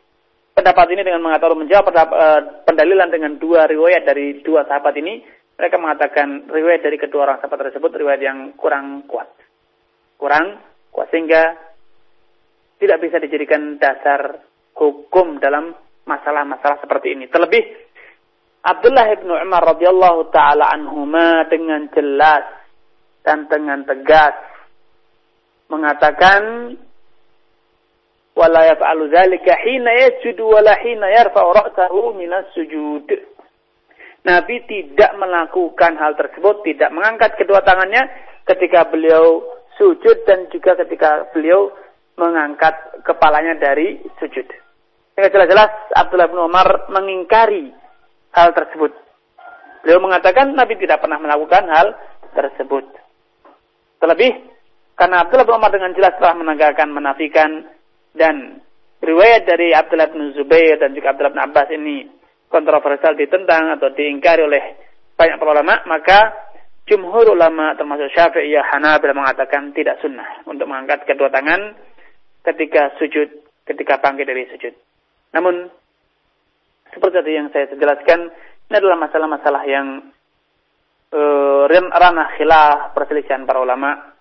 pendapat 0.57 0.87
ini 0.97 1.05
dengan 1.05 1.20
mengatakan 1.20 1.61
menjawab 1.61 1.93
eh, 1.93 2.41
pendalilan 2.64 3.12
dengan 3.12 3.37
dua 3.37 3.68
riwayat 3.68 4.09
dari 4.09 4.41
dua 4.41 4.64
sahabat 4.64 4.97
ini, 4.97 5.20
mereka 5.61 5.76
mengatakan 5.76 6.49
riwayat 6.49 6.80
dari 6.80 6.97
kedua 6.97 7.28
orang 7.28 7.39
sahabat 7.45 7.68
tersebut 7.68 7.93
riwayat 7.93 8.22
yang 8.24 8.57
kurang 8.57 9.05
kuat. 9.05 9.28
Kurang 10.16 10.64
kuat 10.89 11.12
sehingga 11.12 11.53
tidak 12.80 12.99
bisa 13.05 13.20
dijadikan 13.20 13.76
dasar 13.76 14.41
hukum 14.74 15.39
dalam 15.39 15.74
masalah-masalah 16.09 16.80
seperti 16.80 17.14
ini. 17.14 17.30
Terlebih 17.30 17.62
Abdullah 18.64 19.12
bin 19.20 19.28
Umar 19.28 19.76
radhiyallahu 19.76 20.32
taala 20.32 20.72
anhuma 20.72 21.45
dengan 21.53 21.87
jelas 21.93 22.45
dan 23.20 23.45
dengan 23.49 23.85
tegas 23.85 24.53
mengatakan 25.68 26.74
wala 28.34 28.60
yaf'alu 28.66 29.08
dzalika 29.08 29.54
hina 29.62 29.90
yasjudu 30.08 30.44
wala 30.44 30.74
hina 30.82 31.06
yarfa'u 31.10 31.50
ra'sahu 31.54 32.18
minas 32.18 32.50
sujud. 32.52 33.06
Nabi 34.24 34.56
tidak 34.64 35.12
melakukan 35.20 36.00
hal 36.00 36.16
tersebut, 36.16 36.64
tidak 36.64 36.88
mengangkat 36.96 37.36
kedua 37.36 37.60
tangannya 37.60 38.08
ketika 38.48 38.88
beliau 38.88 39.44
sujud 39.76 40.24
dan 40.24 40.48
juga 40.48 40.80
ketika 40.80 41.28
beliau 41.36 41.68
mengangkat 42.16 42.72
kepalanya 43.04 43.58
dari 43.60 44.00
sujud. 44.16 44.46
Sehingga 45.14 45.30
jelas-jelas 45.30 45.70
Abdullah 45.94 46.30
bin 46.32 46.40
Umar 46.40 46.88
mengingkari 46.90 47.70
hal 48.32 48.50
tersebut. 48.56 48.96
Beliau 49.84 50.00
mengatakan 50.00 50.56
Nabi 50.56 50.80
tidak 50.80 51.04
pernah 51.04 51.20
melakukan 51.20 51.68
hal 51.68 51.92
tersebut. 52.32 52.88
Terlebih 54.00 54.53
karena 54.95 55.26
Abdullah 55.26 55.47
bin 55.47 55.59
Umar 55.59 55.72
dengan 55.74 55.92
jelas 55.95 56.14
telah 56.18 56.34
menegakkan 56.38 56.88
menafikan 56.90 57.51
dan 58.14 58.62
riwayat 59.03 59.45
dari 59.47 59.74
Abdullah 59.74 60.11
bin 60.11 60.32
Zubair 60.38 60.78
dan 60.78 60.95
juga 60.95 61.12
Abdullah 61.12 61.34
bin 61.34 61.45
Abbas 61.45 61.68
ini 61.74 61.97
kontroversial 62.55 63.18
ditentang 63.18 63.74
atau 63.74 63.90
diingkari 63.90 64.47
oleh 64.47 64.62
banyak 65.18 65.36
para 65.38 65.51
ulama, 65.51 65.74
maka 65.90 66.18
jumhur 66.86 67.34
ulama 67.34 67.74
termasuk 67.74 68.14
Syafi'iyah 68.14 68.70
Hanabil 68.70 69.11
mengatakan 69.11 69.74
tidak 69.74 69.99
sunnah 69.99 70.47
untuk 70.47 70.70
mengangkat 70.70 71.03
kedua 71.07 71.30
tangan 71.34 71.74
ketika 72.47 72.95
sujud, 73.03 73.26
ketika 73.66 73.99
bangkit 73.99 74.26
dari 74.30 74.47
sujud. 74.55 74.74
Namun, 75.34 75.66
seperti 76.95 77.14
tadi 77.18 77.32
yang 77.34 77.51
saya 77.51 77.66
jelaskan, 77.74 78.30
ini 78.70 78.74
adalah 78.78 78.99
masalah-masalah 79.03 79.62
yang 79.66 79.86
uh, 81.11 81.66
ranah 81.70 82.38
khilaf 82.38 82.95
perselisihan 82.95 83.42
para 83.49 83.59
ulama. 83.59 84.13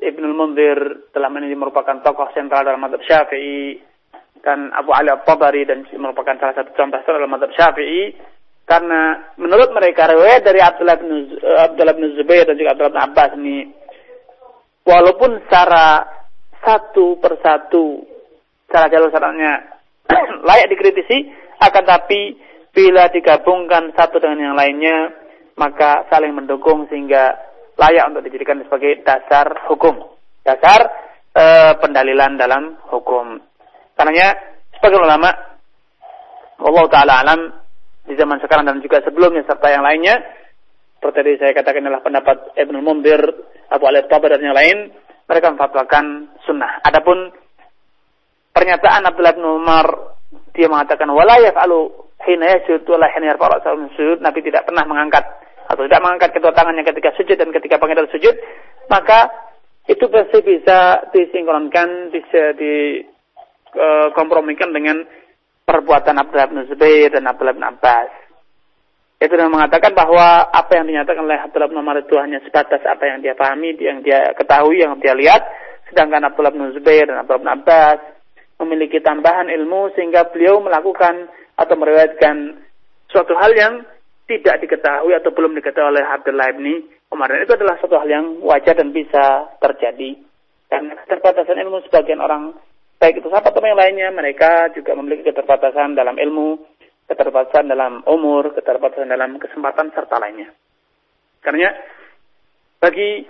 Ibnul 0.00 0.32
Munzir 0.32 0.78
telah 1.12 1.28
ini 1.28 1.52
merupakan 1.52 2.00
tokoh 2.00 2.32
sentral 2.32 2.64
dalam 2.64 2.80
madhab 2.80 3.04
syafi'i 3.04 3.76
dan 4.40 4.72
Abu 4.72 4.96
Ali 4.96 5.12
Al-Tabari 5.12 5.68
dan 5.68 5.84
merupakan 6.00 6.40
salah 6.40 6.56
satu 6.56 6.72
contoh 6.72 7.00
dalam 7.04 7.28
madhab 7.28 7.52
syafi'i. 7.52 8.16
Karena 8.64 9.34
menurut 9.36 9.74
mereka 9.74 10.06
riwayat 10.08 10.46
dari 10.46 10.62
Abdullah 10.62 10.96
bin, 11.02 11.36
Abdullah 11.42 11.94
bin 11.98 12.14
Zubair 12.14 12.46
dan 12.46 12.54
juga 12.54 12.72
Abdullah 12.72 12.94
bin 12.94 13.02
Abbas 13.02 13.30
ini 13.34 13.56
walaupun 14.86 15.42
secara 15.44 16.06
satu 16.62 17.18
persatu 17.18 18.06
cara 18.70 18.86
jalur 18.86 19.10
syaratnya 19.10 19.52
layak 20.48 20.70
dikritisi, 20.70 21.28
akan 21.60 21.84
tapi 21.84 22.38
bila 22.70 23.10
digabungkan 23.10 23.90
satu 23.98 24.22
dengan 24.22 24.52
yang 24.52 24.56
lainnya, 24.56 25.10
maka 25.58 26.06
saling 26.08 26.32
mendukung 26.32 26.86
sehingga 26.86 27.49
layak 27.80 28.04
untuk 28.12 28.22
dijadikan 28.28 28.60
sebagai 28.68 29.00
dasar 29.00 29.64
hukum, 29.72 29.96
dasar 30.44 30.84
e, 31.32 31.44
pendalilan 31.80 32.36
dalam 32.36 32.76
hukum. 32.92 33.40
Karenanya 33.96 34.36
sebagai 34.76 35.00
ulama, 35.00 35.32
Allah 36.60 36.84
Taala 36.92 37.14
alam 37.24 37.40
di 38.04 38.12
zaman 38.20 38.36
sekarang 38.44 38.68
dan 38.68 38.84
juga 38.84 39.00
sebelumnya 39.00 39.48
serta 39.48 39.72
yang 39.72 39.80
lainnya, 39.80 40.20
seperti 41.00 41.40
saya 41.40 41.56
katakan 41.56 41.88
adalah 41.88 42.04
pendapat 42.04 42.52
Ibnu 42.60 42.84
Mundir, 42.84 43.24
Abu 43.72 43.88
Alif 43.88 44.12
Tabar 44.12 44.36
dan 44.36 44.44
yang 44.44 44.52
lain, 44.52 44.92
mereka 45.24 45.48
memfatwakan 45.48 46.36
sunnah. 46.44 46.84
Adapun 46.84 47.32
pernyataan 48.52 49.08
Abdullah 49.08 49.32
bin 49.32 49.46
Umar 49.48 49.86
dia 50.52 50.68
mengatakan 50.68 51.08
wala 51.08 51.40
yaf'alu 51.40 51.88
hina 52.28 52.60
yasjud 52.60 52.84
wala 52.84 53.08
hina 53.16 53.32
yarfa'u 53.32 54.20
Nabi 54.20 54.40
tidak 54.44 54.68
pernah 54.68 54.84
mengangkat 54.84 55.24
atau 55.70 55.86
tidak 55.86 56.02
mengangkat 56.02 56.34
kedua 56.34 56.50
tangannya 56.50 56.82
ketika 56.82 57.14
sujud 57.14 57.38
dan 57.38 57.54
ketika 57.54 57.78
panggilan 57.78 58.10
sujud 58.10 58.34
maka 58.90 59.30
itu 59.86 60.02
pasti 60.10 60.42
bisa 60.42 61.06
disinkronkan 61.14 62.10
bisa 62.10 62.58
dikompromikan 62.58 64.74
dengan 64.74 65.06
perbuatan 65.62 66.18
Abdullah 66.18 66.50
bin 66.50 66.66
Zubair 66.66 67.14
dan 67.14 67.30
Abdullah 67.30 67.54
bin 67.54 67.62
Abbas 67.62 68.10
itu 69.20 69.36
dengan 69.36 69.52
mengatakan 69.52 69.92
bahwa 69.92 70.48
apa 70.48 70.80
yang 70.80 70.88
dinyatakan 70.88 71.28
oleh 71.28 71.36
Abdullah 71.44 71.68
bin 71.68 71.76
Umar 71.76 72.00
itu 72.00 72.16
hanya 72.16 72.40
sebatas 72.40 72.80
apa 72.88 73.04
yang 73.04 73.20
dia 73.20 73.36
pahami, 73.36 73.76
yang 73.76 74.00
dia 74.00 74.32
ketahui, 74.32 74.80
yang 74.80 74.96
dia 74.96 75.12
lihat. 75.12 75.44
Sedangkan 75.92 76.24
Abdullah 76.24 76.56
bin 76.56 76.72
Zubair 76.72 77.04
dan 77.04 77.20
Abdullah 77.20 77.44
bin 77.44 77.52
Abbas 77.52 78.00
memiliki 78.64 78.96
tambahan 79.04 79.52
ilmu 79.52 79.92
sehingga 79.92 80.24
beliau 80.32 80.64
melakukan 80.64 81.28
atau 81.52 81.74
meriwayatkan 81.76 82.64
suatu 83.12 83.36
hal 83.36 83.52
yang 83.52 83.84
tidak 84.30 84.62
diketahui 84.62 85.10
atau 85.18 85.34
belum 85.34 85.58
diketahui 85.58 85.98
oleh 85.98 86.04
Abdullah 86.06 86.54
bin 86.54 86.86
Umar. 87.10 87.26
Dan 87.26 87.42
itu 87.42 87.58
adalah 87.58 87.74
suatu 87.82 87.98
hal 87.98 88.06
yang 88.06 88.26
wajar 88.46 88.78
dan 88.78 88.94
bisa 88.94 89.50
terjadi. 89.58 90.14
Karena 90.70 90.94
keterbatasan 91.02 91.58
ilmu 91.58 91.82
sebagian 91.90 92.22
orang, 92.22 92.54
baik 93.02 93.18
itu 93.18 93.26
sahabat 93.26 93.50
atau 93.50 93.66
yang 93.66 93.74
lainnya, 93.74 94.14
mereka 94.14 94.70
juga 94.70 94.94
memiliki 94.94 95.26
keterbatasan 95.26 95.98
dalam 95.98 96.14
ilmu, 96.14 96.62
keterbatasan 97.10 97.66
dalam 97.66 98.06
umur, 98.06 98.54
keterbatasan 98.54 99.10
dalam 99.10 99.34
kesempatan, 99.42 99.90
serta 99.90 100.22
lainnya. 100.22 100.54
Karena 101.42 101.74
bagi 102.78 103.26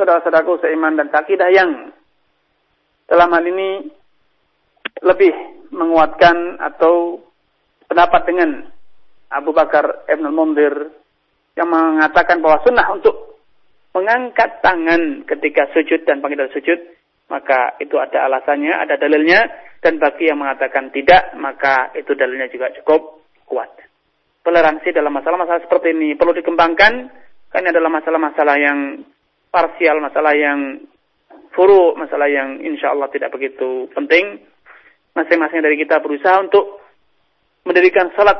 saudara-saudaraku 0.00 0.64
seiman 0.64 0.96
dan 0.96 1.12
sakidah 1.12 1.50
yang 1.52 1.92
dalam 3.04 3.28
hal 3.28 3.44
ini 3.44 3.92
lebih 5.04 5.34
menguatkan 5.74 6.56
atau 6.56 7.20
pendapat 7.90 8.22
dengan 8.24 8.50
Abu 9.34 9.50
Bakar 9.50 10.06
Ibn 10.06 10.24
Mundir 10.30 10.94
yang 11.54 11.70
mengatakan 11.70 12.42
bahwa 12.42 12.62
sunnah 12.62 12.86
untuk 12.94 13.42
mengangkat 13.94 14.58
tangan 14.62 15.22
ketika 15.26 15.70
sujud 15.70 16.02
dan 16.02 16.18
panggilan 16.18 16.50
sujud 16.50 16.78
maka 17.24 17.80
itu 17.80 17.96
ada 17.96 18.28
alasannya, 18.28 18.72
ada 18.74 19.00
dalilnya, 19.00 19.48
dan 19.80 19.96
bagi 19.96 20.28
yang 20.28 20.40
mengatakan 20.40 20.92
tidak, 20.92 21.32
maka 21.40 21.92
itu 21.96 22.12
dalilnya 22.12 22.52
juga 22.52 22.68
cukup 22.80 23.24
kuat. 23.48 23.72
Toleransi 24.44 24.92
dalam 24.92 25.12
masalah-masalah 25.16 25.64
seperti 25.64 25.96
ini 25.96 26.20
perlu 26.20 26.36
dikembangkan, 26.36 26.92
karena 27.48 27.68
adalah 27.72 27.90
masalah-masalah 27.96 28.56
yang 28.60 28.78
parsial, 29.48 30.04
masalah 30.04 30.36
yang 30.36 30.84
furu, 31.56 31.96
masalah 31.96 32.28
yang 32.28 32.60
insya 32.60 32.92
Allah 32.92 33.08
tidak 33.08 33.32
begitu 33.32 33.88
penting. 33.96 34.44
Masing-masing 35.14 35.62
dari 35.62 35.78
kita 35.78 36.02
berusaha 36.02 36.42
untuk 36.42 36.82
mendirikan 37.64 38.10
salat 38.18 38.36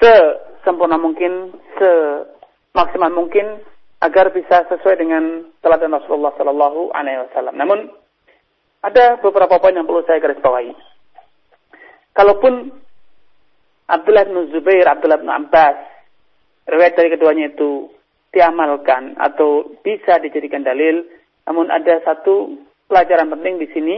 sesempurna 0.00 0.96
mungkin, 0.96 1.54
semaksimal 1.76 3.12
mungkin, 3.12 3.60
agar 4.00 4.32
bisa 4.32 4.64
sesuai 4.72 4.96
dengan 4.96 5.44
teladan 5.60 5.92
Rasulullah 5.92 6.32
Sallallahu 6.40 6.90
Alaihi 6.96 7.28
Wasallam. 7.28 7.54
Namun 7.60 7.78
ada 8.80 9.20
beberapa 9.20 9.60
poin 9.60 9.76
yang 9.76 9.84
perlu 9.84 10.00
saya 10.08 10.24
garis 10.24 10.40
bawahi. 10.40 10.72
Kalaupun 12.16 12.72
Abdullah 13.92 14.24
bin 14.24 14.48
Zubair, 14.56 14.88
Abdullah 14.88 15.20
bin 15.20 15.28
Abbas, 15.28 15.76
riwayat 16.64 16.96
dari 16.96 17.12
keduanya 17.12 17.52
itu 17.52 17.92
diamalkan 18.32 19.20
atau 19.20 19.68
bisa 19.84 20.16
dijadikan 20.22 20.64
dalil, 20.64 21.04
namun 21.44 21.68
ada 21.68 22.00
satu 22.06 22.56
pelajaran 22.88 23.28
penting 23.36 23.60
di 23.60 23.68
sini 23.74 23.96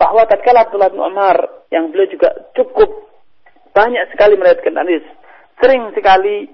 bahwa 0.00 0.26
tatkala 0.26 0.66
Abdullah 0.66 0.90
bin 0.90 1.04
Umar 1.04 1.36
yang 1.70 1.94
beliau 1.94 2.10
juga 2.10 2.32
cukup 2.58 3.11
banyak 3.72 4.04
sekali 4.12 4.36
meriwayatkan 4.36 4.76
hadis, 4.76 5.04
sering 5.60 5.92
sekali 5.96 6.48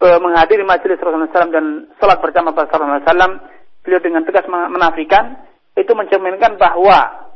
menghadiri 0.00 0.64
majelis 0.64 0.96
Rasulullah 0.96 1.28
SAW 1.28 1.52
dan 1.52 1.66
sholat 2.00 2.18
bersama 2.24 2.56
Rasulullah 2.56 3.04
SAW, 3.04 3.36
beliau 3.84 4.00
dengan 4.00 4.24
tegas 4.24 4.48
menafikan, 4.48 5.44
itu 5.76 5.92
mencerminkan 5.92 6.56
bahwa 6.56 7.28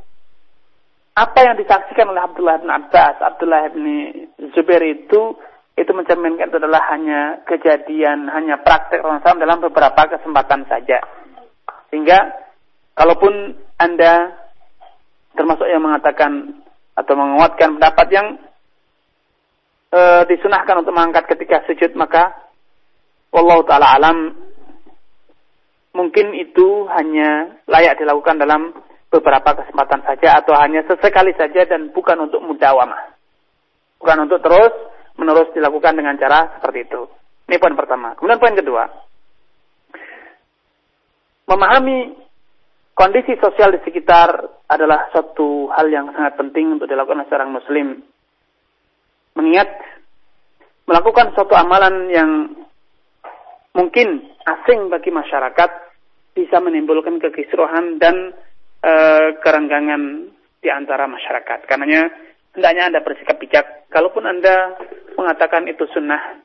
apa 1.14 1.38
yang 1.44 1.54
disaksikan 1.60 2.10
oleh 2.10 2.24
Abdullah 2.24 2.58
bin 2.58 2.72
Abbas, 2.72 3.20
Abdullah 3.20 3.70
bin 3.70 3.86
Zubair 4.56 4.82
itu, 4.82 5.36
itu 5.76 5.90
mencerminkan 5.92 6.50
itu 6.50 6.58
adalah 6.58 6.82
hanya 6.90 7.44
kejadian, 7.46 8.32
hanya 8.32 8.58
praktek 8.64 9.04
Rasulullah 9.04 9.34
SAW 9.34 9.44
dalam 9.44 9.58
beberapa 9.60 10.00
kesempatan 10.10 10.64
saja. 10.66 10.98
Sehingga, 11.92 12.32
kalaupun 12.96 13.54
Anda 13.78 14.40
termasuk 15.36 15.68
yang 15.68 15.84
mengatakan 15.84 16.64
atau 16.94 17.14
menguatkan 17.18 17.78
pendapat 17.78 18.06
yang 18.10 18.26
e, 19.94 20.00
disunahkan 20.26 20.82
untuk 20.82 20.90
mengangkat 20.90 21.30
ketika 21.30 21.62
sujud, 21.70 21.94
maka 21.94 22.34
Wallahu 23.34 23.66
taala 23.66 23.98
alam 23.98 24.30
mungkin 25.90 26.38
itu 26.38 26.86
hanya 26.86 27.58
layak 27.66 27.98
dilakukan 27.98 28.38
dalam 28.38 28.70
beberapa 29.10 29.58
kesempatan 29.58 30.06
saja 30.06 30.38
atau 30.38 30.54
hanya 30.58 30.86
sesekali 30.86 31.34
saja 31.34 31.66
dan 31.66 31.90
bukan 31.90 32.30
untuk 32.30 32.42
mudawamah. 32.42 33.14
Bukan 33.98 34.18
untuk 34.26 34.38
terus 34.38 34.74
menerus 35.18 35.50
dilakukan 35.50 35.98
dengan 35.98 36.14
cara 36.14 36.58
seperti 36.58 36.86
itu. 36.86 37.10
Ini 37.50 37.58
poin 37.58 37.74
pertama. 37.74 38.14
Kemudian 38.14 38.38
poin 38.38 38.54
kedua. 38.54 38.86
Memahami 41.50 42.22
kondisi 42.94 43.34
sosial 43.42 43.74
di 43.74 43.82
sekitar 43.82 44.30
adalah 44.70 45.10
suatu 45.10 45.74
hal 45.74 45.90
yang 45.90 46.10
sangat 46.14 46.38
penting 46.38 46.78
untuk 46.78 46.86
dilakukan 46.86 47.22
oleh 47.22 47.28
seorang 47.30 47.50
muslim. 47.50 47.86
Mengingat 49.34 49.68
melakukan 50.86 51.34
suatu 51.34 51.54
amalan 51.58 52.08
yang 52.12 52.30
mungkin 53.74 54.30
asing 54.46 54.92
bagi 54.92 55.10
masyarakat 55.10 55.70
bisa 56.34 56.58
menimbulkan 56.62 57.18
kekisruhan 57.18 57.98
dan 57.98 58.34
e, 58.82 58.92
kerenggangan 59.42 60.30
di 60.62 60.68
antara 60.70 61.10
masyarakat. 61.10 61.66
Karenanya 61.66 62.10
hendaknya 62.54 62.82
Anda 62.90 63.00
bersikap 63.02 63.36
bijak. 63.38 63.90
Kalaupun 63.90 64.26
Anda 64.26 64.78
mengatakan 65.14 65.66
itu 65.70 65.86
sunnah, 65.90 66.42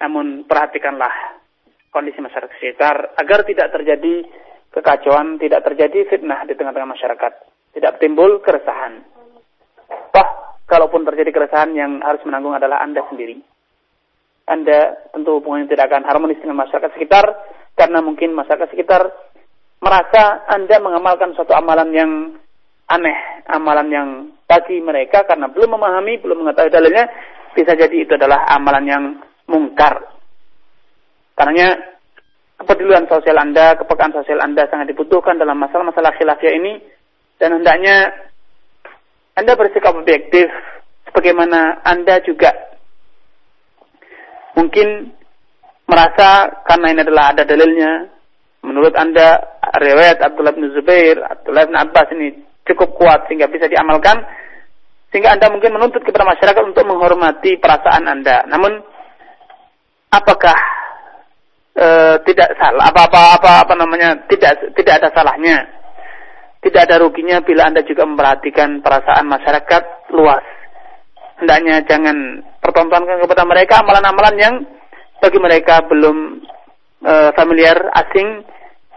namun 0.00 0.44
perhatikanlah 0.44 1.40
kondisi 1.88 2.20
masyarakat 2.20 2.52
sekitar 2.60 3.16
agar 3.16 3.42
tidak 3.48 3.72
terjadi 3.72 4.28
kekacauan, 4.72 5.40
tidak 5.40 5.64
terjadi 5.64 6.04
fitnah 6.12 6.44
di 6.44 6.52
tengah-tengah 6.54 6.92
masyarakat, 6.94 7.32
tidak 7.76 7.92
timbul 7.98 8.40
keresahan. 8.44 9.17
Kalaupun 10.68 11.08
terjadi 11.08 11.32
keresahan 11.32 11.72
yang 11.72 12.04
harus 12.04 12.20
menanggung 12.28 12.52
adalah 12.52 12.84
Anda 12.84 13.00
sendiri. 13.08 13.40
Anda 14.48 15.08
tentu 15.12 15.40
hubungannya 15.40 15.68
tidak 15.68 15.88
akan 15.92 16.04
harmonis 16.08 16.40
dengan 16.40 16.60
masyarakat 16.60 16.92
sekitar 16.92 17.24
karena 17.72 18.04
mungkin 18.04 18.36
masyarakat 18.36 18.68
sekitar 18.72 19.08
merasa 19.80 20.44
Anda 20.48 20.76
mengamalkan 20.80 21.32
suatu 21.32 21.56
amalan 21.56 21.88
yang 21.92 22.12
aneh, 22.88 23.18
amalan 23.48 23.88
yang 23.92 24.08
bagi 24.48 24.80
mereka 24.80 25.24
karena 25.28 25.52
belum 25.52 25.76
memahami, 25.76 26.20
belum 26.24 26.44
mengetahui 26.44 26.72
dalilnya, 26.72 27.04
bisa 27.52 27.76
jadi 27.76 27.96
itu 28.04 28.12
adalah 28.16 28.48
amalan 28.48 28.84
yang 28.88 29.04
mungkar. 29.48 30.04
Karena 31.36 31.76
kepedulian 32.58 33.06
sosial 33.06 33.38
Anda, 33.38 33.76
kepekaan 33.78 34.16
sosial 34.16 34.42
Anda 34.42 34.66
sangat 34.66 34.90
dibutuhkan 34.90 35.38
dalam 35.38 35.60
masalah-masalah 35.60 36.16
khilafiyah 36.18 36.54
ini 36.58 36.72
dan 37.38 37.60
hendaknya 37.60 38.10
Anda 39.38 39.54
bersikap 39.54 39.94
objektif 39.94 40.50
sebagaimana 41.06 41.86
Anda 41.86 42.18
juga 42.26 42.50
mungkin 44.58 45.14
merasa 45.86 46.50
karena 46.66 46.86
ini 46.90 47.00
adalah 47.06 47.24
ada 47.30 47.46
dalilnya. 47.46 48.10
Menurut 48.66 48.90
Anda 48.98 49.38
riwayat 49.78 50.18
Abdullah 50.18 50.50
bin 50.58 50.74
Zubair, 50.74 51.22
Abdullah 51.22 51.70
bin 51.70 51.78
Abbas 51.78 52.10
ini 52.18 52.34
cukup 52.66 52.98
kuat 52.98 53.30
sehingga 53.30 53.46
bisa 53.46 53.70
diamalkan. 53.70 54.18
Sehingga 55.14 55.38
Anda 55.38 55.48
mungkin 55.54 55.72
menuntut 55.72 56.02
kepada 56.02 56.26
masyarakat 56.26 56.62
untuk 56.68 56.84
menghormati 56.84 57.56
perasaan 57.62 58.10
Anda. 58.10 58.44
Namun 58.50 58.82
apakah 60.12 60.58
e, 61.72 61.86
tidak 62.26 62.58
salah 62.58 62.90
apa-apa 62.92 63.40
apa 63.40 63.50
apa 63.64 63.74
namanya 63.78 64.18
tidak 64.26 64.74
tidak 64.74 65.00
ada 65.00 65.08
salahnya. 65.14 65.77
Tidak 66.58 66.82
ada 66.90 66.98
ruginya 66.98 67.38
bila 67.38 67.70
Anda 67.70 67.86
juga 67.86 68.02
memperhatikan 68.02 68.82
perasaan 68.82 69.30
masyarakat 69.30 70.10
luas. 70.10 70.42
Hendaknya 71.38 71.86
jangan 71.86 72.42
pertontonkan 72.58 73.22
kepada 73.22 73.46
mereka 73.46 73.78
amalan-amalan 73.78 74.36
yang 74.36 74.54
bagi 75.22 75.38
mereka 75.38 75.86
belum 75.86 76.42
e, 76.98 77.14
familiar 77.38 77.78
asing. 77.94 78.42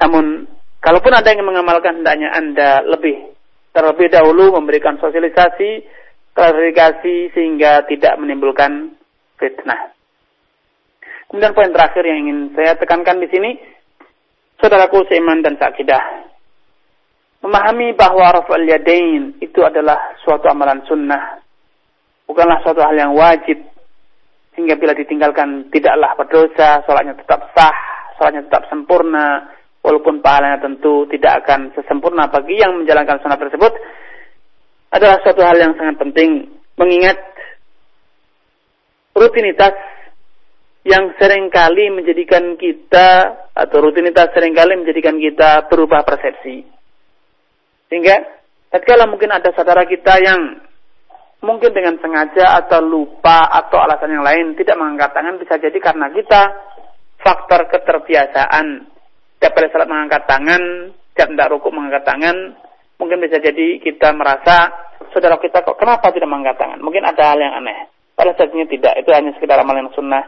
Namun 0.01 0.49
kalaupun 0.81 1.13
ada 1.13 1.29
yang 1.29 1.45
mengamalkan 1.45 2.01
hendaknya 2.01 2.33
Anda 2.33 2.81
lebih 2.81 3.29
terlebih 3.77 4.09
dahulu 4.09 4.57
memberikan 4.57 4.97
sosialisasi 4.97 5.85
klarifikasi 6.33 7.35
sehingga 7.37 7.85
tidak 7.85 8.17
menimbulkan 8.17 8.97
fitnah. 9.37 9.91
Kemudian 11.27 11.55
poin 11.55 11.71
terakhir 11.71 12.03
yang 12.03 12.27
ingin 12.27 12.39
saya 12.57 12.75
tekankan 12.75 13.23
di 13.23 13.27
sini, 13.31 13.55
saudaraku 14.59 15.07
seiman 15.07 15.39
dan 15.39 15.55
sakidah, 15.55 16.30
memahami 17.41 17.97
bahwa 17.97 18.37
rafa'al 18.37 18.65
yadain 18.69 19.41
itu 19.41 19.59
adalah 19.65 19.97
suatu 20.21 20.45
amalan 20.47 20.85
sunnah. 20.85 21.41
Bukanlah 22.29 22.61
suatu 22.61 22.79
hal 22.85 22.95
yang 22.95 23.13
wajib. 23.17 23.57
Sehingga 24.53 24.77
bila 24.77 24.93
ditinggalkan 24.93 25.73
tidaklah 25.73 26.13
berdosa, 26.15 26.85
sholatnya 26.85 27.17
tetap 27.17 27.49
sah, 27.55 27.77
sholatnya 28.19 28.45
tetap 28.45 28.67
sempurna, 28.69 29.51
walaupun 29.81 30.21
pahalanya 30.21 30.61
tentu 30.61 31.09
tidak 31.09 31.43
akan 31.43 31.73
sesempurna 31.73 32.29
bagi 32.29 32.61
yang 32.61 32.77
menjalankan 32.77 33.17
sunnah 33.23 33.39
tersebut, 33.41 33.73
adalah 34.91 35.17
suatu 35.23 35.41
hal 35.41 35.57
yang 35.57 35.73
sangat 35.79 35.97
penting. 35.97 36.51
Mengingat 36.77 37.17
rutinitas 39.15 39.75
yang 40.83 41.13
sering 41.15 41.47
kali 41.53 41.93
menjadikan 41.93 42.57
kita 42.57 43.09
atau 43.53 43.77
rutinitas 43.79 44.33
sering 44.33 44.51
kali 44.51 44.77
menjadikan 44.81 45.15
kita 45.15 45.69
berubah 45.69 46.03
persepsi. 46.03 46.80
Sehingga 47.91 48.15
tatkala 48.71 49.03
mungkin 49.11 49.35
ada 49.35 49.51
saudara 49.51 49.83
kita 49.83 50.15
yang 50.23 50.63
mungkin 51.43 51.75
dengan 51.75 51.99
sengaja 51.99 52.63
atau 52.63 52.79
lupa 52.79 53.51
atau 53.51 53.83
alasan 53.83 54.15
yang 54.15 54.23
lain 54.23 54.55
tidak 54.55 54.79
mengangkat 54.79 55.11
tangan 55.11 55.35
bisa 55.35 55.59
jadi 55.59 55.75
karena 55.83 56.07
kita 56.15 56.41
faktor 57.19 57.67
keterbiasaan 57.67 58.87
setiap 59.41 59.57
kali 59.57 59.73
salat 59.73 59.89
mengangkat 59.89 60.21
tangan, 60.29 60.93
setiap 60.93 61.33
tidak 61.33 61.49
rukuk 61.49 61.73
mengangkat 61.73 62.05
tangan, 62.05 62.53
mungkin 63.01 63.25
bisa 63.25 63.41
jadi 63.41 63.81
kita 63.81 64.13
merasa 64.13 64.69
saudara 65.09 65.41
kita 65.41 65.65
kok 65.65 65.81
kenapa 65.81 66.13
tidak 66.13 66.29
mengangkat 66.29 66.61
tangan? 66.61 66.77
Mungkin 66.77 67.01
ada 67.01 67.33
hal 67.33 67.41
yang 67.41 67.57
aneh. 67.57 67.89
Pada 68.13 68.37
saatnya 68.37 68.69
tidak, 68.69 69.01
itu 69.01 69.09
hanya 69.09 69.33
sekedar 69.33 69.57
amal 69.57 69.73
yang 69.73 69.89
sunnah. 69.97 70.21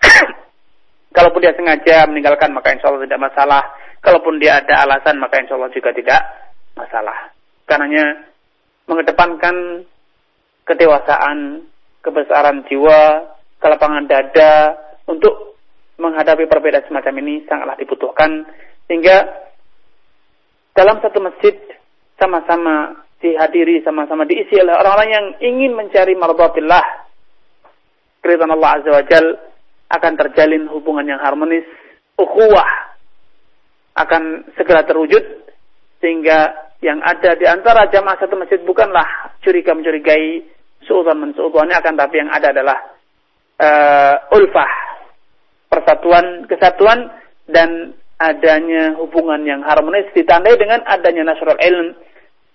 Kalaupun 1.16 1.44
dia 1.44 1.52
sengaja 1.52 2.08
meninggalkan 2.08 2.56
maka 2.56 2.72
insya 2.72 2.88
Allah 2.88 3.04
tidak 3.04 3.20
masalah. 3.20 3.62
Kalaupun 4.00 4.40
dia 4.40 4.64
ada 4.64 4.88
alasan 4.88 5.20
maka 5.20 5.44
insya 5.44 5.60
Allah 5.60 5.68
juga 5.68 5.92
tidak 5.92 6.20
masalah. 6.74 7.32
Karenanya 7.64 8.28
mengedepankan 8.90 9.86
kedewasaan, 10.68 11.64
kebesaran 12.04 12.66
jiwa, 12.68 13.32
kelapangan 13.62 14.04
dada 14.04 14.76
untuk 15.08 15.56
menghadapi 15.96 16.44
perbedaan 16.50 16.84
semacam 16.90 17.14
ini 17.24 17.46
sangatlah 17.46 17.78
dibutuhkan 17.78 18.44
sehingga 18.90 19.24
dalam 20.74 20.98
satu 20.98 21.22
masjid 21.22 21.54
sama-sama 22.18 23.06
dihadiri 23.22 23.80
sama-sama 23.86 24.26
diisi 24.26 24.58
oleh 24.58 24.74
orang-orang 24.74 25.10
yang 25.10 25.26
ingin 25.40 25.72
mencari 25.72 26.18
mardhatillah 26.18 26.84
keridhaan 28.20 28.52
Allah 28.58 28.70
Azza 28.80 28.90
wa 28.90 29.04
Jal 29.06 29.26
akan 29.88 30.12
terjalin 30.18 30.66
hubungan 30.68 31.06
yang 31.06 31.20
harmonis 31.22 31.64
ukhuwah 32.18 32.68
akan 33.94 34.50
segera 34.58 34.82
terwujud 34.82 35.43
sehingga 36.04 36.68
yang 36.84 37.00
ada 37.00 37.32
di 37.32 37.48
antara 37.48 37.88
jamaah 37.88 38.20
satu 38.20 38.36
masjid 38.36 38.60
bukanlah 38.60 39.32
curiga 39.40 39.72
mencurigai 39.72 40.44
suudzon 40.84 41.16
mensuudzonnya 41.16 41.80
akan 41.80 41.96
tapi 41.96 42.20
yang 42.20 42.28
ada 42.28 42.52
adalah 42.52 42.78
uh, 43.56 44.36
ulfah 44.36 44.72
persatuan, 45.72 46.44
kesatuan 46.44 47.08
dan 47.48 47.96
adanya 48.20 48.94
hubungan 49.00 49.42
yang 49.48 49.60
harmonis. 49.66 50.06
Ditandai 50.14 50.54
dengan 50.60 50.84
adanya 50.86 51.34
nasrul 51.34 51.58
ilm, 51.58 51.98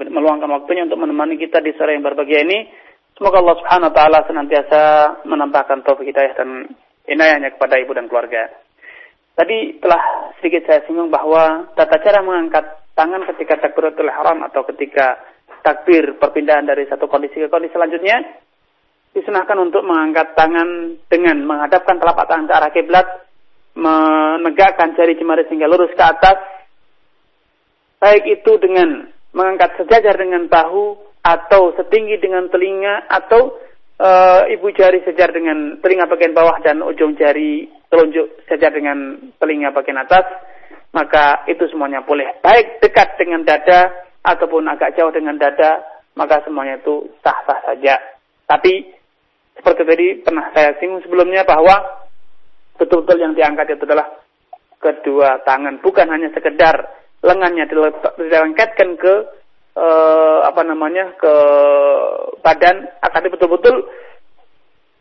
meluangkan 0.08 0.50
waktunya 0.50 0.86
untuk 0.86 1.02
menemani 1.02 1.34
kita 1.38 1.58
di 1.58 1.74
sore 1.74 1.98
yang 1.98 2.06
berbahagia 2.06 2.46
ini. 2.46 2.70
Semoga 3.18 3.42
Allah 3.42 3.56
Subhanahu 3.58 3.90
wa 3.90 3.96
taala 3.96 4.18
senantiasa 4.30 4.80
menambahkan 5.26 5.82
taufik 5.82 6.06
hidayah 6.06 6.38
dan 6.38 6.70
inayahnya 7.10 7.58
kepada 7.58 7.74
ibu 7.82 7.90
dan 7.90 8.06
keluarga. 8.06 8.46
Tadi 9.34 9.82
telah 9.82 10.02
sedikit 10.38 10.66
saya 10.66 10.86
singgung 10.86 11.10
bahwa 11.10 11.74
tata 11.74 11.98
cara 12.02 12.22
mengangkat 12.22 12.62
tangan 12.94 13.26
ketika 13.34 13.58
takbiratul 13.58 14.06
ihram 14.06 14.46
atau 14.46 14.62
ketika 14.70 15.18
takbir 15.62 16.18
perpindahan 16.18 16.66
dari 16.66 16.86
satu 16.86 17.10
kondisi 17.10 17.42
ke 17.42 17.50
kondisi 17.50 17.74
selanjutnya 17.74 18.18
disunahkan 19.14 19.58
untuk 19.58 19.82
mengangkat 19.82 20.34
tangan 20.38 20.98
dengan 21.10 21.42
menghadapkan 21.42 21.98
telapak 21.98 22.26
tangan 22.30 22.46
ke 22.46 22.54
arah 22.54 22.70
kiblat 22.70 23.06
menegakkan 23.78 24.98
jari 24.98 25.14
jemari 25.14 25.46
sehingga 25.46 25.70
lurus 25.70 25.94
ke 25.94 26.02
atas, 26.02 26.38
baik 28.02 28.26
itu 28.26 28.58
dengan 28.58 29.06
mengangkat 29.38 29.78
sejajar 29.78 30.18
dengan 30.18 30.50
bahu 30.50 30.98
atau 31.22 31.70
setinggi 31.78 32.18
dengan 32.18 32.50
telinga 32.50 33.06
atau 33.06 33.54
e, 33.94 34.10
ibu 34.58 34.66
jari 34.74 34.98
sejajar 35.06 35.30
dengan 35.30 35.78
telinga 35.78 36.10
bagian 36.10 36.34
bawah 36.34 36.58
dan 36.58 36.82
ujung 36.82 37.14
jari 37.14 37.70
telunjuk 37.86 38.42
sejajar 38.50 38.74
dengan 38.74 39.30
telinga 39.38 39.70
bagian 39.70 40.02
atas, 40.02 40.26
maka 40.90 41.46
itu 41.46 41.62
semuanya 41.70 42.02
boleh. 42.02 42.42
Baik 42.42 42.82
dekat 42.82 43.14
dengan 43.14 43.46
dada 43.46 43.94
ataupun 44.26 44.66
agak 44.66 44.98
jauh 44.98 45.14
dengan 45.14 45.38
dada, 45.38 45.86
maka 46.18 46.42
semuanya 46.42 46.82
itu 46.82 47.06
sah-sah 47.22 47.62
saja. 47.62 47.94
Tapi 48.50 48.90
seperti 49.54 49.82
tadi 49.86 50.06
pernah 50.26 50.50
saya 50.50 50.74
singgung 50.82 51.02
sebelumnya 51.06 51.46
bahwa 51.46 52.08
betul-betul 52.74 53.18
yang 53.22 53.34
diangkat 53.38 53.74
itu 53.74 53.86
adalah 53.86 54.18
kedua 54.78 55.42
tangan, 55.42 55.82
bukan 55.82 56.06
hanya 56.06 56.30
sekedar 56.30 56.86
lengannya 57.22 57.64
dilengketkan 58.18 58.94
ke 58.98 59.14
eh, 59.74 60.40
apa 60.46 60.62
namanya 60.62 61.14
ke 61.18 61.34
badan, 62.42 62.76
akan 63.02 63.22
betul-betul 63.30 63.76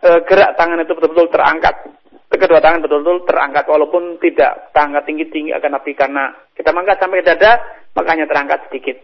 eh, 0.06 0.20
gerak 0.26 0.58
tangan 0.58 0.82
itu 0.82 0.94
betul-betul 0.94 1.30
terangkat. 1.30 1.76
Kedua 2.28 2.62
tangan 2.62 2.84
betul-betul 2.86 3.26
terangkat 3.26 3.66
walaupun 3.66 4.22
tidak 4.22 4.70
terangkat 4.76 5.10
tinggi-tinggi 5.10 5.56
akan 5.58 5.80
tapi 5.80 5.92
karena 5.98 6.36
kita 6.54 6.70
mangkat 6.70 7.00
sampai 7.02 7.26
dada 7.26 7.58
makanya 7.98 8.30
terangkat 8.30 8.68
sedikit. 8.70 8.98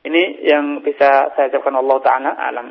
Ini 0.00 0.46
yang 0.46 0.80
bisa 0.80 1.32
saya 1.36 1.52
ucapkan 1.52 1.76
Allah 1.76 1.98
Ta'ala 2.00 2.30
alam. 2.38 2.66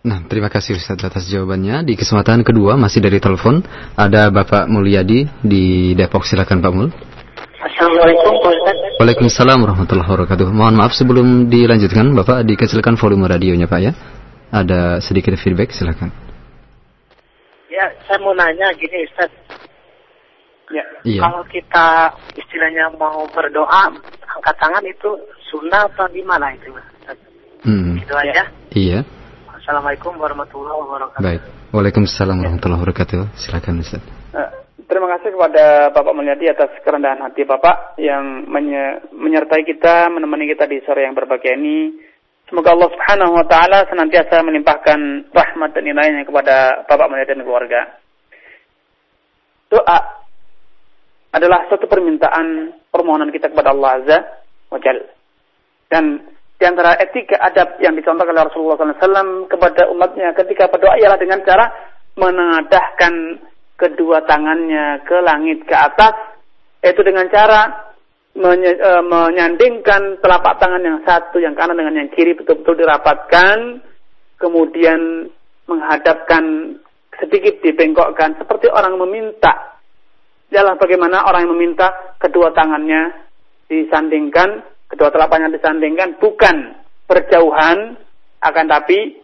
Nah, 0.00 0.24
terima 0.32 0.48
kasih 0.48 0.80
Ustaz 0.80 0.96
atas 0.96 1.28
jawabannya. 1.28 1.84
Di 1.84 1.92
kesempatan 1.92 2.40
kedua 2.40 2.80
masih 2.80 3.04
dari 3.04 3.20
telepon 3.20 3.60
ada 4.00 4.32
Bapak 4.32 4.64
Mulyadi 4.64 5.28
di 5.44 5.92
Depok. 5.92 6.24
Silakan 6.24 6.64
Pak 6.64 6.72
Mul. 6.72 6.88
Assalamualaikum 7.60 8.40
Ustaz. 8.40 8.76
Waalaikumsalam 8.96 9.58
warahmatullahi 9.60 10.08
wabarakatuh. 10.08 10.48
Mohon 10.48 10.74
maaf 10.80 10.96
sebelum 10.96 11.52
dilanjutkan 11.52 12.08
Bapak 12.16 12.48
dikecilkan 12.48 12.96
volume 12.96 13.28
radionya 13.28 13.68
Pak 13.68 13.80
ya. 13.84 13.92
Ada 14.48 15.04
sedikit 15.04 15.36
feedback 15.36 15.68
silakan. 15.68 16.08
Ya, 17.68 17.84
saya 18.08 18.16
mau 18.24 18.32
nanya 18.32 18.72
gini 18.80 19.04
Ustaz. 19.04 19.28
Ya. 20.72 20.84
Iya. 21.04 21.20
Kalau 21.20 21.44
kita 21.52 22.16
istilahnya 22.32 22.96
mau 22.96 23.28
berdoa, 23.28 23.92
angkat 24.24 24.56
tangan 24.56 24.84
itu 24.88 25.20
sunnah 25.52 25.84
atau 25.84 26.08
gimana 26.16 26.56
itu? 26.56 26.72
Ustaz? 26.72 27.18
Hmm. 27.60 28.00
Itu 28.00 28.16
aja. 28.16 28.48
Iya. 28.72 29.04
Assalamualaikum 29.52 30.16
warahmatullahi 30.16 30.80
wabarakatuh. 30.80 31.20
Baik. 31.20 31.42
Waalaikumsalam 31.76 32.40
warahmatullahi 32.40 32.80
wabarakatuh. 32.80 33.36
Silakan 33.36 33.84
Ustaz. 33.84 34.00
Eh, 34.32 34.48
Terima 34.90 35.06
kasih 35.06 35.30
kepada 35.30 35.94
Bapak 35.94 36.18
Mulyadi 36.18 36.50
atas 36.50 36.74
kerendahan 36.82 37.22
hati 37.22 37.46
Bapak 37.46 37.94
yang 38.02 38.50
menye- 38.50 39.06
menyertai 39.14 39.62
kita, 39.62 40.10
menemani 40.10 40.50
kita 40.50 40.66
di 40.66 40.82
sore 40.82 41.06
yang 41.06 41.14
berbahagia 41.14 41.54
ini. 41.54 41.94
Semoga 42.50 42.74
Allah 42.74 42.90
Subhanahu 42.90 43.38
wa 43.38 43.46
taala 43.46 43.86
senantiasa 43.86 44.42
melimpahkan 44.42 45.30
rahmat 45.30 45.78
dan 45.78 45.86
inayahnya 45.86 46.26
kepada 46.26 46.82
Bapak 46.90 47.06
Mulyadi 47.06 47.38
dan 47.38 47.46
keluarga. 47.46 47.80
Doa 49.70 49.98
adalah 51.38 51.70
suatu 51.70 51.86
permintaan 51.86 52.74
permohonan 52.90 53.30
kita 53.30 53.46
kepada 53.46 53.70
Allah 53.70 53.90
Azza 54.02 54.18
wa 54.74 54.78
Jalla. 54.82 55.06
Dan 55.86 56.18
di 56.58 56.64
antara 56.66 56.98
etika 56.98 57.38
adab 57.38 57.78
yang 57.78 57.94
dicontohkan 57.94 58.34
oleh 58.34 58.50
Rasulullah 58.50 58.74
SAW 58.74 59.46
kepada 59.46 59.86
umatnya 59.86 60.34
ketika 60.34 60.66
berdoa 60.66 60.98
ialah 60.98 61.18
dengan 61.22 61.46
cara 61.46 61.70
menengadahkan 62.18 63.46
kedua 63.80 64.20
tangannya 64.28 65.00
ke 65.08 65.16
langit 65.24 65.64
ke 65.64 65.72
atas, 65.72 66.36
yaitu 66.84 67.00
dengan 67.00 67.24
cara 67.32 67.90
e, 68.36 68.90
menyandingkan 69.08 70.20
telapak 70.20 70.60
tangan 70.60 70.84
yang 70.84 71.00
satu 71.08 71.40
yang 71.40 71.56
kanan 71.56 71.80
dengan 71.80 72.04
yang 72.04 72.10
kiri 72.12 72.36
betul-betul 72.36 72.76
dirapatkan, 72.76 73.80
kemudian 74.36 75.32
menghadapkan 75.64 76.76
sedikit 77.16 77.64
dibengkokkan 77.64 78.36
seperti 78.36 78.68
orang 78.68 79.00
meminta. 79.00 79.80
Ialah 80.50 80.76
bagaimana 80.76 81.24
orang 81.24 81.46
yang 81.46 81.54
meminta 81.56 82.16
kedua 82.20 82.52
tangannya 82.52 83.14
disandingkan, 83.70 84.66
kedua 84.90 85.08
telapaknya 85.14 85.54
disandingkan 85.54 86.18
bukan 86.18 86.74
berjauhan 87.06 87.96
akan 88.42 88.66
tapi 88.66 89.20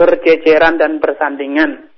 berjejeran 0.00 0.80
dan 0.80 0.98
bersandingan, 0.98 1.92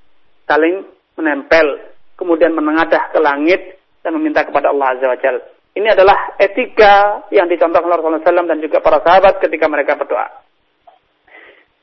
saling 0.45 0.85
menempel, 1.15 1.94
kemudian 2.15 2.55
menengadah 2.55 3.11
ke 3.11 3.19
langit 3.19 3.79
dan 4.05 4.15
meminta 4.15 4.45
kepada 4.45 4.71
Allah 4.71 4.95
Azza 4.95 5.07
wa 5.09 5.19
Jalla. 5.19 5.43
Ini 5.75 5.89
adalah 5.91 6.39
etika 6.39 7.27
yang 7.35 7.51
dicontohkan 7.51 7.91
Rasulullah 7.91 8.23
SAW 8.23 8.47
dan 8.47 8.63
juga 8.63 8.79
para 8.79 9.03
sahabat 9.03 9.43
ketika 9.43 9.67
mereka 9.67 9.99
berdoa. 9.99 10.47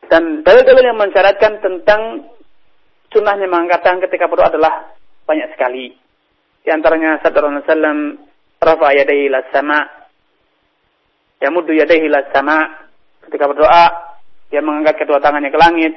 Dan 0.08 0.48
dalil-dalil 0.48 0.96
yang 0.96 1.00
mensyaratkan 1.00 1.60
tentang 1.60 2.32
sunnahnya 3.12 3.52
mengangkat 3.52 3.84
tangan 3.84 4.04
ketika 4.08 4.32
berdoa 4.32 4.48
adalah 4.48 4.96
banyak 5.28 5.52
sekali. 5.56 5.92
Di 6.64 6.72
antaranya 6.72 7.20
sabda 7.20 7.44
Rasulullah 7.44 7.68
SAW, 7.68 8.02
Rafa 8.64 8.88
yadaihi 8.96 9.28
sama, 9.52 9.80
Yamuddu 11.44 11.76
yadaihi 11.76 12.08
sama, 12.32 12.88
ketika 13.28 13.50
berdoa, 13.52 13.86
dia 14.48 14.64
mengangkat 14.64 15.04
kedua 15.04 15.20
tangannya 15.20 15.52
ke 15.52 15.60
langit, 15.60 15.96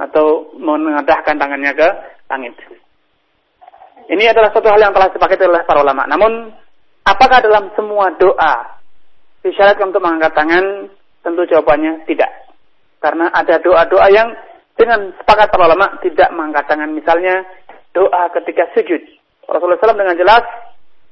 atau 0.00 0.56
mengadahkan 0.56 1.36
tangannya 1.36 1.72
ke 1.76 1.88
langit. 2.32 2.54
Ini 4.10 4.24
adalah 4.34 4.50
suatu 4.50 4.68
hal 4.70 4.80
yang 4.80 4.94
telah 4.94 5.10
disepakati 5.12 5.42
oleh 5.46 5.62
para 5.66 5.82
ulama. 5.84 6.06
Namun, 6.08 6.50
apakah 7.06 7.38
dalam 7.42 7.70
semua 7.78 8.10
doa 8.18 8.80
disyaratkan 9.46 9.94
untuk 9.94 10.02
mengangkat 10.02 10.32
tangan? 10.34 10.64
Tentu 11.22 11.42
jawabannya 11.46 12.02
tidak. 12.10 12.30
Karena 12.98 13.30
ada 13.30 13.62
doa-doa 13.62 14.06
yang 14.10 14.34
dengan 14.74 15.14
sepakat 15.22 15.54
para 15.54 15.70
ulama 15.70 16.02
tidak 16.02 16.28
mengangkat 16.34 16.66
tangan. 16.66 16.90
Misalnya, 16.90 17.46
doa 17.94 18.32
ketika 18.34 18.66
sujud. 18.74 19.02
Rasulullah 19.46 19.78
SAW 19.78 20.00
dengan 20.00 20.16
jelas 20.18 20.42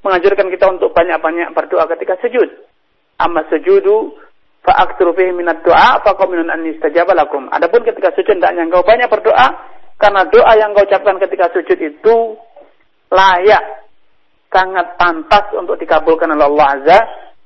mengajarkan 0.00 0.48
kita 0.48 0.66
untuk 0.72 0.90
banyak-banyak 0.96 1.52
berdoa 1.52 1.84
ketika 1.94 2.16
sujud. 2.24 2.48
Amma 3.20 3.44
sujudu 3.52 4.16
fa'akturu 4.64 5.12
fihi 5.12 5.32
minat 5.36 5.60
doa 5.60 6.00
faqaminun 6.00 6.48
an 6.48 6.64
lakum. 7.16 7.52
Adapun 7.52 7.84
ketika 7.84 8.16
sujud 8.16 8.40
hendaknya 8.40 8.64
engkau 8.64 8.80
banyak 8.80 9.08
berdoa 9.12 9.46
karena 10.00 10.24
doa 10.32 10.52
yang 10.56 10.72
kau 10.72 10.84
ucapkan 10.88 11.20
ketika 11.20 11.52
sujud 11.52 11.76
itu 11.76 12.14
layak 13.10 13.64
sangat 14.50 14.98
pantas 14.98 15.50
untuk 15.54 15.78
dikabulkan 15.78 16.30
oleh 16.34 16.46
Allah 16.46 16.66
Azza 16.78 16.98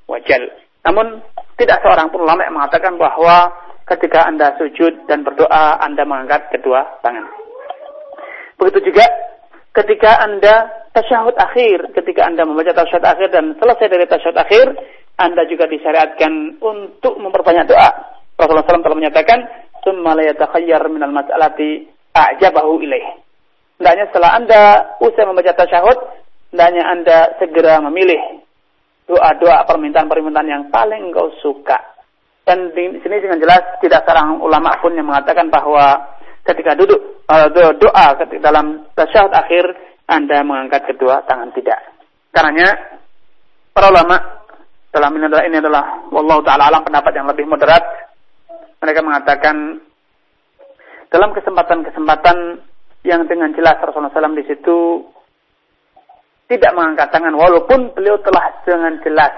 wa 0.09 0.17
Jal. 0.25 0.43
Namun 0.85 1.21
tidak 1.57 1.81
seorang 1.81 2.09
pun 2.13 2.25
ulama 2.25 2.45
yang 2.45 2.57
mengatakan 2.57 2.97
bahwa 2.97 3.53
ketika 3.89 4.25
Anda 4.25 4.57
sujud 4.57 5.09
dan 5.09 5.21
berdoa 5.25 5.81
Anda 5.81 6.05
mengangkat 6.05 6.53
kedua 6.53 7.01
tangan. 7.01 7.25
Begitu 8.57 8.93
juga 8.93 9.05
ketika 9.73 10.21
Anda 10.21 10.85
tasyahud 10.93 11.35
akhir, 11.37 11.93
ketika 11.93 12.25
Anda 12.25 12.45
membaca 12.45 12.73
tasyahud 12.73 13.05
akhir 13.05 13.29
dan 13.33 13.57
selesai 13.57 13.87
dari 13.89 14.05
tasyahud 14.09 14.37
akhir, 14.37 14.65
Anda 15.19 15.45
juga 15.49 15.69
disyariatkan 15.69 16.61
untuk 16.61 17.17
memperbanyak 17.19 17.69
doa. 17.69 17.89
Rasulullah 18.35 18.67
SAW 18.67 18.83
telah 18.83 18.99
menyatakan, 18.99 19.39
"Tsumma 19.79 20.11
la 20.11 20.27
yatakhayyar 20.27 20.91
minal 20.91 21.15
mas'alati 21.15 21.87
a'jabahu 22.11 22.83
ilaih." 22.83 23.24
Hendaknya 23.75 24.05
setelah 24.11 24.31
Anda 24.39 24.61
usai 25.03 25.23
membaca 25.27 25.51
tasyahud, 25.51 25.97
hendaknya 26.55 26.83
Anda 26.87 27.17
segera 27.39 27.83
memilih 27.83 28.45
doa-doa 29.05 29.67
permintaan-permintaan 29.67 30.49
yang 30.49 30.63
paling 30.71 31.11
engkau 31.11 31.29
suka. 31.43 31.77
Dan 32.45 32.71
di 32.71 33.01
sini 33.01 33.19
dengan 33.19 33.41
jelas 33.41 33.81
tidak 33.81 34.05
seorang 34.05 34.37
ulama 34.39 34.77
pun 34.79 34.93
yang 34.93 35.09
mengatakan 35.09 35.49
bahwa 35.49 35.97
ketika 36.45 36.77
duduk 36.77 37.25
uh, 37.25 37.49
doa 37.53 38.07
ketika 38.21 38.53
dalam 38.53 38.85
tasyahud 38.93 39.33
akhir 39.33 39.65
Anda 40.05 40.45
mengangkat 40.45 40.93
kedua 40.93 41.25
tangan 41.25 41.49
tidak. 41.57 41.81
Karenanya 42.29 43.01
para 43.73 43.89
ulama 43.89 44.45
dalam 44.93 45.11
ini 45.17 45.25
adalah 45.27 45.43
ini 45.49 45.57
adalah 45.57 45.83
wallahu 46.13 46.45
taala 46.45 46.69
alam 46.69 46.85
pendapat 46.85 47.11
yang 47.17 47.27
lebih 47.27 47.49
moderat. 47.49 47.81
Mereka 48.79 49.01
mengatakan 49.01 49.81
dalam 51.09 51.33
kesempatan-kesempatan 51.33 52.37
yang 53.05 53.29
dengan 53.29 53.53
jelas 53.53 53.77
Rasulullah 53.79 54.11
SAW 54.11 54.35
di 54.35 54.45
situ 54.49 55.05
tidak 56.49 56.71
mengangkat 56.73 57.09
tangan 57.13 57.33
walaupun 57.33 57.93
beliau 57.93 58.17
telah 58.21 58.61
dengan 58.65 58.97
jelas 59.01 59.33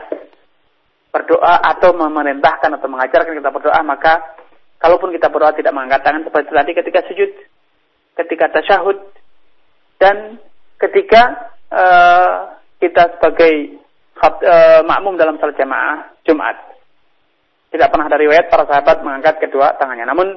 berdoa 1.12 1.60
atau 1.64 1.96
memerintahkan 1.96 2.80
atau 2.80 2.88
mengajarkan 2.88 3.36
kita 3.36 3.52
berdoa 3.52 3.80
maka 3.84 4.40
kalaupun 4.80 5.12
kita 5.16 5.28
berdoa 5.32 5.56
tidak 5.56 5.72
mengangkat 5.76 6.04
tangan 6.04 6.24
seperti 6.28 6.52
tadi 6.52 6.72
ketika 6.76 7.00
sujud 7.08 7.32
ketika 8.18 8.46
tasyahud 8.60 8.98
dan 10.02 10.42
ketika 10.78 11.54
uh, 11.74 12.58
kita 12.78 13.18
sebagai 13.18 13.82
uh, 14.22 14.82
makmum 14.86 15.18
dalam 15.18 15.38
salat 15.42 15.58
jamaah 15.58 16.14
Jumat. 16.26 16.58
Tidak 17.68 17.88
pernah 17.92 18.08
dari 18.08 18.30
riwayat 18.30 18.48
para 18.48 18.64
sahabat 18.64 19.04
mengangkat 19.04 19.44
kedua 19.44 19.76
tangannya. 19.76 20.08
Namun 20.08 20.28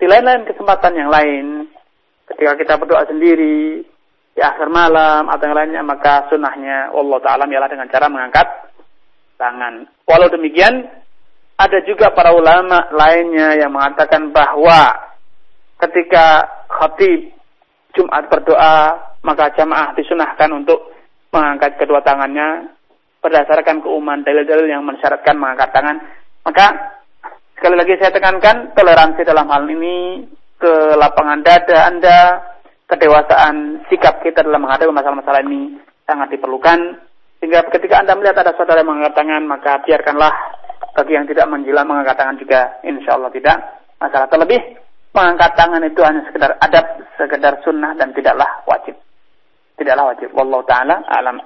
di 0.00 0.06
lain-lain 0.10 0.48
kesempatan 0.50 0.98
yang 0.98 1.10
lain 1.12 1.70
ketika 2.30 2.52
kita 2.58 2.74
berdoa 2.78 3.04
sendiri 3.08 3.82
di 4.32 4.40
akhir 4.40 4.68
malam 4.72 5.28
atau 5.28 5.44
yang 5.44 5.56
lainnya 5.56 5.82
maka 5.84 6.26
sunnahnya 6.32 6.94
Allah 6.94 7.18
Ta'ala 7.20 7.44
ialah 7.44 7.68
dengan 7.68 7.88
cara 7.92 8.06
mengangkat 8.08 8.48
tangan. 9.36 9.90
Walau 10.08 10.32
demikian 10.32 10.88
ada 11.60 11.78
juga 11.84 12.10
para 12.16 12.32
ulama 12.32 12.88
lainnya 12.94 13.60
yang 13.60 13.70
mengatakan 13.74 14.32
bahwa 14.32 15.12
ketika 15.82 16.48
khatib 16.70 17.34
Jumat 17.92 18.24
berdoa 18.32 19.12
maka 19.20 19.52
jamaah 19.52 19.92
disunahkan 19.94 20.48
untuk 20.50 20.80
mengangkat 21.28 21.76
kedua 21.76 22.00
tangannya 22.00 22.72
berdasarkan 23.22 23.84
keumuman 23.84 24.26
dalil-dalil 24.26 24.66
yang 24.66 24.82
mensyaratkan 24.82 25.38
mengangkat 25.38 25.70
tangan. 25.70 25.96
Maka 26.42 26.66
sekali 27.54 27.78
lagi 27.78 27.94
saya 28.02 28.10
tekankan 28.10 28.74
toleransi 28.74 29.22
dalam 29.22 29.46
hal 29.46 29.62
ini 29.70 30.26
ke 30.62 30.94
lapangan 30.94 31.42
dada 31.42 31.90
Anda, 31.90 32.18
kedewasaan 32.86 33.82
sikap 33.90 34.22
kita 34.22 34.46
dalam 34.46 34.62
menghadapi 34.62 34.94
masalah-masalah 34.94 35.42
ini 35.42 35.82
sangat 36.06 36.30
diperlukan. 36.30 36.78
Sehingga 37.42 37.66
ketika 37.74 37.98
Anda 37.98 38.14
melihat 38.14 38.38
ada 38.38 38.54
saudara 38.54 38.86
yang 38.86 38.94
mengangkat 38.94 39.18
tangan, 39.18 39.42
maka 39.50 39.82
biarkanlah 39.82 40.30
bagi 40.94 41.18
yang 41.18 41.26
tidak 41.26 41.50
menjilat 41.50 41.82
mengangkat 41.82 42.14
tangan 42.14 42.38
juga, 42.38 42.60
insya 42.86 43.18
Allah 43.18 43.34
tidak 43.34 43.56
masalah. 43.98 44.30
Terlebih, 44.30 44.60
mengangkat 45.10 45.50
tangan 45.58 45.82
itu 45.82 46.00
hanya 46.06 46.22
sekedar 46.30 46.54
adab, 46.62 46.86
sekedar 47.18 47.58
sunnah 47.66 47.98
dan 47.98 48.14
tidaklah 48.14 48.62
wajib. 48.70 48.94
Tidaklah 49.74 50.14
wajib. 50.14 50.30
Wallahu 50.30 50.62
ta'ala 50.62 51.02
alam. 51.10 51.42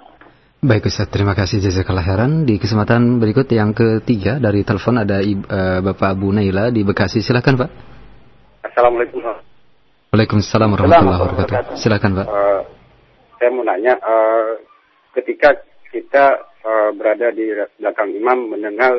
Baik 0.66 0.90
Ustaz, 0.90 1.08
terima 1.08 1.32
kasih 1.32 1.62
jazakallah 1.62 2.04
khairan. 2.04 2.44
Di 2.44 2.58
kesempatan 2.58 3.22
berikut 3.22 3.46
yang 3.54 3.72
ketiga 3.72 4.42
dari 4.42 4.66
telepon 4.66 4.98
ada 4.98 5.22
uh, 5.22 5.80
Bapak 5.80 6.18
Abu 6.18 6.34
Naila 6.34 6.68
di 6.74 6.82
Bekasi. 6.82 7.22
Silakan 7.22 7.54
Pak. 7.56 7.70
Assalamualaikum. 8.72 9.20
Waalaikumsalam 10.10 10.68
warahmatullahi 10.74 11.20
wabarakatuh. 11.22 11.74
Silakan 11.78 12.10
Pak. 12.18 12.26
Uh, 12.26 12.60
saya 13.38 13.50
mau 13.52 13.64
nanya, 13.66 13.94
uh, 14.00 14.58
ketika 15.14 15.54
kita 15.94 16.40
uh, 16.66 16.90
berada 16.94 17.30
di 17.30 17.52
belakang 17.78 18.10
imam 18.14 18.50
mendengar 18.50 18.92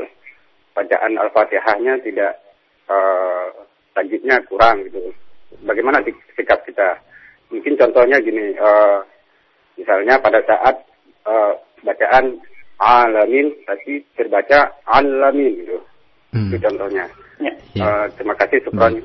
bacaan 0.71 1.19
al-fatihahnya 1.19 1.99
tidak 2.05 2.39
uh, 2.87 3.51
tajwidnya 3.97 4.39
kurang 4.47 4.87
gitu. 4.87 5.11
Bagaimana 5.65 6.03
sikap 6.37 6.63
kita? 6.63 7.01
Mungkin 7.47 7.79
contohnya 7.79 8.19
gini, 8.19 8.55
uh, 8.59 9.01
Misalnya 9.77 10.17
pada 10.17 10.41
saat 10.41 10.75
uh, 11.29 11.53
bacaan 11.85 12.41
alamin 12.81 13.53
tapi 13.69 14.01
terbaca 14.17 14.73
alamin 14.89 15.53
gitu. 15.61 15.77
Hmm. 16.33 16.49
Itu 16.49 16.57
contohnya. 16.65 17.05
Ya. 17.37 17.53
Uh, 17.77 18.05
terima 18.17 18.33
kasih 18.33 18.57
Supran. 18.65 18.97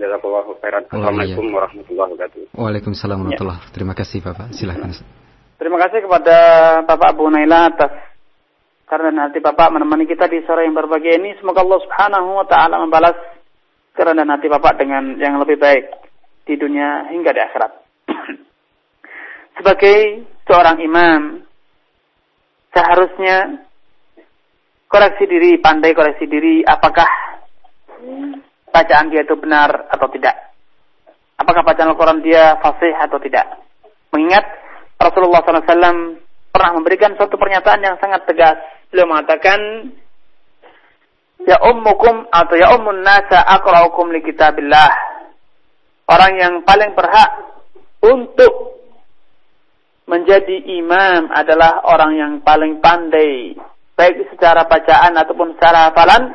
Jazakallahu 0.00 0.56
khairan. 0.64 0.88
Assalamualaikum 0.88 1.44
warahmatullahi 1.52 2.10
wabarakatuh. 2.16 2.40
Waalaikumsalam 2.56 3.16
warahmatullahi 3.20 3.58
wabarakatuh. 3.60 3.76
Terima 3.76 3.94
kasih 3.94 4.18
Bapak. 4.24 4.46
Silakan. 4.56 4.90
Terima 5.60 5.78
kasih 5.80 5.98
kepada 6.08 6.36
Bapak 6.88 7.08
Abu 7.12 7.28
Naila 7.28 7.68
atas 7.68 7.92
karena 8.88 9.10
nanti 9.12 9.38
Bapak 9.44 9.68
menemani 9.72 10.08
kita 10.08 10.28
di 10.28 10.40
sore 10.48 10.64
yang 10.64 10.72
berbahagia 10.72 11.20
ini. 11.20 11.36
Semoga 11.36 11.60
Allah 11.60 11.80
Subhanahu 11.84 12.28
wa 12.40 12.46
taala 12.48 12.80
membalas 12.80 13.16
karena 13.92 14.24
nanti 14.24 14.48
Bapak 14.48 14.80
dengan 14.80 15.20
yang 15.20 15.36
lebih 15.40 15.60
baik 15.60 15.84
di 16.48 16.56
dunia 16.56 17.08
hingga 17.12 17.32
di 17.32 17.40
akhirat. 17.40 17.72
Sebagai 19.60 20.24
seorang 20.48 20.80
imam, 20.80 21.20
seharusnya 22.72 23.64
koreksi 24.88 25.24
diri, 25.28 25.56
pandai 25.60 25.92
koreksi 25.96 26.28
diri, 26.28 26.60
apakah 26.66 27.23
bacaan 28.74 29.06
dia 29.14 29.22
itu 29.22 29.38
benar 29.38 29.86
atau 29.94 30.10
tidak. 30.10 30.34
Apakah 31.38 31.62
bacaan 31.62 31.94
Al-Quran 31.94 32.26
dia 32.26 32.58
fasih 32.58 32.90
atau 32.98 33.22
tidak. 33.22 33.62
Mengingat 34.10 34.42
Rasulullah 34.98 35.46
SAW 35.46 36.18
pernah 36.50 36.70
memberikan 36.74 37.14
suatu 37.14 37.38
pernyataan 37.38 37.86
yang 37.86 37.96
sangat 38.02 38.26
tegas. 38.26 38.58
Beliau 38.90 39.06
mengatakan, 39.06 39.58
Ya 41.44 41.60
ummukum 41.60 42.24
atau 42.32 42.54
ya 42.56 42.72
ummun 42.74 43.04
nasa 43.04 43.42
akraukum 43.44 44.10
li 44.10 44.24
kitabillah. 44.24 44.90
Orang 46.08 46.40
yang 46.40 46.54
paling 46.64 46.96
berhak 46.96 47.30
untuk 48.00 48.80
menjadi 50.08 50.56
imam 50.80 51.32
adalah 51.32 51.84
orang 51.84 52.12
yang 52.16 52.32
paling 52.40 52.80
pandai 52.80 53.56
baik 53.94 54.26
secara 54.34 54.66
bacaan 54.66 55.14
ataupun 55.16 55.54
secara 55.56 55.90
hafalan 55.90 56.34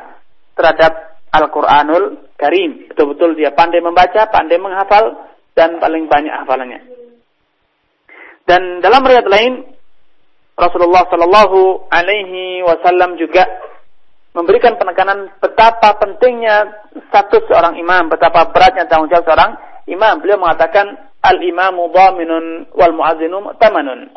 terhadap 0.56 1.09
Al-Qur'anul 1.30 2.34
Karim. 2.34 2.90
Betul-betul 2.90 3.38
dia 3.38 3.54
pandai 3.54 3.78
membaca, 3.78 4.26
pandai 4.30 4.58
menghafal 4.58 5.30
dan 5.54 5.78
paling 5.78 6.10
banyak 6.10 6.34
hafalannya. 6.34 6.80
Dan 8.46 8.82
dalam 8.82 9.06
riwayat 9.06 9.28
lain 9.30 9.52
Rasulullah 10.58 11.06
Shallallahu 11.06 11.88
alaihi 11.88 12.66
wasallam 12.66 13.14
juga 13.16 13.46
memberikan 14.34 14.78
penekanan 14.78 15.32
betapa 15.38 15.98
pentingnya 15.98 16.86
status 17.10 17.46
seorang 17.50 17.78
imam, 17.78 18.10
betapa 18.10 18.50
beratnya 18.50 18.86
tanggung 18.86 19.10
jawab 19.10 19.26
seorang 19.26 19.50
imam. 19.86 20.22
Beliau 20.22 20.38
mengatakan 20.38 21.10
al-imamu 21.22 21.90
dhaminun 21.90 22.44
wal 22.74 22.94
muazzinu 22.94 23.54
tamanun. 23.58 24.12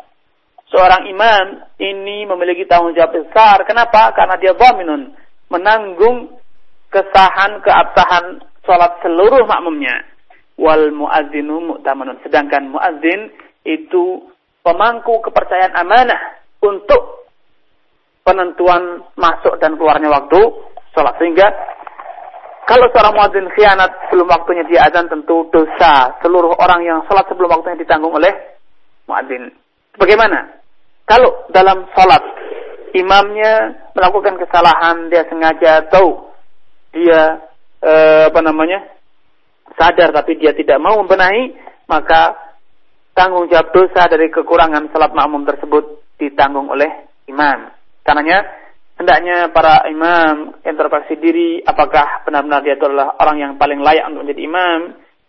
Seorang 0.70 1.06
imam 1.06 1.44
ini 1.78 2.26
memiliki 2.26 2.66
tanggung 2.66 2.94
jawab 2.98 3.14
besar. 3.14 3.62
Kenapa? 3.62 4.10
Karena 4.12 4.34
dia 4.38 4.54
dhaminun, 4.54 5.14
menanggung 5.50 6.34
kesahan, 6.94 7.58
keabsahan 7.66 8.46
salat 8.62 8.94
seluruh 9.02 9.42
makmumnya. 9.50 10.06
Wal 10.54 10.94
muazzinu 10.94 11.74
mu'tamanun. 11.74 12.22
Sedangkan 12.22 12.70
muazzin 12.70 13.34
itu 13.66 14.30
pemangku 14.62 15.18
kepercayaan 15.26 15.74
amanah 15.74 16.38
untuk 16.62 17.26
penentuan 18.22 19.02
masuk 19.18 19.58
dan 19.58 19.74
keluarnya 19.74 20.08
waktu 20.08 20.40
sholat. 20.94 21.18
Sehingga 21.18 21.50
kalau 22.64 22.88
seorang 22.94 23.12
muadzin 23.12 23.50
khianat 23.52 24.08
sebelum 24.08 24.30
waktunya 24.30 24.64
dia 24.64 24.88
azan 24.88 25.10
tentu 25.12 25.52
dosa 25.52 26.16
seluruh 26.24 26.56
orang 26.56 26.80
yang 26.86 26.98
sholat 27.04 27.28
sebelum 27.28 27.52
waktunya 27.52 27.82
ditanggung 27.84 28.14
oleh 28.14 28.32
muadzin. 29.04 29.52
Bagaimana? 30.00 30.64
Kalau 31.04 31.44
dalam 31.52 31.84
sholat 31.92 32.24
imamnya 32.96 33.84
melakukan 33.92 34.40
kesalahan, 34.40 35.12
dia 35.12 35.28
sengaja 35.28 35.84
atau 35.84 36.32
dia 36.94 37.42
eh, 37.82 38.24
apa 38.30 38.40
namanya 38.40 38.94
sadar 39.74 40.14
tapi 40.14 40.38
dia 40.38 40.54
tidak 40.54 40.78
mau 40.78 41.02
membenahi, 41.02 41.52
maka 41.90 42.38
tanggung 43.12 43.50
jawab 43.50 43.74
dosa 43.74 44.06
dari 44.06 44.30
kekurangan 44.30 44.90
salat 44.90 45.12
makmum 45.12 45.42
tersebut 45.44 46.02
ditanggung 46.18 46.70
oleh 46.70 47.10
imam. 47.26 47.74
Karenanya 48.06 48.46
hendaknya 48.94 49.50
para 49.50 49.86
imam 49.90 50.60
introspeksi 50.62 51.18
diri 51.18 51.58
apakah 51.66 52.22
benar-benar 52.22 52.62
dia 52.62 52.78
adalah 52.78 53.18
orang 53.18 53.36
yang 53.42 53.52
paling 53.58 53.82
layak 53.82 54.06
untuk 54.10 54.28
menjadi 54.28 54.42
imam 54.46 54.80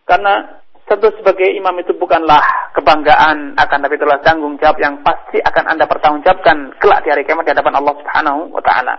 karena 0.06 0.62
tentu 0.86 1.10
sebagai 1.18 1.50
imam 1.50 1.74
itu 1.82 1.98
bukanlah 1.98 2.46
kebanggaan 2.78 3.58
akan 3.58 3.80
tapi 3.82 3.98
itulah 3.98 4.22
tanggung 4.22 4.54
jawab 4.62 4.78
yang 4.78 5.02
pasti 5.02 5.42
akan 5.42 5.74
Anda 5.74 5.90
pertanggungjawabkan 5.90 6.78
kelak 6.78 7.02
di 7.02 7.10
hari 7.10 7.26
kiamat 7.26 7.50
di 7.50 7.54
hadapan 7.58 7.76
Allah 7.82 7.96
Subhanahu 7.98 8.40
wa 8.54 8.62
taala. 8.62 8.96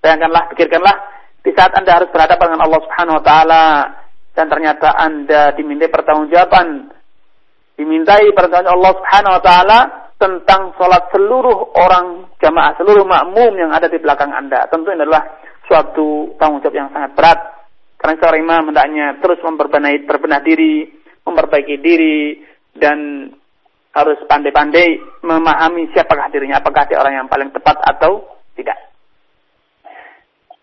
Bayangkanlah, 0.00 0.42
pikirkanlah 0.50 0.96
di 1.40 1.50
saat 1.56 1.72
Anda 1.76 2.00
harus 2.00 2.12
berhadapan 2.12 2.54
dengan 2.54 2.64
Allah 2.68 2.80
Subhanahu 2.84 3.18
wa 3.20 3.24
taala 3.24 3.64
dan 4.36 4.46
ternyata 4.48 4.88
Anda 4.96 5.56
dimintai 5.56 5.88
pertanggungjawaban 5.88 6.68
dimintai 7.80 8.28
pertanyaan 8.36 8.76
Allah 8.76 8.92
Subhanahu 8.92 9.36
wa 9.40 9.42
taala 9.42 9.78
tentang 10.20 10.76
sholat 10.76 11.08
seluruh 11.16 11.72
orang 11.72 12.28
jamaah, 12.36 12.76
seluruh 12.76 13.08
makmum 13.08 13.56
yang 13.56 13.72
ada 13.72 13.88
di 13.88 13.96
belakang 13.96 14.28
Anda. 14.28 14.68
Tentu 14.68 14.92
ini 14.92 15.00
adalah 15.00 15.24
suatu 15.64 16.36
tanggung 16.36 16.60
jawab 16.60 16.76
yang 16.76 16.92
sangat 16.92 17.16
berat. 17.16 17.40
Karena 17.96 18.20
seorang 18.20 18.40
imam 18.44 18.64
hendaknya 18.68 19.06
terus 19.24 19.40
memperbenahi, 19.40 20.04
berbenah 20.04 20.44
diri, 20.44 20.92
memperbaiki 21.24 21.76
diri, 21.80 22.36
dan 22.76 23.28
harus 23.96 24.20
pandai-pandai 24.28 25.00
memahami 25.24 25.88
siapakah 25.96 26.28
dirinya, 26.28 26.60
apakah 26.60 26.84
dia 26.84 27.00
orang 27.00 27.24
yang 27.24 27.28
paling 27.32 27.48
tepat 27.48 27.80
atau 27.80 28.28
tidak. 28.56 28.89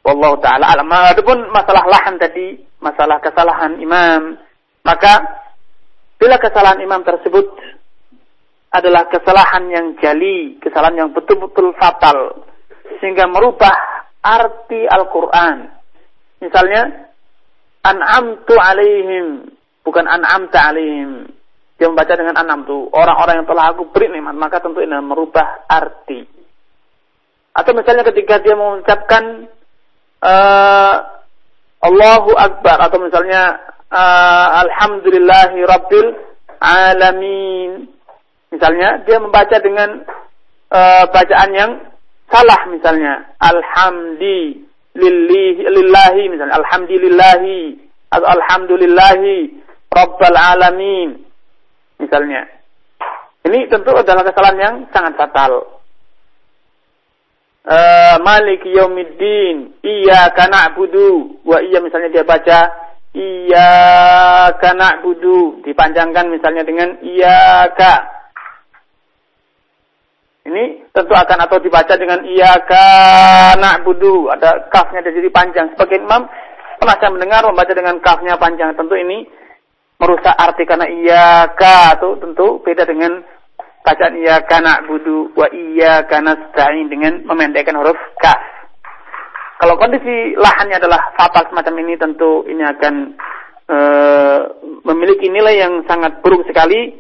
Wallahu 0.08 0.39
taala 0.39 0.72
alam. 0.72 0.88
Adapun 0.88 1.51
masalah 1.51 1.84
lahan 1.84 2.16
tadi, 2.16 2.55
masalah 2.80 3.20
kesalahan 3.20 3.76
imam, 3.84 4.39
maka 4.88 5.20
bila 6.16 6.39
kesalahan 6.39 6.80
imam 6.80 7.03
tersebut 7.03 7.43
adalah 8.72 9.12
kesalahan 9.12 9.68
yang 9.68 9.86
jali, 9.99 10.55
kesalahan 10.64 10.95
yang 10.95 11.10
betul-betul 11.12 11.76
fatal, 11.76 12.47
sehingga 13.03 13.28
merubah 13.28 13.76
arti 14.24 14.88
Al-Quran. 14.88 15.76
Misalnya, 16.39 17.12
an'amtu 17.84 18.55
alaihim, 18.55 19.51
bukan 19.84 20.08
an'amta 20.08 20.72
alaihim. 20.72 21.36
Dia 21.78 21.91
membaca 21.91 22.14
dengan 22.16 22.39
an'am 22.39 22.64
tu, 22.64 22.89
orang-orang 22.95 23.43
yang 23.43 23.48
telah 23.48 23.76
aku 23.76 23.91
beri 23.91 24.07
nikmat, 24.10 24.40
maka 24.40 24.64
tentu 24.64 24.80
ini 24.80 24.98
merubah 25.03 25.68
arti. 25.68 26.23
Atau 27.53 27.76
misalnya 27.76 28.07
ketika 28.07 28.40
dia 28.40 28.56
mengucapkan 28.56 29.52
uh, 30.23 30.95
Allahu 31.81 32.31
Akbar, 32.34 32.77
atau 32.81 32.98
misalnya 33.02 33.57
uh, 33.89 34.48
Alhamdulillahi 34.65 35.60
Rabbil 35.65 36.10
Alamin, 36.57 37.98
Misalnya 38.48 39.03
dia 39.03 39.19
membaca 39.19 39.57
dengan 39.60 40.07
uh, 40.72 41.03
bacaan 41.11 41.52
yang 41.52 41.72
salah 42.31 42.61
misalnya. 42.72 43.35
Alhamdi 43.44 44.64
lillahi 44.95 46.23
misalnya. 46.31 46.56
Alhamdulillahi 46.64 47.60
atau 48.07 48.27
alhamdulillahi 48.27 49.52
rabbal 49.91 50.38
alamin. 50.38 51.27
Misalnya. 51.99 52.48
Ini 53.48 53.68
tentu 53.72 53.95
adalah 53.95 54.27
kesalahan 54.27 54.60
yang 54.60 54.76
sangat 54.91 55.15
fatal. 55.19 55.77
Uh, 57.68 58.15
Malik 58.23 58.64
yaumiddin 58.64 59.76
iyyaka 59.84 60.48
na'budu 60.48 61.44
wa 61.44 61.60
iya 61.60 61.84
misalnya 61.84 62.07
dia 62.07 62.23
baca 62.23 62.72
iyyaka 63.11 64.72
na'budu 64.72 65.60
dipanjangkan 65.68 66.31
misalnya 66.31 66.64
dengan 66.64 66.95
iyyaka 67.03 68.18
ini 70.48 70.88
tentu 70.95 71.11
akan 71.11 71.44
atau 71.44 71.60
dibaca 71.60 71.91
dengan 71.99 72.23
iya 72.23 72.56
nak 73.60 73.84
budu. 73.84 74.31
Ada 74.31 74.72
kafnya 74.72 75.03
sini 75.03 75.27
panjang. 75.27 75.76
Sebagai 75.76 75.99
imam 75.99 76.23
pernah 76.80 76.95
saya 76.95 77.11
mendengar 77.11 77.44
membaca 77.44 77.73
dengan 77.76 77.99
kafnya 77.99 78.39
panjang. 78.39 78.72
Tentu 78.80 78.95
ini 78.95 79.27
merusak 79.99 80.31
arti 80.39 80.64
karena 80.64 80.88
iya 80.88 81.52
itu 81.52 82.10
tentu 82.23 82.64
beda 82.64 82.88
dengan 82.88 83.27
bacaan 83.88 84.19
iya 84.19 84.43
nak 84.43 84.84
budu 84.91 85.31
wa 85.31 85.47
iya 85.55 86.03
nasta'in 86.03 86.91
dengan 86.91 87.23
memendekkan 87.23 87.80
huruf 87.80 87.95
kaf. 88.19 88.35
Kalau 89.57 89.80
kondisi 89.80 90.35
lahannya 90.35 90.76
adalah 90.76 91.15
fatal 91.15 91.47
semacam 91.47 91.88
ini 91.88 91.93
tentu 91.95 92.43
ini 92.51 92.61
akan 92.61 92.93
e, 93.65 93.77
memiliki 94.85 95.31
nilai 95.31 95.55
yang 95.64 95.88
sangat 95.88 96.19
buruk 96.19 96.43
sekali 96.45 96.99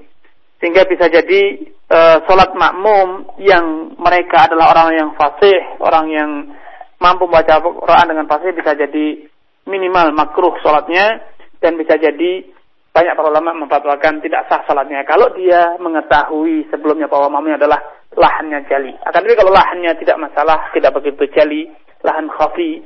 sehingga 0.57 0.87
bisa 0.89 1.05
jadi 1.11 1.41
e, 1.69 1.99
sholat 2.25 2.55
makmum 2.55 3.35
yang 3.43 3.93
mereka 3.99 4.49
adalah 4.49 4.73
orang 4.73 4.89
yang 4.95 5.09
fasih, 5.19 5.59
orang 5.83 6.05
yang 6.09 6.31
mampu 6.97 7.29
membaca 7.29 7.61
Quran 7.61 8.07
dengan 8.09 8.25
fasih 8.25 8.55
bisa 8.55 8.73
jadi 8.73 9.27
minimal 9.69 10.15
makruh 10.17 10.55
sholatnya 10.63 11.21
dan 11.61 11.77
bisa 11.77 11.99
jadi 11.99 12.56
banyak 12.97 13.13
para 13.13 13.29
ulama 13.29 13.53
memfatwakan 13.53 14.25
tidak 14.25 14.49
sah 14.49 14.65
salatnya 14.65 15.05
kalau 15.05 15.29
dia 15.37 15.77
mengetahui 15.77 16.65
sebelumnya 16.73 17.05
bahwa 17.05 17.29
makmumnya 17.37 17.61
adalah 17.61 17.77
lahannya 18.17 18.65
jali. 18.65 18.97
Akan 19.05 19.21
tetapi 19.21 19.37
kalau 19.37 19.53
lahannya 19.53 19.93
tidak 20.01 20.17
masalah, 20.17 20.73
tidak 20.73 20.97
begitu 20.97 21.29
jali, 21.37 21.69
lahan 22.01 22.25
khafi, 22.25 22.81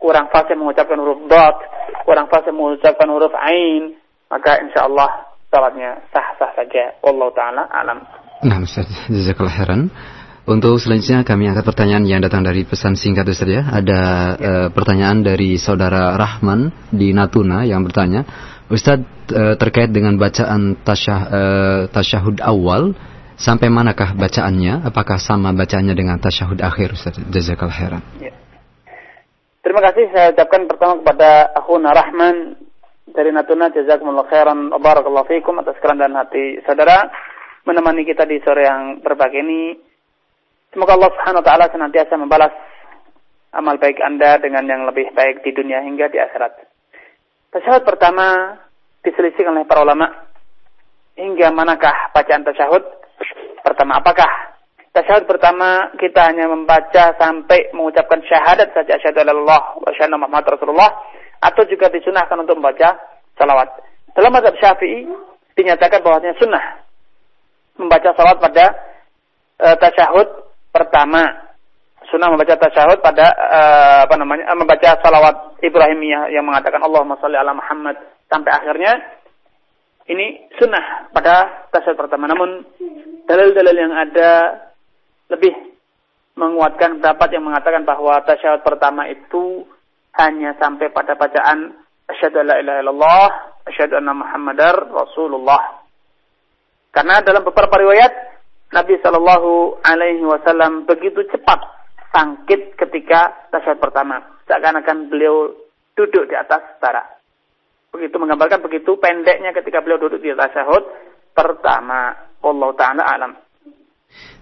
kurang 0.00 0.32
fasih 0.32 0.56
mengucapkan 0.56 0.96
huruf 0.96 1.20
dot, 1.28 1.56
kurang 2.08 2.32
fasih 2.32 2.56
mengucapkan 2.56 3.08
huruf 3.12 3.36
ain, 3.36 3.92
maka 4.32 4.56
insya 4.64 4.88
Allah 4.88 5.28
salatnya 5.52 6.00
sah-sah 6.08 6.56
saja. 6.56 6.96
Allah 7.04 7.28
taala 7.36 7.62
alam. 7.68 7.98
Nah, 8.40 8.58
Ustaz, 8.64 8.88
jazakallah 9.12 9.52
khairan. 9.52 9.82
Untuk 10.46 10.78
selanjutnya 10.78 11.26
kami 11.26 11.50
angkat 11.50 11.66
pertanyaan 11.66 12.06
yang 12.06 12.22
datang 12.22 12.46
dari 12.46 12.62
pesan 12.62 12.94
singkat 12.94 13.26
Ustaz 13.26 13.50
ya. 13.50 13.66
Ada 13.66 13.82
ya. 13.82 14.02
uh, 14.38 14.68
pertanyaan 14.70 15.26
dari 15.26 15.58
saudara 15.58 16.14
Rahman 16.14 16.70
di 16.94 17.10
Natuna 17.10 17.66
yang 17.66 17.82
bertanya, 17.82 18.22
Ustaz 18.66 18.98
uh, 19.30 19.54
terkait 19.54 19.94
dengan 19.94 20.18
bacaan 20.18 20.74
tasyah, 20.82 21.20
uh, 21.30 21.82
tasyahud 21.90 22.42
awal 22.42 22.98
sampai 23.38 23.70
manakah 23.70 24.16
bacaannya? 24.18 24.82
Apakah 24.86 25.22
sama 25.22 25.54
bacaannya 25.54 25.94
dengan 25.94 26.18
tasyahud 26.18 26.58
akhir 26.58 26.98
Ustaz? 26.98 27.14
Jazakallah 27.30 27.76
khairan. 27.76 28.02
Ya. 28.18 28.34
Terima 29.62 29.82
kasih 29.82 30.10
saya 30.14 30.34
ucapkan 30.34 30.66
pertama 30.70 31.02
kepada 31.02 31.50
akhuna 31.54 31.90
Rahman 31.90 32.36
dari 33.10 33.30
Natuna 33.30 33.70
jazakumullah 33.70 34.26
khairan 34.30 34.70
barakallahu 34.78 35.26
fikum 35.30 35.58
atas 35.62 35.78
kerendahan 35.78 36.14
hati 36.14 36.62
saudara 36.66 37.10
menemani 37.66 38.06
kita 38.06 38.26
di 38.26 38.38
sore 38.46 38.62
yang 38.62 39.02
berbahagia 39.02 39.42
ini 39.42 39.74
Semoga 40.76 40.92
Allah 40.92 41.08
Subhanahu 41.08 41.40
wa 41.40 41.46
taala 41.48 41.72
senantiasa 41.72 42.20
membalas 42.20 42.52
amal 43.56 43.80
baik 43.80 43.96
Anda 43.96 44.36
dengan 44.36 44.68
yang 44.68 44.84
lebih 44.84 45.08
baik 45.16 45.40
di 45.40 45.56
dunia 45.56 45.80
hingga 45.80 46.12
di 46.12 46.20
akhirat. 46.20 46.52
Tasyahud 47.52 47.82
pertama 47.86 48.58
diselisihkan 49.06 49.54
oleh 49.54 49.66
para 49.68 49.86
ulama. 49.86 50.06
Hingga 51.16 51.48
manakah 51.54 52.12
bacaan 52.12 52.44
tasyahud 52.44 52.84
pertama 53.64 53.98
apakah 54.04 54.28
tasyahud 54.92 55.24
pertama 55.24 55.90
kita 55.96 56.28
hanya 56.28 56.44
membaca 56.44 57.16
sampai 57.16 57.72
mengucapkan 57.72 58.20
syahadat 58.28 58.76
saja 58.76 59.00
asyhadu 59.00 59.24
Allah 59.24 59.80
wa 59.80 59.88
asyhadu 59.88 60.20
Muhammad 60.20 60.44
Rasulullah 60.44 60.92
atau 61.40 61.64
juga 61.68 61.88
disunahkan 61.88 62.36
untuk 62.36 62.60
membaca 62.60 63.00
salawat. 63.36 63.80
Dalam 64.12 64.32
mazhab 64.32 64.56
Syafi'i 64.56 65.08
dinyatakan 65.56 66.00
bahwasanya 66.00 66.36
sunnah 66.40 66.64
membaca 67.76 68.12
salawat 68.16 68.40
pada 68.40 68.64
e, 69.60 69.68
tasyahud 69.76 70.28
pertama 70.72 71.45
sunnah 72.10 72.30
membaca 72.30 72.54
tasyahud 72.56 72.98
pada 73.02 73.26
uh, 73.34 74.00
apa 74.06 74.14
namanya 74.18 74.50
uh, 74.52 74.58
membaca 74.58 74.98
salawat 75.02 75.58
Ibrahimiyah 75.62 76.30
yang 76.30 76.46
mengatakan 76.46 76.82
Allahumma 76.82 77.18
sholli 77.18 77.38
ala 77.38 77.52
Muhammad 77.56 77.96
sampai 78.30 78.50
akhirnya 78.50 78.92
ini 80.06 80.50
sunnah 80.58 81.10
pada 81.10 81.66
tasyahud 81.74 81.98
pertama. 81.98 82.30
Namun 82.30 82.62
dalil-dalil 83.26 83.76
yang 83.76 83.94
ada 83.94 84.30
lebih 85.34 85.52
menguatkan 86.38 87.00
pendapat 87.00 87.28
yang 87.34 87.44
mengatakan 87.44 87.82
bahwa 87.82 88.22
tasyahud 88.22 88.62
pertama 88.62 89.10
itu 89.10 89.66
hanya 90.16 90.54
sampai 90.56 90.92
pada 90.94 91.18
bacaan 91.18 91.74
asyhadu 92.06 92.40
alla 92.40 92.56
ilaha 92.62 92.78
illallah 92.80 93.26
asyhadu 93.66 93.98
anna 93.98 94.14
muhammadar 94.14 94.74
rasulullah. 94.94 95.82
Karena 96.94 97.20
dalam 97.20 97.44
beberapa 97.44 97.76
riwayat 97.76 98.12
Nabi 98.72 98.98
Shallallahu 99.04 99.84
Alaihi 99.84 100.24
Wasallam 100.24 100.88
begitu 100.88 101.22
cepat 101.28 101.75
sangkit 102.16 102.80
ketika 102.80 103.52
tasyahud 103.52 103.76
pertama, 103.76 104.40
seakan-akan 104.48 105.12
beliau 105.12 105.52
duduk 105.92 106.24
di 106.24 106.32
atas 106.32 106.80
bara. 106.80 107.04
Begitu 107.92 108.16
menggambarkan 108.16 108.64
begitu 108.64 108.96
pendeknya 108.96 109.52
ketika 109.52 109.84
beliau 109.84 110.00
duduk 110.00 110.24
di 110.24 110.32
tasyahud 110.32 110.80
pertama. 111.36 112.32
Allah 112.40 112.70
Taala 112.78 113.02
alam. 113.04 113.32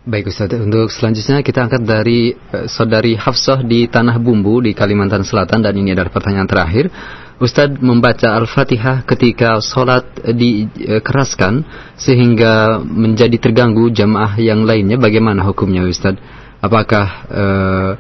Baik 0.05 0.29
Ustaz, 0.29 0.53
untuk 0.53 0.93
selanjutnya 0.93 1.41
kita 1.41 1.65
angkat 1.65 1.83
dari 1.89 2.37
uh, 2.37 2.69
saudari 2.69 3.17
Hafsah 3.17 3.65
di 3.65 3.89
Tanah 3.89 4.21
Bumbu 4.21 4.61
di 4.61 4.77
Kalimantan 4.77 5.25
Selatan 5.25 5.65
dan 5.65 5.73
ini 5.73 5.97
adalah 5.97 6.13
pertanyaan 6.13 6.45
terakhir. 6.45 6.93
Ustadz 7.41 7.81
membaca 7.81 8.37
Al-Fatihah 8.37 9.09
ketika 9.09 9.59
sholat 9.59 10.07
dikeraskan 10.23 11.65
sehingga 11.97 12.79
menjadi 12.85 13.41
terganggu 13.41 13.91
jamaah 13.91 14.37
yang 14.39 14.63
lainnya. 14.69 15.01
Bagaimana 15.01 15.43
hukumnya 15.43 15.83
Ustadz? 15.89 16.44
Apakah 16.65 17.07
uh, 17.29 17.91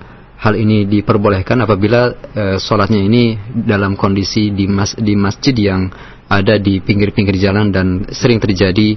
hal 0.41 0.55
ini 0.57 0.89
diperbolehkan 0.89 1.61
apabila 1.61 2.16
uh, 2.32 2.57
sholatnya 2.57 3.05
ini 3.05 3.36
dalam 3.53 3.93
kondisi 3.93 4.57
di, 4.57 4.65
mas, 4.65 4.97
di 4.97 5.12
masjid 5.12 5.53
yang 5.53 5.93
ada 6.32 6.57
di 6.57 6.81
pinggir-pinggir 6.81 7.36
jalan 7.36 7.69
dan 7.69 8.09
sering 8.09 8.41
terjadi 8.41 8.97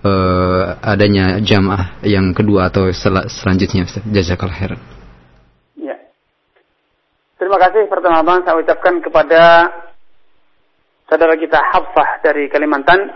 uh, 0.00 0.80
adanya 0.80 1.44
jamaah 1.44 2.00
yang 2.08 2.32
kedua 2.32 2.72
atau 2.72 2.88
sel 2.96 3.28
selanjutnya. 3.28 3.84
Jazakallah 4.08 4.56
khairan. 4.56 4.80
Terima 7.42 7.58
kasih 7.58 7.90
pertama 7.90 8.38
saya 8.46 8.54
ucapkan 8.54 9.02
kepada 9.02 9.66
saudara 11.10 11.34
kita 11.34 11.58
Hafsah 11.58 12.22
dari 12.22 12.46
Kalimantan 12.46 13.10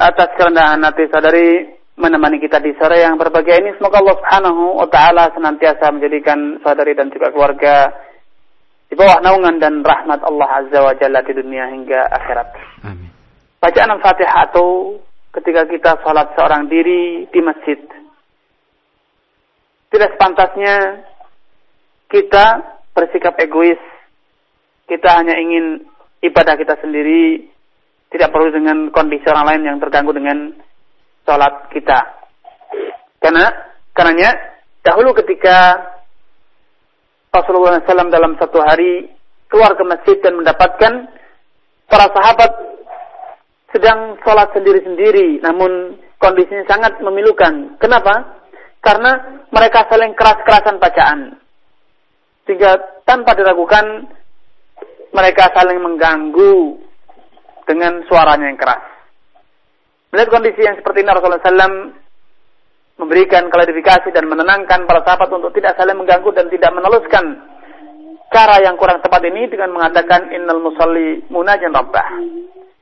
atas 0.00 0.32
kerendahan 0.40 0.80
hati 0.80 1.04
saudari 1.12 1.75
menemani 1.96 2.36
kita 2.38 2.60
di 2.60 2.76
sore 2.76 3.00
yang 3.00 3.16
berbahagia 3.16 3.60
ini. 3.64 3.72
Semoga 3.80 4.04
Allah 4.04 4.16
Subhanahu 4.20 4.62
wa 4.76 4.88
taala 4.92 5.32
senantiasa 5.32 5.88
menjadikan 5.90 6.60
saudari 6.60 6.92
dan 6.92 7.08
juga 7.08 7.32
keluarga 7.32 7.92
di 8.86 8.94
bawah 8.94 9.18
naungan 9.24 9.56
dan 9.58 9.80
rahmat 9.82 10.20
Allah 10.22 10.48
Azza 10.62 10.78
wa 10.84 10.94
Jalla 10.94 11.24
di 11.24 11.32
dunia 11.32 11.72
hingga 11.72 12.00
akhirat. 12.06 12.48
Amin. 12.86 13.10
Bacaan 13.58 13.90
Al-Fatihah 13.96 14.52
atau 14.52 15.00
ketika 15.34 15.66
kita 15.66 15.90
sholat 16.04 16.36
seorang 16.36 16.68
diri 16.68 17.26
di 17.32 17.40
masjid. 17.42 17.80
Tidak 19.90 20.10
sepantasnya 20.16 21.02
kita 22.12 22.76
bersikap 22.92 23.34
egois. 23.40 23.80
Kita 24.86 25.18
hanya 25.18 25.34
ingin 25.34 25.82
ibadah 26.22 26.54
kita 26.54 26.78
sendiri, 26.78 27.42
tidak 28.14 28.30
perlu 28.30 28.54
dengan 28.54 28.94
kondisi 28.94 29.26
orang 29.26 29.46
lain 29.50 29.62
yang 29.66 29.78
terganggu 29.82 30.14
dengan 30.14 30.54
sholat 31.26 31.68
kita. 31.74 31.98
Karena, 33.18 33.50
karenanya 33.90 34.30
dahulu 34.86 35.10
ketika 35.18 35.74
Rasulullah 37.34 37.82
SAW 37.82 38.08
dalam 38.08 38.38
satu 38.38 38.62
hari 38.62 39.10
keluar 39.50 39.74
ke 39.74 39.84
masjid 39.84 40.16
dan 40.22 40.38
mendapatkan 40.38 41.10
para 41.90 42.06
sahabat 42.14 42.52
sedang 43.74 44.16
sholat 44.22 44.54
sendiri-sendiri, 44.54 45.42
namun 45.42 46.00
kondisinya 46.16 46.64
sangat 46.70 46.96
memilukan. 47.02 47.76
Kenapa? 47.76 48.40
Karena 48.80 49.42
mereka 49.50 49.84
saling 49.90 50.14
keras-kerasan 50.14 50.78
bacaan. 50.78 51.36
Sehingga 52.46 53.02
tanpa 53.02 53.34
diragukan 53.34 54.06
mereka 55.10 55.50
saling 55.50 55.82
mengganggu 55.82 56.78
dengan 57.66 58.06
suaranya 58.06 58.54
yang 58.54 58.60
keras. 58.60 58.95
Melihat 60.16 60.32
kondisi 60.32 60.64
yang 60.64 60.80
seperti 60.80 61.04
ini 61.04 61.12
Rasulullah 61.12 61.44
SAW 61.44 61.92
memberikan 62.96 63.52
klarifikasi 63.52 64.08
dan 64.16 64.24
menenangkan 64.32 64.88
para 64.88 65.04
sahabat 65.04 65.28
untuk 65.28 65.52
tidak 65.52 65.76
saling 65.76 66.00
mengganggu 66.00 66.32
dan 66.32 66.48
tidak 66.48 66.72
meneluskan 66.72 67.36
cara 68.32 68.64
yang 68.64 68.80
kurang 68.80 69.04
tepat 69.04 69.20
ini 69.28 69.44
dengan 69.52 69.76
mengatakan 69.76 70.32
innal 70.32 70.64
musalli 70.64 71.20
munajan 71.28 71.68
rabbah. 71.68 72.16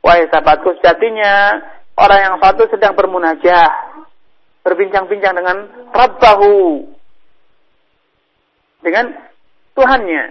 Wahai 0.06 0.30
sahabatku 0.30 0.78
sejatinya 0.78 1.58
orang 1.98 2.20
yang 2.22 2.34
satu 2.38 2.70
sedang 2.70 2.94
bermunajah, 2.94 3.66
berbincang-bincang 4.62 5.34
dengan 5.34 5.90
Rabbahu. 5.90 6.86
Dengan 8.78 9.10
Tuhannya. 9.74 10.24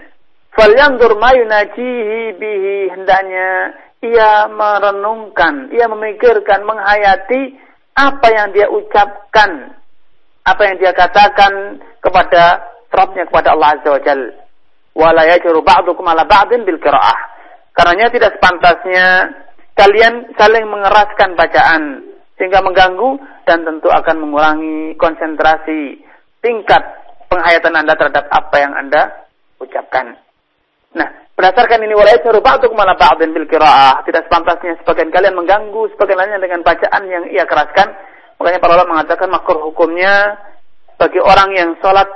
Falyanzur 0.56 1.20
mayunajihi 1.20 2.40
bihi 2.40 2.76
hendaknya 2.96 3.76
ia 4.10 4.48
merenungkan, 4.52 5.72
ia 5.72 5.88
memikirkan, 5.88 6.66
menghayati 6.66 7.56
apa 7.94 8.26
yang 8.28 8.48
dia 8.52 8.66
ucapkan, 8.68 9.78
apa 10.44 10.62
yang 10.66 10.76
dia 10.76 10.92
katakan 10.92 11.80
kepada 12.02 12.74
Rabbnya 12.94 13.26
kepada 13.26 13.58
Allah 13.58 13.74
Azza 13.74 13.90
wa 13.90 14.02
Jal. 14.06 14.20
Wala 14.94 15.26
ba'dukum 15.26 16.06
ala 16.06 16.22
ba'din 16.22 16.62
bil 16.62 16.78
qira'ah. 16.78 17.18
Karenanya 17.74 18.14
tidak 18.14 18.38
sepantasnya 18.38 19.34
kalian 19.74 20.30
saling 20.38 20.62
mengeraskan 20.70 21.34
bacaan 21.34 22.06
sehingga 22.38 22.62
mengganggu 22.62 23.18
dan 23.50 23.66
tentu 23.66 23.90
akan 23.90 24.16
mengurangi 24.22 24.94
konsentrasi 24.94 25.98
tingkat 26.38 26.82
penghayatan 27.26 27.74
Anda 27.74 27.98
terhadap 27.98 28.30
apa 28.30 28.56
yang 28.62 28.72
Anda 28.78 29.26
ucapkan. 29.58 30.14
Nah, 30.94 31.10
berdasarkan 31.34 31.82
ini 31.82 31.94
walai 31.94 32.18
ba'du 32.22 32.70
ke 32.70 32.76
mana 32.76 32.94
ba'din 32.94 33.34
bil 33.34 33.46
qiraah. 33.50 34.02
Tidak 34.06 34.30
sepantasnya 34.30 34.78
sebagian 34.82 35.10
kalian 35.10 35.34
mengganggu 35.34 35.90
sebagian 35.94 36.18
lainnya 36.18 36.40
dengan 36.42 36.62
bacaan 36.62 37.02
yang 37.10 37.24
ia 37.30 37.44
keraskan. 37.46 37.88
Makanya 38.38 38.58
para 38.58 38.72
ulama 38.78 38.98
mengatakan 38.98 39.28
makruh 39.30 39.70
hukumnya 39.70 40.38
bagi 40.98 41.18
orang 41.22 41.50
yang 41.54 41.70
sholat 41.78 42.06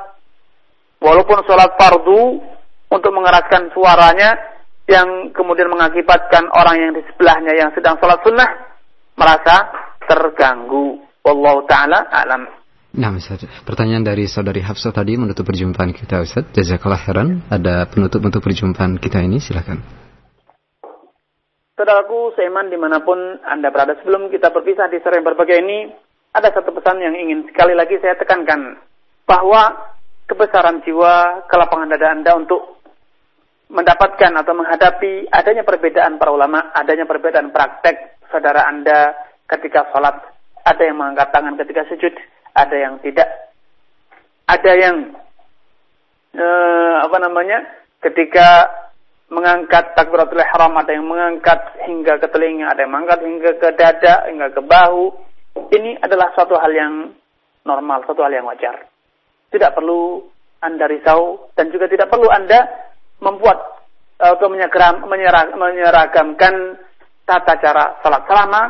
walaupun 0.98 1.46
sholat 1.46 1.74
fardu 1.78 2.42
untuk 2.90 3.12
mengeraskan 3.14 3.70
suaranya 3.74 4.34
yang 4.88 5.30
kemudian 5.36 5.68
mengakibatkan 5.68 6.48
orang 6.48 6.76
yang 6.80 6.92
di 6.96 7.04
sebelahnya 7.12 7.52
yang 7.54 7.70
sedang 7.76 8.00
sholat 8.00 8.18
sunnah 8.24 8.48
merasa 9.14 9.56
terganggu. 10.08 11.04
Wallahu 11.22 11.68
taala 11.68 12.08
alam. 12.08 12.57
Nah, 12.88 13.12
Ustaz. 13.12 13.44
Pertanyaan 13.68 14.00
dari 14.00 14.24
saudari 14.24 14.64
Hafsah 14.64 14.96
tadi 14.96 15.20
menutup 15.20 15.44
perjumpaan 15.44 15.92
kita, 15.92 16.24
Ustaz. 16.24 16.48
Jazakallah 16.56 16.96
khairan. 16.96 17.44
Ada 17.52 17.84
penutup 17.92 18.24
untuk 18.24 18.40
perjumpaan 18.40 18.96
kita 18.96 19.20
ini, 19.20 19.36
silakan. 19.36 19.84
Saudaraku 21.76 22.32
seiman 22.34 22.72
di 22.72 22.80
mana 22.80 23.04
pun 23.04 23.38
Anda 23.44 23.68
berada 23.70 23.94
sebelum 24.00 24.32
kita 24.32 24.50
berpisah 24.50 24.90
di 24.90 24.98
sore 25.04 25.22
berbagai 25.22 25.62
ini, 25.62 25.92
ada 26.34 26.50
satu 26.50 26.74
pesan 26.74 26.98
yang 26.98 27.14
ingin 27.14 27.46
sekali 27.52 27.76
lagi 27.76 28.00
saya 28.00 28.16
tekankan. 28.16 28.80
Bahwa 29.28 29.94
kebesaran 30.24 30.80
jiwa, 30.82 31.44
kelapangan 31.46 31.92
dada 31.92 32.08
Anda 32.16 32.32
untuk 32.40 32.80
mendapatkan 33.68 34.32
atau 34.32 34.56
menghadapi 34.56 35.28
adanya 35.28 35.62
perbedaan 35.62 36.16
para 36.16 36.32
ulama, 36.32 36.72
adanya 36.72 37.04
perbedaan 37.04 37.52
praktek 37.52 38.24
saudara 38.32 38.64
Anda 38.64 39.12
ketika 39.44 39.92
sholat. 39.92 40.16
Ada 40.64 40.82
yang 40.88 41.00
mengangkat 41.00 41.32
tangan 41.32 41.56
ketika 41.56 41.84
sujud, 41.88 42.12
ada 42.54 42.76
yang 42.76 43.00
tidak. 43.00 43.28
Ada 44.48 44.72
yang 44.76 44.96
eh, 46.36 46.96
apa 47.04 47.16
namanya? 47.20 47.64
Ketika 47.98 48.70
mengangkat 49.28 49.92
takbiratul 49.92 50.40
ihram, 50.40 50.72
ada 50.78 50.92
yang 50.94 51.04
mengangkat 51.04 51.58
hingga 51.84 52.16
ke 52.22 52.26
telinga, 52.32 52.72
ada 52.72 52.86
yang 52.86 52.92
mengangkat 52.94 53.20
hingga 53.26 53.50
ke 53.60 53.68
dada, 53.76 54.14
hingga 54.30 54.48
ke 54.54 54.62
bahu. 54.64 55.12
Ini 55.68 56.00
adalah 56.00 56.32
suatu 56.32 56.56
hal 56.56 56.72
yang 56.72 57.12
normal, 57.66 58.06
suatu 58.06 58.24
hal 58.24 58.32
yang 58.32 58.46
wajar. 58.46 58.88
Tidak 59.52 59.74
perlu 59.74 60.22
Anda 60.62 60.88
risau 60.88 61.50
dan 61.58 61.68
juga 61.74 61.90
tidak 61.90 62.08
perlu 62.08 62.30
Anda 62.30 62.64
membuat 63.18 63.78
atau 64.18 64.50
menyeragamkan 64.50 66.54
tata 67.22 67.54
cara 67.62 68.02
salat 68.02 68.26
selama 68.26 68.62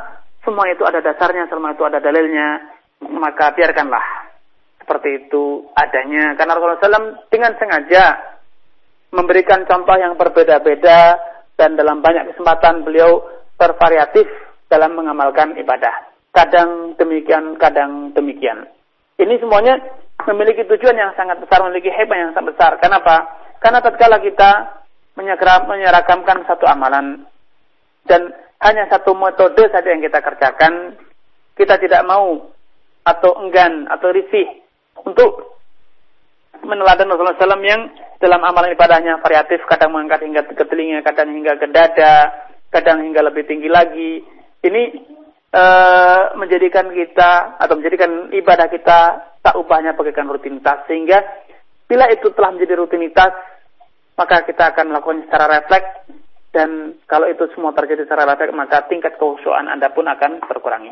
semua 0.44 0.68
itu 0.68 0.84
ada 0.84 1.00
dasarnya, 1.00 1.48
semua 1.48 1.72
itu 1.72 1.84
ada 1.84 2.00
dalilnya, 2.00 2.60
maka 3.04 3.54
biarkanlah 3.54 4.28
seperti 4.82 5.26
itu 5.26 5.68
adanya. 5.76 6.32
Karena 6.34 6.56
Rasulullah 6.56 6.80
SAW 6.80 7.28
dengan 7.28 7.52
sengaja 7.60 8.04
memberikan 9.12 9.68
contoh 9.68 9.96
yang 10.00 10.16
berbeda-beda 10.16 11.20
dan 11.60 11.76
dalam 11.76 12.00
banyak 12.00 12.32
kesempatan 12.32 12.88
beliau 12.88 13.20
bervariatif 13.60 14.24
dalam 14.72 14.96
mengamalkan 14.96 15.56
ibadah. 15.60 16.08
Kadang 16.32 16.94
demikian, 16.96 17.56
kadang 17.60 18.14
demikian. 18.14 18.68
Ini 19.18 19.36
semuanya 19.42 19.76
memiliki 20.28 20.62
tujuan 20.68 20.94
yang 20.94 21.12
sangat 21.18 21.42
besar, 21.42 21.66
memiliki 21.66 21.90
hebat 21.90 22.16
yang 22.16 22.32
sangat 22.36 22.54
besar. 22.54 22.72
Kenapa? 22.78 23.26
Karena 23.58 23.82
tatkala 23.82 24.22
kita 24.22 24.50
menyeragamkan 25.18 26.46
satu 26.46 26.64
amalan 26.70 27.26
dan 28.06 28.30
hanya 28.62 28.86
satu 28.86 29.18
metode 29.18 29.66
saja 29.70 29.88
yang 29.90 30.02
kita 30.02 30.22
kerjakan, 30.22 30.94
kita 31.58 31.74
tidak 31.82 32.06
mau 32.06 32.54
atau 33.08 33.40
enggan 33.40 33.88
atau 33.88 34.12
risih 34.12 34.44
untuk 35.08 35.56
meneladan 36.60 37.08
Rasulullah 37.08 37.38
SAW 37.38 37.64
yang 37.64 37.88
dalam 38.18 38.42
amalan 38.42 38.74
ibadahnya 38.74 39.22
variatif, 39.22 39.62
kadang 39.70 39.94
mengangkat 39.94 40.26
hingga 40.26 40.42
ke 40.44 40.64
telinga, 40.66 41.06
kadang 41.06 41.30
hingga 41.30 41.54
ke 41.54 41.70
dada, 41.70 42.34
kadang 42.74 43.06
hingga 43.06 43.22
lebih 43.22 43.46
tinggi 43.46 43.70
lagi. 43.70 44.20
Ini 44.58 44.82
e, 45.54 45.64
menjadikan 46.34 46.90
kita 46.90 47.62
atau 47.62 47.74
menjadikan 47.78 48.34
ibadah 48.34 48.66
kita 48.66 48.98
tak 49.38 49.54
ubahnya 49.54 49.94
bagaikan 49.94 50.26
rutinitas 50.26 50.82
sehingga 50.90 51.22
bila 51.86 52.10
itu 52.10 52.26
telah 52.34 52.52
menjadi 52.52 52.74
rutinitas 52.74 53.32
maka 54.18 54.42
kita 54.42 54.74
akan 54.74 54.90
melakukan 54.90 55.30
secara 55.30 55.46
refleks 55.46 56.10
dan 56.50 56.98
kalau 57.06 57.30
itu 57.30 57.46
semua 57.54 57.70
terjadi 57.70 58.02
secara 58.02 58.34
refleks 58.34 58.50
maka 58.50 58.82
tingkat 58.90 59.14
kehusuan 59.14 59.70
Anda 59.70 59.94
pun 59.94 60.10
akan 60.10 60.42
berkurangi. 60.42 60.90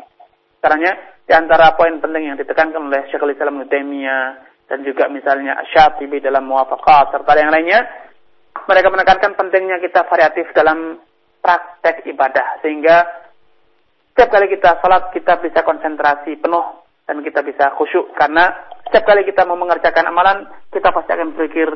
Karena 0.67 0.91
di 1.23 1.31
antara 1.31 1.79
poin 1.79 1.95
penting 2.03 2.27
yang 2.27 2.35
ditekankan 2.35 2.91
oleh 2.91 3.07
Syekhul 3.07 3.31
Islam 3.31 3.63
Ibnu 3.63 4.03
dan 4.67 4.83
juga 4.83 5.07
misalnya 5.07 5.63
Syafi'i 5.71 6.19
dalam 6.19 6.43
muwafaqat 6.43 7.15
serta 7.15 7.31
yang 7.39 7.55
lainnya 7.55 7.87
mereka 8.67 8.91
menekankan 8.91 9.39
pentingnya 9.39 9.79
kita 9.79 10.03
variatif 10.11 10.51
dalam 10.51 10.99
praktek 11.39 12.03
ibadah 12.11 12.59
sehingga 12.59 13.07
setiap 14.11 14.27
kali 14.27 14.51
kita 14.51 14.83
salat 14.83 15.07
kita 15.15 15.39
bisa 15.39 15.63
konsentrasi 15.63 16.35
penuh 16.35 16.83
dan 17.07 17.23
kita 17.23 17.47
bisa 17.47 17.71
khusyuk. 17.79 18.11
Karena 18.19 18.51
setiap 18.91 19.07
kali 19.07 19.23
kita 19.23 19.47
mau 19.47 19.55
mengerjakan 19.55 20.11
amalan 20.11 20.51
kita 20.67 20.91
pasti 20.91 21.15
akan 21.15 21.31
berpikir 21.31 21.69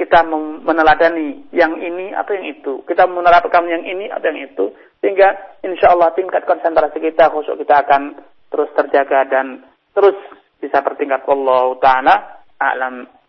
kita 0.00 0.24
meneladani 0.64 1.44
yang 1.52 1.76
ini 1.76 2.16
atau 2.16 2.32
yang 2.32 2.46
itu. 2.56 2.80
Kita 2.88 3.04
menerapkan 3.04 3.68
yang 3.68 3.84
ini 3.84 4.08
atau 4.08 4.32
yang 4.32 4.40
itu 4.48 4.64
sehingga 5.04 5.60
insya 5.60 5.92
Allah 5.92 6.14
tingkat 6.16 6.48
konsentrasi 6.48 7.04
kita 7.04 7.28
khusyuk 7.28 7.60
kita 7.60 7.84
akan 7.84 8.16
terus 8.50 8.68
terjaga 8.74 9.24
dan 9.30 9.64
terus 9.94 10.18
bisa 10.60 10.82
bertingkat. 10.82 11.24
Allah 11.24 11.64
taala 11.80 12.14
a'lam 12.60 13.19